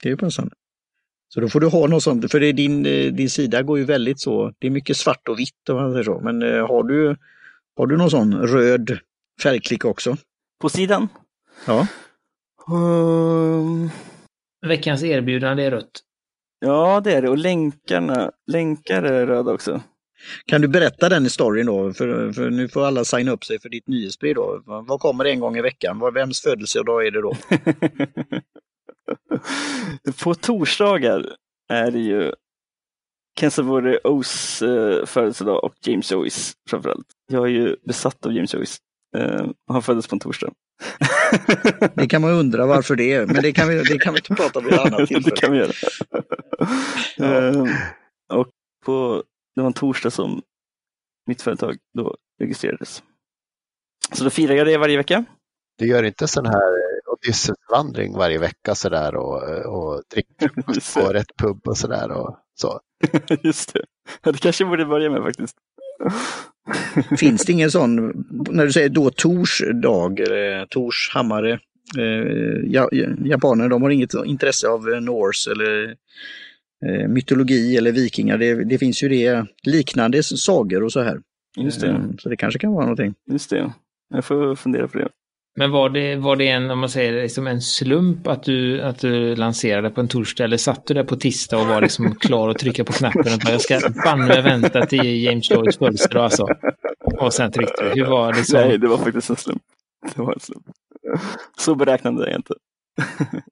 Det 0.03 0.09
är 0.09 0.11
ju 0.11 0.17
passande. 0.17 0.55
Så 1.29 1.41
då 1.41 1.49
får 1.49 1.61
du 1.61 1.67
ha 1.67 1.87
något 1.87 2.03
sånt, 2.03 2.31
för 2.31 2.41
det 2.41 2.47
är 2.47 2.53
din, 2.53 2.87
eh, 2.87 3.13
din 3.13 3.31
sida 3.31 3.63
går 3.63 3.79
ju 3.79 3.85
väldigt 3.85 4.21
så, 4.21 4.53
det 4.59 4.67
är 4.67 4.71
mycket 4.71 4.97
svart 4.97 5.29
och 5.29 5.39
vitt 5.39 5.69
om 5.71 5.77
man 5.77 5.93
säger 5.93 6.05
så. 6.05 6.21
Men 6.21 6.43
eh, 6.43 6.69
har 6.69 6.83
du, 6.83 7.17
har 7.77 7.87
du 7.87 7.97
någon 7.97 8.11
sån 8.11 8.35
röd 8.35 8.99
färgklick 9.43 9.85
också? 9.85 10.17
På 10.61 10.69
sidan? 10.69 11.09
Ja. 11.67 11.87
Ehm, 12.69 13.91
Veckans 14.67 15.03
erbjudande 15.03 15.65
är 15.65 15.71
rött. 15.71 16.01
ja, 16.61 17.01
det 17.01 17.13
är 17.13 17.23
det. 17.23 17.29
Och 17.29 17.39
länkarna, 17.39 18.31
länkar 18.47 19.03
är 19.03 19.27
röda 19.27 19.53
också. 19.53 19.81
Kan 20.47 20.61
du 20.61 20.69
berätta 20.69 21.09
den 21.09 21.31
storyn 21.31 21.67
då? 21.67 21.93
För, 21.93 22.33
för 22.33 22.51
nu 22.51 22.69
får 22.69 22.87
alla 22.87 23.05
signa 23.05 23.33
upp 23.33 23.45
sig 23.45 23.61
för 23.61 23.69
ditt 23.69 23.89
nyhetsbrev 23.89 24.35
då. 24.35 24.63
Vad 24.65 25.01
kommer 25.01 25.25
en 25.25 25.41
gång 25.41 25.57
i 25.57 25.63
veckan? 25.63 26.15
Vems 26.15 26.43
födelsedag 26.43 27.07
är 27.07 27.11
det 27.11 27.23
då? 27.23 27.37
på 30.23 30.35
torsdagar 30.35 31.27
är 31.69 31.91
det 31.91 31.99
ju 31.99 32.33
Kensabore 33.41 33.99
O's 34.05 34.63
eh, 34.63 35.07
födelsedag 35.07 35.65
och 35.65 35.75
James 35.87 36.13
Joyce 36.13 36.55
framförallt. 36.71 37.07
Jag 37.33 37.45
är 37.45 37.51
ju 37.51 37.77
besatt 37.87 38.27
av 38.27 38.33
James 38.33 38.55
Joyce. 38.55 38.79
Eh, 39.17 39.47
han 39.69 39.83
föddes 39.83 40.07
på 40.07 40.17
en 40.17 40.21
torsdag. 40.21 40.51
Det 41.95 42.07
kan 42.09 42.23
man 42.23 42.31
undra 42.31 42.67
varför 42.67 42.97
det 42.97 43.13
är, 43.13 43.27
men 43.27 43.43
det 43.43 43.53
kan 43.53 43.69
vi, 43.69 43.83
det 43.83 43.99
kan 43.99 44.13
vi 44.15 44.19
inte 44.19 44.35
prata 44.35 44.59
om 44.59 44.65
vid 44.65 44.75
ett 44.75 44.81
annat 44.81 44.99
det 44.99 45.07
tillfälle. 45.07 45.37
kan 45.37 45.53
vi 45.53 45.59
göra. 45.59 45.73
Ja. 47.17 47.43
Eh, 47.43 47.65
och 48.33 48.49
på, 48.85 49.23
det 49.57 49.63
var 49.63 49.67
en 49.67 49.73
torsdag 49.73 50.11
som 50.11 50.43
mitt 51.27 51.43
företag 51.43 51.77
då 51.95 52.17
registrerades. 52.41 53.03
Så 54.13 54.25
då 54.25 54.31
firar 54.31 54.55
jag 54.55 54.67
det 54.67 54.79
varje 54.79 54.97
vecka. 54.97 55.25
Du 55.79 55.87
gör 55.87 56.03
inte 56.03 56.29
sån 56.29 56.47
här 56.47 56.87
Odysseus-vandring 57.13 58.17
varje 58.17 58.39
vecka 58.39 58.75
sådär 58.75 59.15
och, 59.15 59.43
och 59.67 60.03
dricker 60.11 60.49
på 61.01 61.13
rätt 61.13 61.37
pub 61.39 61.69
och 61.69 61.77
sådär. 61.77 62.11
Och 62.11 62.39
så. 62.55 62.81
Just 63.43 63.73
det. 63.73 63.85
Ja, 64.23 64.33
det 64.33 64.39
kanske 64.39 64.65
borde 64.65 64.87
börja 64.87 65.11
med 65.11 65.23
faktiskt. 65.23 65.57
Finns 67.19 67.45
det 67.45 67.53
ingen 67.53 67.71
sån, 67.71 68.25
när 68.51 68.67
du 68.67 68.73
säger 68.73 68.89
då 68.89 69.11
Tors 69.11 69.63
dag, 69.83 70.21
eller 70.21 70.67
Tors 70.67 71.11
hammare, 71.15 71.53
eh, 71.99 72.63
ja, 72.67 72.89
japaner 73.25 73.69
de 73.69 73.83
har 73.83 73.91
inget 73.91 74.15
intresse 74.15 74.69
av 74.69 74.89
eh, 74.89 75.01
Norse 75.01 75.51
eller 75.51 75.89
eh, 75.89 75.95
mytologi 77.09 77.77
eller 77.77 77.93
vikingar. 77.93 78.39
Det, 78.39 78.65
det 78.65 78.79
finns 78.79 79.03
ju 79.03 79.09
det 79.09 79.47
liknande 79.63 80.23
sagor 80.23 80.83
och 80.85 80.93
så 80.93 81.03
här. 81.03 81.21
Just 81.57 81.81
det. 81.81 81.89
Eh, 81.89 81.99
Så 82.19 82.29
det 82.29 82.37
kanske 82.37 82.59
kan 82.59 82.73
vara 82.73 82.85
någonting. 82.85 83.15
Just 83.31 83.51
det. 83.51 83.73
Jag 84.15 84.25
får 84.25 84.55
fundera 84.57 84.89
på 84.89 84.99
det. 84.99 85.09
Men 85.59 85.71
var 85.71 85.91
det, 85.91 86.17
var 86.17 86.37
det 86.37 86.49
en, 86.49 86.71
om 86.71 86.79
man 86.79 86.89
säger 86.89 87.23
liksom 87.23 87.47
en 87.47 87.61
slump 87.63 88.27
att 88.27 88.43
du, 88.43 88.81
att 88.83 88.99
du 88.99 89.37
lanserade 89.37 89.91
på 89.91 90.01
en 90.01 90.09
torsdag 90.09 90.45
eller 90.45 90.57
satt 90.57 90.87
du 90.87 90.95
där 90.95 91.05
på 91.05 91.17
tisdag 91.17 91.59
och 91.59 91.67
var 91.67 91.83
liksom 91.83 92.15
klar 92.21 92.49
att 92.49 92.59
trycka 92.59 92.85
på 92.85 92.93
knappen 92.93 93.33
och 93.35 93.39
bara, 93.45 93.53
jag 93.53 93.61
ska 93.61 93.81
banne 94.05 94.43
vänta 94.43 94.87
till 94.87 95.23
James 95.23 95.51
Joyce 95.51 95.79
födelsedag 95.79 96.25
alltså. 96.25 96.47
Och 97.21 97.33
sen 97.33 97.53
tryckte 97.53 97.85
du. 97.85 98.01
Hur 98.01 98.07
var 98.11 98.33
det 98.33 98.39
liksom? 98.39 98.61
Nej, 98.61 98.79
det 98.79 98.89
var 98.89 98.99
faktiskt 98.99 99.31
en 99.31 99.37
slump. 99.37 99.63
Det 100.15 100.23
var 100.23 100.33
en 100.33 100.41
slump. 100.41 100.65
Så 101.59 101.75
beräknande 101.75 102.25
är 102.27 102.31
jag 102.31 102.39
inte. 102.39 102.55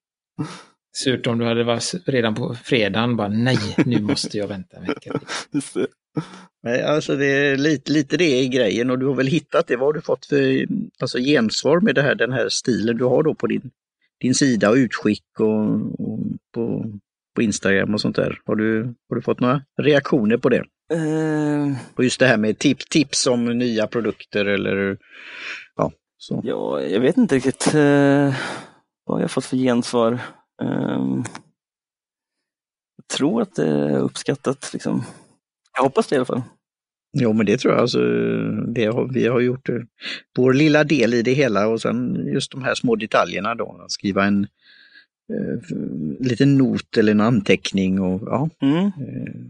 Surt 0.97 1.27
om 1.27 1.39
du 1.39 1.45
hade 1.45 1.65
varit 1.65 1.95
redan 2.05 2.35
på 2.35 2.55
fredagen 2.55 3.17
bara 3.17 3.29
nej, 3.29 3.59
nu 3.87 4.01
måste 4.01 4.39
jag 4.39 4.49
vänta 4.49 4.77
en 4.77 4.87
vecka 4.87 5.13
till. 5.13 5.87
Nej, 6.63 6.83
alltså 6.83 7.17
det 7.17 7.27
är 7.27 7.57
lite, 7.57 7.93
lite 7.93 8.17
det 8.17 8.41
i 8.41 8.49
grejen 8.49 8.91
och 8.91 8.99
du 8.99 9.07
har 9.07 9.15
väl 9.15 9.27
hittat 9.27 9.67
det. 9.67 9.77
Vad 9.77 9.87
har 9.87 9.93
du 9.93 10.01
fått 10.01 10.27
för 10.27 10.67
alltså, 11.01 11.19
gensvar 11.19 11.81
med 11.81 11.95
det 11.95 12.03
här, 12.03 12.15
den 12.15 12.33
här 12.33 12.49
stilen 12.49 12.97
du 12.97 13.05
har 13.05 13.23
då 13.23 13.35
på 13.35 13.47
din, 13.47 13.71
din 14.21 14.35
sida 14.35 14.71
och 14.71 14.75
utskick 14.77 15.25
och, 15.39 15.65
och 16.01 16.19
på, 16.55 16.85
på 17.37 17.43
Instagram 17.43 17.95
och 17.95 18.01
sånt 18.01 18.17
där? 18.17 18.41
Har 18.45 18.57
du, 18.57 18.95
har 19.09 19.17
du 19.17 19.23
fått 19.23 19.41
några 19.41 19.63
reaktioner 19.83 20.37
på 20.37 20.49
det? 20.49 20.65
Eh, 20.93 21.77
Och 21.95 22.05
just 22.05 22.21
det 22.21 22.27
här 22.27 22.37
med 22.37 22.59
tip, 22.59 22.79
tips 22.89 23.27
om 23.27 23.45
nya 23.59 23.87
produkter 23.87 24.45
eller 24.45 24.99
ja, 25.77 25.93
så. 26.19 26.41
ja, 26.45 26.81
jag 26.81 27.01
vet 27.01 27.17
inte 27.17 27.35
riktigt 27.37 27.67
eh, 27.75 28.35
vad 29.05 29.19
jag 29.19 29.23
har 29.23 29.29
fått 29.29 29.45
för 29.45 29.57
gensvar. 29.57 30.19
Eh, 30.63 31.23
jag 32.97 33.09
tror 33.17 33.43
att 33.43 33.55
det 33.55 33.69
är 33.69 33.99
uppskattat. 33.99 34.71
Liksom. 34.73 35.03
Jag 35.77 35.83
hoppas 35.83 36.07
det 36.07 36.15
i 36.15 36.19
alla 36.19 36.27
fall. 36.27 36.43
Jo, 37.17 37.33
men 37.33 37.47
det 37.47 37.59
tror 37.59 37.73
jag. 37.75 37.81
Alltså, 37.81 37.99
det 38.67 38.85
har, 38.85 39.09
vi 39.13 39.27
har 39.27 39.41
gjort 39.41 39.69
eh, 39.69 39.77
vår 40.37 40.53
lilla 40.53 40.85
del 40.85 41.15
i 41.15 41.23
det 41.23 41.33
hela 41.33 41.69
och 41.69 41.81
sen 41.81 42.27
just 42.27 42.53
de 42.53 42.63
här 42.63 42.75
små 42.75 42.97
detaljerna 42.97 43.55
då. 43.55 43.81
Att 43.85 43.91
skriva 43.93 44.25
en 44.25 44.47
eh, 45.33 45.77
liten 46.21 46.59
not 46.59 46.97
eller 46.97 47.13
en 47.13 47.21
anteckning 47.21 48.01
och 48.01 48.23
ja. 48.27 48.49
Mm. 48.63 48.77
Eh, 48.87 48.93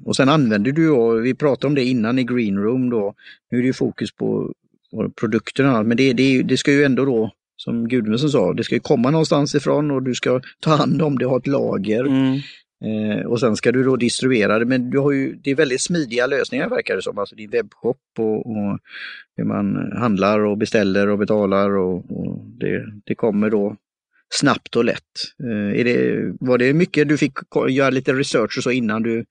Och 0.05 0.17
sen 0.17 0.29
använder 0.29 0.73
du, 0.73 0.91
och 0.91 1.25
vi 1.27 1.35
pratade 1.35 1.67
om 1.67 1.75
det 1.75 1.85
innan 1.85 2.19
i 2.19 2.25
Green 2.25 2.59
Room 2.59 2.91
då, 2.91 3.15
nu 3.51 3.59
är 3.59 3.63
det 3.63 3.73
fokus 3.73 4.13
på, 4.13 4.53
på 4.91 5.11
produkterna, 5.11 5.83
men 5.83 5.97
det, 5.97 6.13
det, 6.13 6.43
det 6.43 6.57
ska 6.57 6.73
ju 6.73 6.85
ändå 6.85 7.05
då, 7.05 7.31
som 7.65 7.89
Gudmundsson 7.89 8.31
sa, 8.31 8.53
det 8.53 8.65
ska 8.65 8.75
ju 8.75 8.81
komma 8.81 9.11
någonstans 9.11 9.55
ifrån 9.55 9.91
och 9.91 10.03
du 10.03 10.15
ska 10.15 10.41
ta 10.61 10.77
hand 10.77 11.03
om 11.03 11.19
det, 11.19 11.27
ha 11.27 11.39
ett 11.39 11.47
lager 11.47 12.05
Mm. 12.07 12.41
eh, 12.85 13.27
och 13.27 13.41
sen 13.41 13.57
ska 13.57 13.73
du 13.73 13.85
då 13.85 13.97
distribuera 13.97 14.59
det. 14.59 14.65
Men 14.65 14.91
du 14.91 14.99
har 14.99 15.13
ju, 15.13 15.35
det 15.35 15.51
är 15.51 15.55
väldigt 15.55 15.83
smidiga 15.83 16.27
lösningar 16.27 16.69
verkar 16.69 16.97
det 16.97 17.03
som, 17.03 17.19
alltså 17.19 17.35
din 17.37 17.51
webbshop 17.51 17.97
och, 18.19 18.47
och 18.47 18.79
hur 19.37 19.45
man 19.45 19.93
handlar 19.97 20.41
och 20.41 20.59
beställer 20.59 21.09
och 21.09 21.19
betalar 21.19 21.77
och, 21.77 21.97
och 22.11 22.45
det, 22.61 22.85
det 23.05 23.15
kommer 23.15 23.51
då 23.51 23.77
snabbt 24.35 24.77
och 24.77 24.85
lätt. 24.85 25.15
Eh, 25.43 25.85
det, 25.85 26.21
var 26.41 26.59
det 26.59 26.75
mycket 26.75 27.09
du 27.09 27.19
fick 27.19 27.33
göra 27.71 27.91
lite 27.91 28.13
research 28.13 28.59
och 28.59 28.63
så 28.63 28.71
innan 28.71 29.03
du 29.03 29.25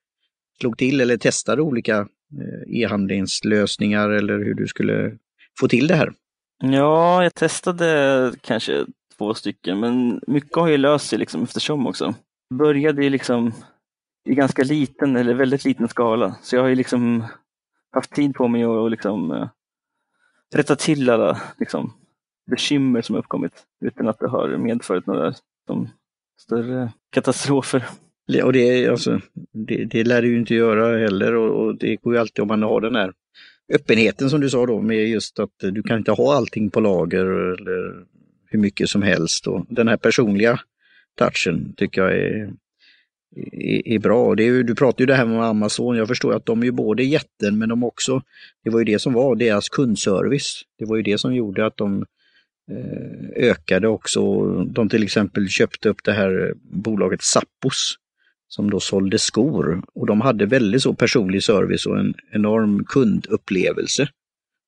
slog 0.62 0.78
till 0.78 1.02
eller 1.02 1.18
testade 1.18 1.62
olika 1.62 1.98
eh, 1.98 2.82
e-handlingslösningar 2.82 4.10
eller 4.10 4.40
hur 4.40 4.54
du 4.54 4.68
skulle 4.68 5.12
få 5.60 5.68
till 5.68 5.88
det 5.88 5.96
här? 5.96 6.14
Ja, 6.58 7.24
jag 7.24 7.36
testade 7.36 8.34
kanske 8.42 8.86
två 9.18 9.34
stycken, 9.34 9.80
men 9.80 10.22
mycket 10.28 10.56
har 10.56 10.68
ju 10.68 10.78
löst 10.78 11.10
sig 11.10 11.20
liksom 11.20 11.44
eftersom 11.44 11.88
också. 11.88 12.14
Började 12.54 13.04
ju 13.04 13.10
liksom 13.10 13.54
i 14.26 14.36
ganska 14.36 14.64
liten 14.64 15.16
eller 15.16 15.34
väldigt 15.34 15.66
liten 15.66 15.88
skala. 15.88 16.36
Så 16.42 16.56
jag 16.56 16.62
har 16.62 16.70
ju 16.70 16.76
liksom 16.76 17.26
haft 17.92 18.12
tid 18.12 18.34
på 18.34 18.48
mig 18.48 18.64
att 18.64 18.92
liksom, 18.92 19.32
eh, 19.32 19.50
rätta 20.56 20.76
till 20.76 21.10
alla 21.10 21.42
liksom, 21.58 21.94
bekymmer 22.52 23.02
som 23.02 23.16
uppkommit 23.16 23.54
utan 23.82 24.08
att 24.08 24.20
det 24.20 24.30
har 24.30 24.58
medfört 24.58 25.06
några 25.06 25.34
de, 25.68 25.90
större 26.40 26.92
katastrofer. 27.12 27.86
Och 28.44 28.54
det, 28.54 28.88
alltså, 28.88 29.22
det, 29.52 29.86
det 29.86 30.04
lär 30.04 30.22
det 30.22 30.28
ju 30.28 30.40
inte 30.40 30.56
göra 30.56 30.98
heller 30.98 31.36
och, 31.36 31.66
och, 31.66 31.78
det 31.78 31.96
går 31.96 32.14
ju 32.14 32.20
alltid 32.20 32.40
om 32.40 32.48
man 32.48 32.64
har 32.64 32.82
den 32.82 32.96
här 32.96 33.14
öppenheten 33.74 34.30
som 34.30 34.42
du 34.42 34.50
sa 34.50 34.66
då 34.66 34.82
med 34.82 35.08
just 35.08 35.40
att 35.40 35.54
du 35.60 35.84
kan 35.84 35.98
inte 35.98 36.12
ha 36.12 36.36
allting 36.36 36.70
på 36.70 36.80
lager 36.80 37.26
eller 37.26 38.06
hur 38.46 38.60
mycket 38.60 38.90
som 38.90 39.02
helst. 39.02 39.48
Och 39.48 39.66
den 39.70 39.88
här 39.88 39.98
personliga 39.98 40.60
touchen 41.18 41.74
tycker 41.78 42.02
jag 42.02 42.14
är, 42.14 42.54
är, 43.52 43.88
är 43.88 44.00
bra. 44.00 44.36
Det 44.36 44.44
är, 44.44 44.64
du 44.64 44.76
pratar 44.76 45.02
ju 45.02 45.06
det 45.06 45.16
här 45.16 45.26
med 45.26 45.44
Amazon, 45.44 45.98
jag 45.98 46.08
förstår 46.08 46.34
att 46.34 46.46
de 46.46 46.62
är 46.62 46.66
ju 46.66 46.72
både 46.72 47.04
jätten 47.04 47.58
men 47.58 47.70
de 47.70 47.84
också, 47.84 48.22
det 48.64 48.70
var 48.70 48.80
ju 48.80 48.86
det 48.86 49.00
som 49.00 49.14
var 49.14 49.36
deras 49.36 49.70
kundservice. 49.70 50.62
Det 50.80 50.86
var 50.86 50.96
ju 50.96 51.04
det 51.04 51.18
som 51.18 51.36
gjorde 51.36 51.66
att 51.66 51.78
de 51.78 52.06
eh, 52.72 53.50
ökade 53.50 53.88
också. 53.88 54.46
De 54.64 54.90
till 54.90 55.04
exempel 55.04 55.50
köpte 55.50 55.90
upp 55.90 56.04
det 56.04 56.14
här 56.14 56.54
bolaget 56.62 57.22
Sappos 57.22 57.98
som 58.54 58.70
då 58.70 58.80
sålde 58.80 59.20
skor 59.20 59.84
och 59.96 60.08
de 60.08 60.22
hade 60.22 60.46
väldigt 60.46 60.82
så 60.82 60.94
personlig 60.94 61.44
service 61.44 61.86
och 61.86 62.00
en 62.00 62.14
enorm 62.32 62.86
kundupplevelse. 62.86 64.08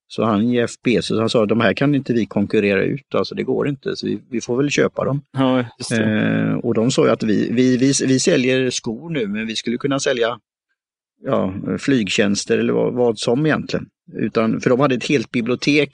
Så 0.07 0.23
han 0.23 0.49
Jeff 0.49 0.71
Bezos 0.83 1.19
han 1.19 1.29
sa 1.29 1.43
att 1.43 1.49
de 1.49 1.61
här 1.61 1.73
kan 1.73 1.95
inte 1.95 2.13
vi 2.13 2.25
konkurrera 2.25 2.83
ut, 2.83 3.15
alltså 3.15 3.35
det 3.35 3.43
går 3.43 3.67
inte, 3.67 3.95
så 3.95 4.07
vi, 4.07 4.21
vi 4.29 4.41
får 4.41 4.57
väl 4.57 4.69
köpa 4.69 5.05
dem. 5.05 5.21
Ja, 5.31 5.59
eh, 5.59 6.53
och 6.53 6.73
de 6.73 6.91
sa 6.91 7.11
att 7.11 7.23
vi, 7.23 7.49
vi, 7.51 7.77
vi, 7.77 7.93
vi 8.07 8.19
säljer 8.19 8.69
skor 8.69 9.09
nu 9.09 9.27
men 9.27 9.47
vi 9.47 9.55
skulle 9.55 9.77
kunna 9.77 9.99
sälja 9.99 10.39
ja, 11.23 11.53
flygtjänster 11.79 12.57
eller 12.57 12.73
vad, 12.73 12.93
vad 12.93 13.19
som 13.19 13.45
egentligen. 13.45 13.85
Utan, 14.13 14.61
för 14.61 14.69
de 14.69 14.79
hade 14.79 14.95
ett 14.95 15.09
helt 15.09 15.31
bibliotek, 15.31 15.89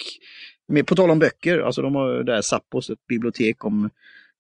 med, 0.67 0.87
på 0.87 0.95
tal 0.95 1.11
om 1.11 1.19
böcker, 1.19 1.59
alltså 1.59 1.81
de 1.81 1.95
har 1.95 2.23
där 2.23 2.41
Sappos, 2.41 2.89
ett 2.89 3.07
bibliotek 3.07 3.65
om 3.65 3.89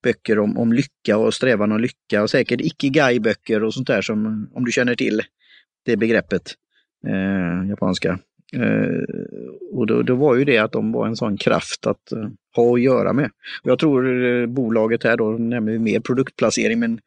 böcker 0.03 0.39
om, 0.39 0.57
om 0.57 0.73
lycka 0.73 1.17
och 1.17 1.33
strävan 1.33 1.71
och 1.71 1.79
lycka 1.79 2.23
och 2.23 2.29
säkert 2.29 2.61
ikigai-böcker 2.61 3.63
och 3.63 3.73
sånt 3.73 3.87
där 3.87 4.01
som, 4.01 4.49
om 4.53 4.65
du 4.65 4.71
känner 4.71 4.95
till 4.95 5.21
det 5.85 5.97
begreppet, 5.97 6.53
eh, 7.07 7.69
japanska. 7.69 8.19
Eh, 8.53 9.03
och 9.71 9.87
då, 9.87 10.01
då, 10.01 10.15
var 10.15 10.35
ju 10.35 10.45
det 10.45 10.57
att 10.57 10.71
de 10.71 10.91
var 10.91 11.07
en 11.07 11.15
sån 11.15 11.37
kraft 11.37 11.87
att 11.87 12.11
eh, 12.11 12.29
ha 12.55 12.73
att 12.73 12.81
göra 12.81 13.13
med. 13.13 13.29
Och 13.63 13.69
jag 13.69 13.79
tror 13.79 14.25
eh, 14.25 14.45
bolaget 14.45 15.03
här 15.03 15.17
då 15.17 15.31
nämner 15.31 15.79
mer 15.79 15.99
produktplacering 15.99 16.79
men 16.79 16.99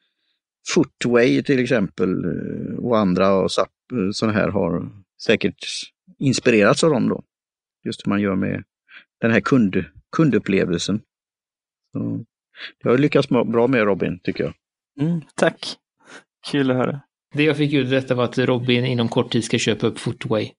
Footway 0.75 1.43
till 1.43 1.59
exempel 1.59 2.25
eh, 2.25 2.79
och 2.79 2.99
andra 2.99 3.35
och 3.35 3.53
SAP 3.53 3.69
eh, 3.93 4.11
sådana 4.13 4.39
här 4.39 4.49
har 4.49 4.89
säkert 5.23 5.65
inspirerats 6.19 6.85
av 6.85 6.91
dem 6.91 7.09
då. 7.09 7.23
Just 7.85 8.07
hur 8.07 8.11
man 8.11 8.21
gör 8.21 8.37
med 8.37 8.65
den 9.21 9.31
här 9.31 9.41
kund, 9.41 9.85
kundupplevelsen. 10.17 11.01
Så, 11.93 12.25
det 12.83 12.89
har 12.89 12.99
lyckats 12.99 13.29
bra 13.29 13.67
med 13.67 13.85
Robin 13.85 14.21
tycker 14.23 14.45
jag. 14.45 14.55
Mm, 15.01 15.21
tack! 15.35 15.77
Kul 16.51 16.71
att 16.71 16.77
höra. 16.77 17.01
Det 17.35 17.43
jag 17.43 17.57
fick 17.57 17.73
ut 17.73 17.91
detta 17.91 18.15
var 18.15 18.25
att 18.25 18.39
Robin 18.39 18.85
inom 18.85 19.09
kort 19.09 19.33
tid 19.33 19.45
ska 19.45 19.59
köpa 19.59 19.87
upp 19.87 19.99
Footway. 19.99 20.51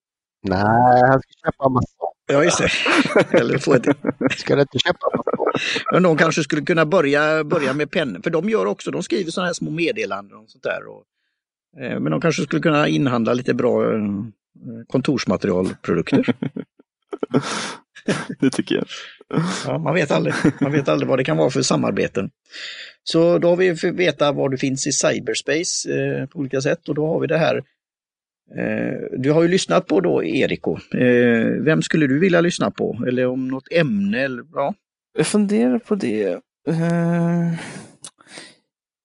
Nej, 0.42 1.00
han 1.08 1.20
ska 1.20 1.30
köpa 1.46 1.64
Amazon. 1.64 2.12
Ja, 2.26 2.44
just 2.44 2.58
det. 2.58 3.38
Eller 3.38 3.58
få 3.58 3.74
ett... 3.74 3.86
Ska 4.38 4.54
du 4.54 4.60
inte 4.60 4.78
köpa 4.78 5.06
Amazon? 5.12 5.46
Men 5.92 6.02
de 6.02 6.16
kanske 6.16 6.42
skulle 6.42 6.62
kunna 6.62 6.86
börja, 6.86 7.44
börja 7.44 7.72
med 7.72 7.90
pennor, 7.90 8.20
för 8.22 8.30
de 8.30 8.48
gör 8.48 8.66
också, 8.66 8.90
de 8.90 9.02
skriver 9.02 9.30
sådana 9.30 9.46
här 9.46 9.54
små 9.54 9.70
meddelanden 9.70 10.38
och 10.38 10.50
sånt 10.50 10.64
där. 10.64 10.80
Och, 10.86 11.04
eh, 11.82 12.00
men 12.00 12.12
de 12.12 12.20
kanske 12.20 12.42
skulle 12.42 12.62
kunna 12.62 12.88
inhandla 12.88 13.32
lite 13.32 13.54
bra 13.54 13.94
eh, 13.94 14.00
kontorsmaterialprodukter. 14.88 16.34
det 18.40 18.50
tycker 18.50 18.74
jag. 18.74 18.86
Ja, 19.66 19.78
man 19.78 19.94
vet 19.94 20.10
aldrig. 20.10 20.34
Man 20.60 20.72
vet 20.72 20.88
aldrig 20.88 21.08
vad 21.08 21.18
det 21.18 21.24
kan 21.24 21.36
vara 21.36 21.50
för 21.50 21.62
samarbeten. 21.62 22.30
Så 23.04 23.38
då 23.38 23.48
har 23.48 23.56
vi 23.56 23.76
fått 23.76 23.94
veta 23.94 24.32
var 24.32 24.48
du 24.48 24.58
finns 24.58 24.86
i 24.86 24.92
cyberspace 24.92 25.92
eh, 25.92 26.26
på 26.26 26.38
olika 26.38 26.60
sätt 26.60 26.88
och 26.88 26.94
då 26.94 27.06
har 27.06 27.20
vi 27.20 27.26
det 27.26 27.38
här 27.38 27.62
Eh, 28.54 29.18
du 29.18 29.32
har 29.32 29.42
ju 29.42 29.48
lyssnat 29.48 29.86
på 29.86 30.00
då 30.00 30.24
Eriko. 30.24 30.76
Eh, 30.76 31.62
vem 31.62 31.82
skulle 31.82 32.06
du 32.06 32.18
vilja 32.18 32.40
lyssna 32.40 32.70
på? 32.70 33.04
Eller 33.06 33.26
om 33.26 33.48
något 33.48 33.72
ämne? 33.72 34.20
Eller, 34.20 34.44
ja. 34.52 34.74
Jag 35.18 35.26
funderar 35.26 35.78
på 35.78 35.94
det. 35.94 36.40
Eh, 36.68 37.54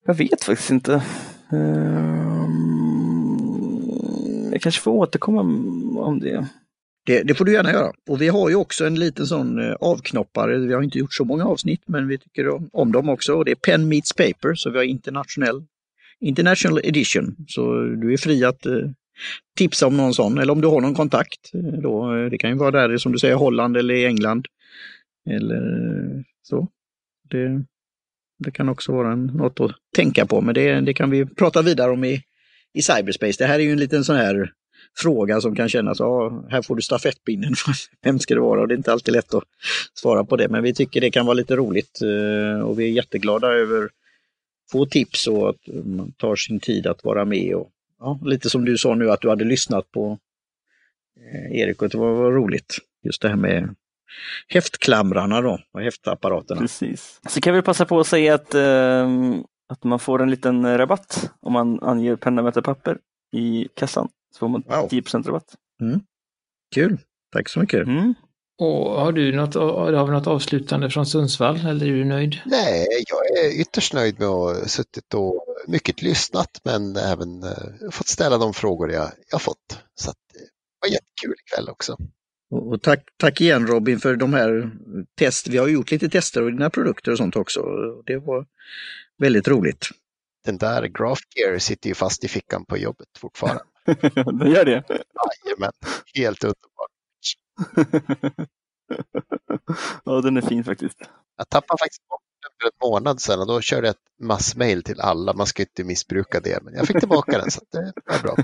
jag 0.06 0.14
vet 0.14 0.44
faktiskt 0.44 0.72
inte. 0.72 1.04
Jag 4.52 4.62
kanske 4.62 4.82
får 4.82 4.92
återkomma 4.92 5.42
om 6.02 6.20
det 6.20 6.48
det. 7.06 7.24
Det 7.24 7.34
får 7.34 7.46
du 7.46 7.54
gärna 7.54 7.72
göra. 7.72 7.92
Och 8.10 8.22
vi 8.22 8.28
har 8.28 8.50
ju 8.50 8.56
också 8.56 8.86
en 8.86 9.00
liten 9.00 9.26
sån 9.28 9.60
eh, 9.60 9.74
avknoppare. 9.74 10.58
Vi 10.58 10.74
har 10.74 10.82
inte 10.82 10.98
gjort 10.98 11.14
så 11.14 11.26
många 11.26 11.46
avsnitt 11.46 11.82
men 11.86 12.08
vi 12.08 12.18
tycker 12.18 12.50
om, 12.50 12.70
om 12.74 12.92
dem 12.92 13.10
också. 13.10 13.34
Och 13.34 13.46
det 13.46 13.52
är 13.52 13.56
Pen 13.56 13.88
Meets 13.88 14.14
Paper, 14.14 14.54
så 14.56 14.70
vi 14.70 14.78
har 14.78 14.86
internationell 14.86 15.66
International 16.20 16.82
Edition. 16.84 17.36
Så 17.48 17.82
du 17.84 18.14
är 18.14 18.18
fri 18.18 18.46
att 18.46 18.66
eh, 18.66 18.90
tipsa 19.58 19.88
om 19.88 19.98
någon 19.98 20.14
sån 20.14 20.38
eller 20.38 20.54
om 20.54 20.62
du 20.62 20.68
har 20.68 20.82
någon 20.82 20.96
kontakt. 20.96 21.54
Eh, 21.54 21.82
då, 21.82 22.14
det 22.30 22.38
kan 22.38 22.50
ju 22.50 22.58
vara 22.58 22.72
där 22.72 22.98
som 22.98 23.12
du 23.12 23.20
säger 23.20 23.36
Holland 23.36 23.78
eller 23.78 23.94
i 23.94 24.06
England. 24.06 24.48
Eller 25.30 25.62
så. 26.42 26.68
Det, 27.30 27.64
det 28.40 28.52
kan 28.52 28.70
också 28.70 28.92
vara 28.92 29.12
en, 29.12 29.26
något 29.26 29.60
att 29.60 29.72
tänka 29.96 30.26
på 30.26 30.42
men 30.42 30.54
det, 30.54 30.82
det 30.82 30.94
kan 30.94 31.10
vi 31.10 31.26
prata 31.26 31.62
vidare 31.62 31.92
om 31.92 32.04
i, 32.04 32.22
i 32.74 32.82
cyberspace. 32.82 33.44
Det 33.44 33.46
här 33.46 33.60
är 33.60 33.64
ju 33.64 33.72
en 33.72 33.80
liten 33.80 34.04
sån 34.04 34.16
här 34.16 34.52
fråga 34.98 35.42
som 35.42 35.56
kan 35.56 35.70
kännas, 35.70 36.00
ja, 36.00 36.44
här 36.50 36.62
får 36.62 36.76
du 36.76 36.82
stafettpinnen. 36.82 37.54
Vem 38.04 38.20
ska 38.20 38.34
det 38.34 38.42
vara? 38.42 38.62
Och 38.62 38.68
det 38.68 38.74
är 38.74 38.78
inte 38.78 38.92
alltid 38.92 39.14
lätt 39.14 39.34
att 39.34 39.44
svara 39.94 40.24
på 40.24 40.36
det, 40.36 40.50
men 40.50 40.64
vi 40.64 40.74
tycker 40.74 41.02
det 41.02 41.12
kan 41.12 41.26
vara 41.26 41.34
lite 41.34 41.56
roligt 41.56 42.00
eh, 42.02 42.62
och 42.62 42.80
vi 42.80 42.86
är 42.86 42.92
jätteglada 42.92 43.48
över 43.48 43.90
få 44.72 44.86
tips 44.86 45.28
och 45.28 45.50
att 45.50 45.86
man 45.86 46.12
tar 46.12 46.36
sin 46.36 46.60
tid 46.60 46.88
att 46.88 47.04
vara 47.04 47.26
med 47.26 47.56
och 47.56 47.70
ja, 48.00 48.20
lite 48.26 48.50
som 48.50 48.66
du 48.66 48.78
sa 48.78 48.96
nu 48.96 49.12
att 49.12 49.22
du 49.22 49.30
hade 49.30 49.46
lyssnat 49.46 49.92
på 49.92 50.18
eh, 51.20 51.60
Erik 51.60 51.82
och 51.82 51.90
det 51.90 51.98
var, 51.98 52.14
var 52.14 52.32
roligt. 52.32 52.78
Just 53.04 53.22
det 53.22 53.30
här 53.30 53.36
med 53.36 53.76
häftklamrarna 54.48 55.42
då, 55.42 55.60
och 55.72 55.82
häftapparaterna. 55.82 56.62
Precis. 56.62 57.20
Så 57.30 57.42
kan 57.42 57.56
vi 57.56 57.62
passa 57.62 57.86
på 57.86 58.00
att 58.00 58.08
säga 58.08 58.36
att, 58.36 58.56
eh, 58.56 59.10
att 59.70 59.84
man 59.84 60.00
får 60.00 60.22
en 60.22 60.30
liten 60.30 60.78
rabatt 60.78 61.32
om 61.40 61.54
man 61.54 61.80
anger 61.84 62.16
penna, 62.16 62.52
papper 62.52 62.98
i 63.32 63.68
kassan. 63.74 64.10
Så 64.32 64.40
får 64.40 64.48
man 64.48 64.64
wow. 64.68 64.90
10 64.90 65.02
rabatt. 65.02 65.56
Mm. 65.82 66.00
Kul, 66.76 66.98
tack 67.32 67.50
så 67.50 67.60
mycket. 67.60 67.88
Mm. 67.88 68.14
Och 68.60 69.02
har 69.02 69.12
du 69.12 69.36
något, 69.36 69.54
har 69.54 70.06
vi 70.06 70.12
något 70.12 70.28
avslutande 70.28 70.90
från 70.90 71.06
Sundsvall 71.06 71.56
eller 71.56 71.86
är 71.86 71.92
du 71.92 72.06
nöjd? 72.06 72.40
Nej, 72.46 72.88
jag 73.08 73.46
är 73.46 73.62
ytterst 73.62 73.94
nöjd 73.94 74.20
med 74.20 74.28
att 74.28 74.58
ha 74.58 74.66
suttit 74.66 75.14
och 75.14 75.46
mycket 75.68 76.02
lyssnat 76.02 76.62
men 76.64 76.96
även 76.96 77.44
uh, 77.44 77.90
fått 77.92 78.08
ställa 78.08 78.38
de 78.38 78.54
frågor 78.54 78.92
jag, 78.92 79.12
jag 79.32 79.42
fått. 79.42 79.80
Så 79.96 80.10
att, 80.10 80.18
det 80.34 80.88
var 80.88 80.94
jättekul 80.94 81.36
ikväll 81.46 81.70
också. 81.70 81.98
Och, 82.52 82.72
och 82.72 82.82
tack, 82.82 83.04
tack 83.18 83.42
igen 83.42 83.68
Robin 83.68 84.00
för 84.00 84.16
de 84.16 84.34
här 84.34 84.72
test. 85.18 85.48
Vi 85.48 85.58
har 85.58 85.68
gjort 85.68 85.92
lite 85.92 86.10
tester 86.10 86.42
av 86.42 86.52
dina 86.52 86.70
produkter 86.70 87.12
och 87.12 87.18
sånt 87.18 87.36
också. 87.36 87.62
Det 88.06 88.18
var 88.18 88.46
väldigt 89.18 89.48
roligt. 89.48 89.88
Den 90.46 90.58
där 90.58 90.88
Graph 90.88 91.22
Gear 91.36 91.58
sitter 91.58 91.90
ju 91.90 91.96
fast 91.96 92.24
i 92.24 92.28
fickan 92.28 92.66
på 92.66 92.78
jobbet 92.78 93.08
fortfarande. 93.18 93.64
Den 94.40 94.52
gör 94.52 94.66
det? 94.66 94.84
Jajamän, 94.90 95.72
helt 96.16 96.44
underbart. 96.44 96.92
ja, 100.06 100.22
den 100.22 100.38
är 100.38 100.42
fin 100.42 100.64
faktiskt. 100.64 100.98
Jag 101.38 101.50
tappade 101.50 101.78
faktiskt 101.78 102.08
bort 102.08 102.22
den 102.42 102.52
för 102.62 102.68
en 102.68 102.90
månad 102.90 103.22
sedan 103.22 103.40
och 103.40 103.48
då 103.48 103.62
körde 103.62 103.88
jag 103.88 103.94
ett 103.94 104.26
massmail 104.26 104.84
till 104.84 105.00
alla. 105.00 105.34
Man 105.34 105.48
ska 105.48 105.64
inte 105.64 105.84
missbruka 105.84 106.40
det, 106.40 106.64
men 106.64 106.74
jag 106.74 106.88
fick 106.88 107.00
tillbaka 107.00 107.38
den 107.38 107.52
så 107.52 107.62
det 107.72 107.94
var 108.06 108.22
bra. 108.22 108.36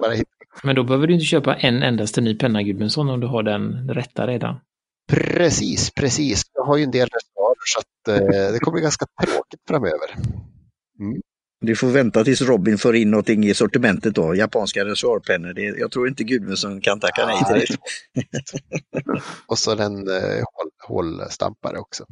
bara 0.00 0.16
Men 0.62 0.76
då 0.76 0.84
behöver 0.84 1.06
du 1.06 1.14
inte 1.14 1.26
köpa 1.26 1.56
en 1.56 1.82
endaste 1.82 2.20
ny 2.20 2.38
penna 2.38 2.62
Gudmundsson 2.62 3.10
om 3.10 3.20
du 3.20 3.26
har 3.26 3.42
den 3.42 3.88
rätta 3.88 4.26
redan. 4.26 4.60
Precis, 5.08 5.90
precis. 5.90 6.42
Jag 6.52 6.64
har 6.64 6.76
ju 6.76 6.84
en 6.84 6.90
del 6.90 7.08
reservarer 7.08 7.56
så 7.64 7.78
att, 7.78 8.08
eh, 8.08 8.52
det 8.52 8.58
kommer 8.58 8.74
bli 8.74 8.82
ganska 8.82 9.06
tråkigt 9.22 9.60
framöver. 9.68 10.16
Mm. 11.00 11.22
Du 11.60 11.76
får 11.76 11.88
vänta 11.88 12.24
tills 12.24 12.42
Robin 12.42 12.78
får 12.78 12.96
in 12.96 13.10
någonting 13.10 13.44
i 13.44 13.54
sortimentet 13.54 14.14
då, 14.14 14.34
japanska 14.34 14.84
reservoarpennor. 14.84 15.58
Jag 15.58 15.90
tror 15.90 16.08
inte 16.08 16.24
Gudmundsson 16.24 16.80
kan 16.80 17.00
tacka 17.00 17.26
nej 17.26 17.44
till 17.44 17.76
det. 18.14 18.22
och 19.46 19.58
så 19.58 19.78
en 19.78 20.08
eh, 20.08 20.44
hålstampare 20.88 21.78
också. 21.78 22.04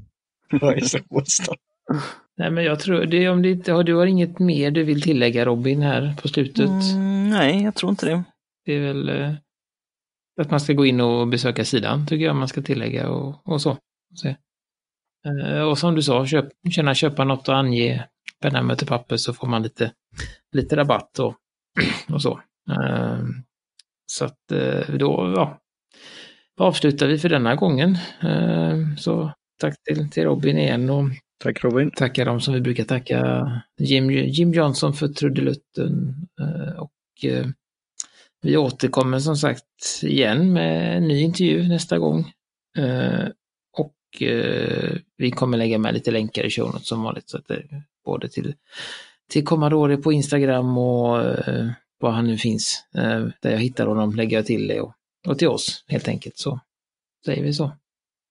nej 2.37 2.51
men 2.51 2.65
jag 2.65 2.81
tror, 2.81 3.05
det, 3.05 3.29
om 3.29 3.43
det 3.43 3.51
inte, 3.51 3.83
du 3.83 3.95
har 3.95 4.07
inget 4.07 4.39
mer 4.39 4.71
du 4.71 4.85
vill 4.85 5.03
tillägga 5.03 5.45
Robin 5.45 5.83
här 5.83 6.17
på 6.23 6.29
slutet? 6.29 6.69
Mm, 6.69 7.31
nej, 7.31 7.63
jag 7.63 7.75
tror 7.75 7.91
inte 7.91 8.07
det. 8.07 8.25
Det 8.65 8.73
är 8.73 8.81
väl 8.81 9.09
eh, 9.09 9.33
att 10.41 10.51
man 10.51 10.61
ska 10.61 10.73
gå 10.73 10.87
in 10.87 11.01
och 11.01 11.29
besöka 11.29 11.65
sidan 11.65 12.07
tycker 12.07 12.25
jag 12.25 12.37
man 12.37 12.49
ska 12.49 12.63
tillägga 12.63 13.09
och, 13.09 13.49
och 13.49 13.63
så. 13.63 13.71
Och, 13.71 14.19
se. 14.23 14.37
Eh, 15.27 15.61
och 15.61 15.79
som 15.79 15.95
du 15.95 16.03
sa, 16.03 16.27
köp, 16.27 16.49
känna 16.71 16.95
köpa 16.95 17.25
något 17.25 17.49
och 17.49 17.57
ange 17.57 18.09
penna 18.43 18.63
möter 18.63 18.87
papper 18.87 19.17
så 19.17 19.35
får 19.35 19.47
man 19.47 19.63
lite, 19.63 19.93
lite 20.53 20.77
rabatt 20.77 21.19
och, 21.19 21.35
och 22.15 22.23
så. 22.23 22.41
Eh, 22.71 23.19
så 24.07 24.25
att 24.25 24.53
eh, 24.53 24.95
då, 24.97 25.33
ja, 25.37 25.61
avslutar 26.57 27.07
vi 27.07 27.19
för 27.19 27.29
denna 27.29 27.55
gången. 27.55 27.99
Eh, 28.21 28.97
så 28.99 29.33
tack 29.61 29.83
till, 29.83 30.11
till 30.11 30.25
Robin 30.25 30.59
igen 30.59 30.91
och 30.91 31.05
Tack 31.45 31.65
Robin. 31.65 31.91
tacka 31.91 32.25
dem 32.25 32.41
som 32.41 32.55
vi 32.55 32.61
brukar 32.61 32.85
tacka. 32.85 33.51
Jim, 33.79 34.11
Jim 34.11 34.53
Johnson 34.53 34.95
för 34.95 35.09
trudelutten 35.09 36.15
eh, 36.41 36.81
och 36.83 37.25
eh, 37.25 37.47
vi 38.43 38.57
återkommer 38.57 39.19
som 39.19 39.37
sagt 39.37 39.65
igen 40.03 40.53
med 40.53 40.97
en 40.97 41.09
ny 41.09 41.21
intervju 41.21 41.69
nästa 41.69 41.99
gång. 41.99 42.33
Och 43.77 44.23
vi 45.17 45.31
kommer 45.31 45.59
lägga 45.59 45.79
med 45.79 45.95
lite 45.95 46.11
länkar 46.11 46.45
i 46.45 46.51
show 46.51 46.79
som 46.83 47.03
vanligt. 47.03 47.29
Så 47.29 47.39
att 47.39 47.49
det, 47.49 47.63
både 48.05 48.29
till, 48.29 48.55
till 49.31 49.45
Commodore 49.45 49.97
på 49.97 50.13
Instagram 50.13 50.79
och 50.79 51.23
eh, 51.23 51.71
var 52.01 52.11
han 52.11 52.27
nu 52.27 52.39
finns. 52.39 52.85
Eh, 52.95 53.27
där 53.41 53.51
jag 53.51 53.59
hittar 53.59 53.87
honom 53.87 54.15
lägger 54.15 54.37
jag 54.37 54.47
till 54.47 54.69
det 54.69 54.81
och, 54.81 54.95
och 55.27 55.39
till 55.39 55.49
oss 55.49 55.85
helt 55.89 56.09
enkelt. 56.09 56.39
Så 56.39 56.61
säger 57.25 57.43
vi 57.43 57.53
så. 57.53 57.73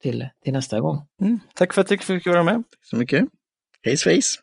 Till, 0.01 0.28
till 0.43 0.53
nästa 0.53 0.80
gång. 0.80 1.01
Mm. 1.21 1.39
Tack 1.55 1.74
för 1.74 1.82
att 1.82 1.88
du 1.88 1.97
fick 1.97 2.28
vara 2.28 2.43
med. 2.43 2.55
Tack 2.55 2.86
Så 2.86 2.95
mycket. 2.95 3.26
Hej 3.82 3.97
svejs! 3.97 4.39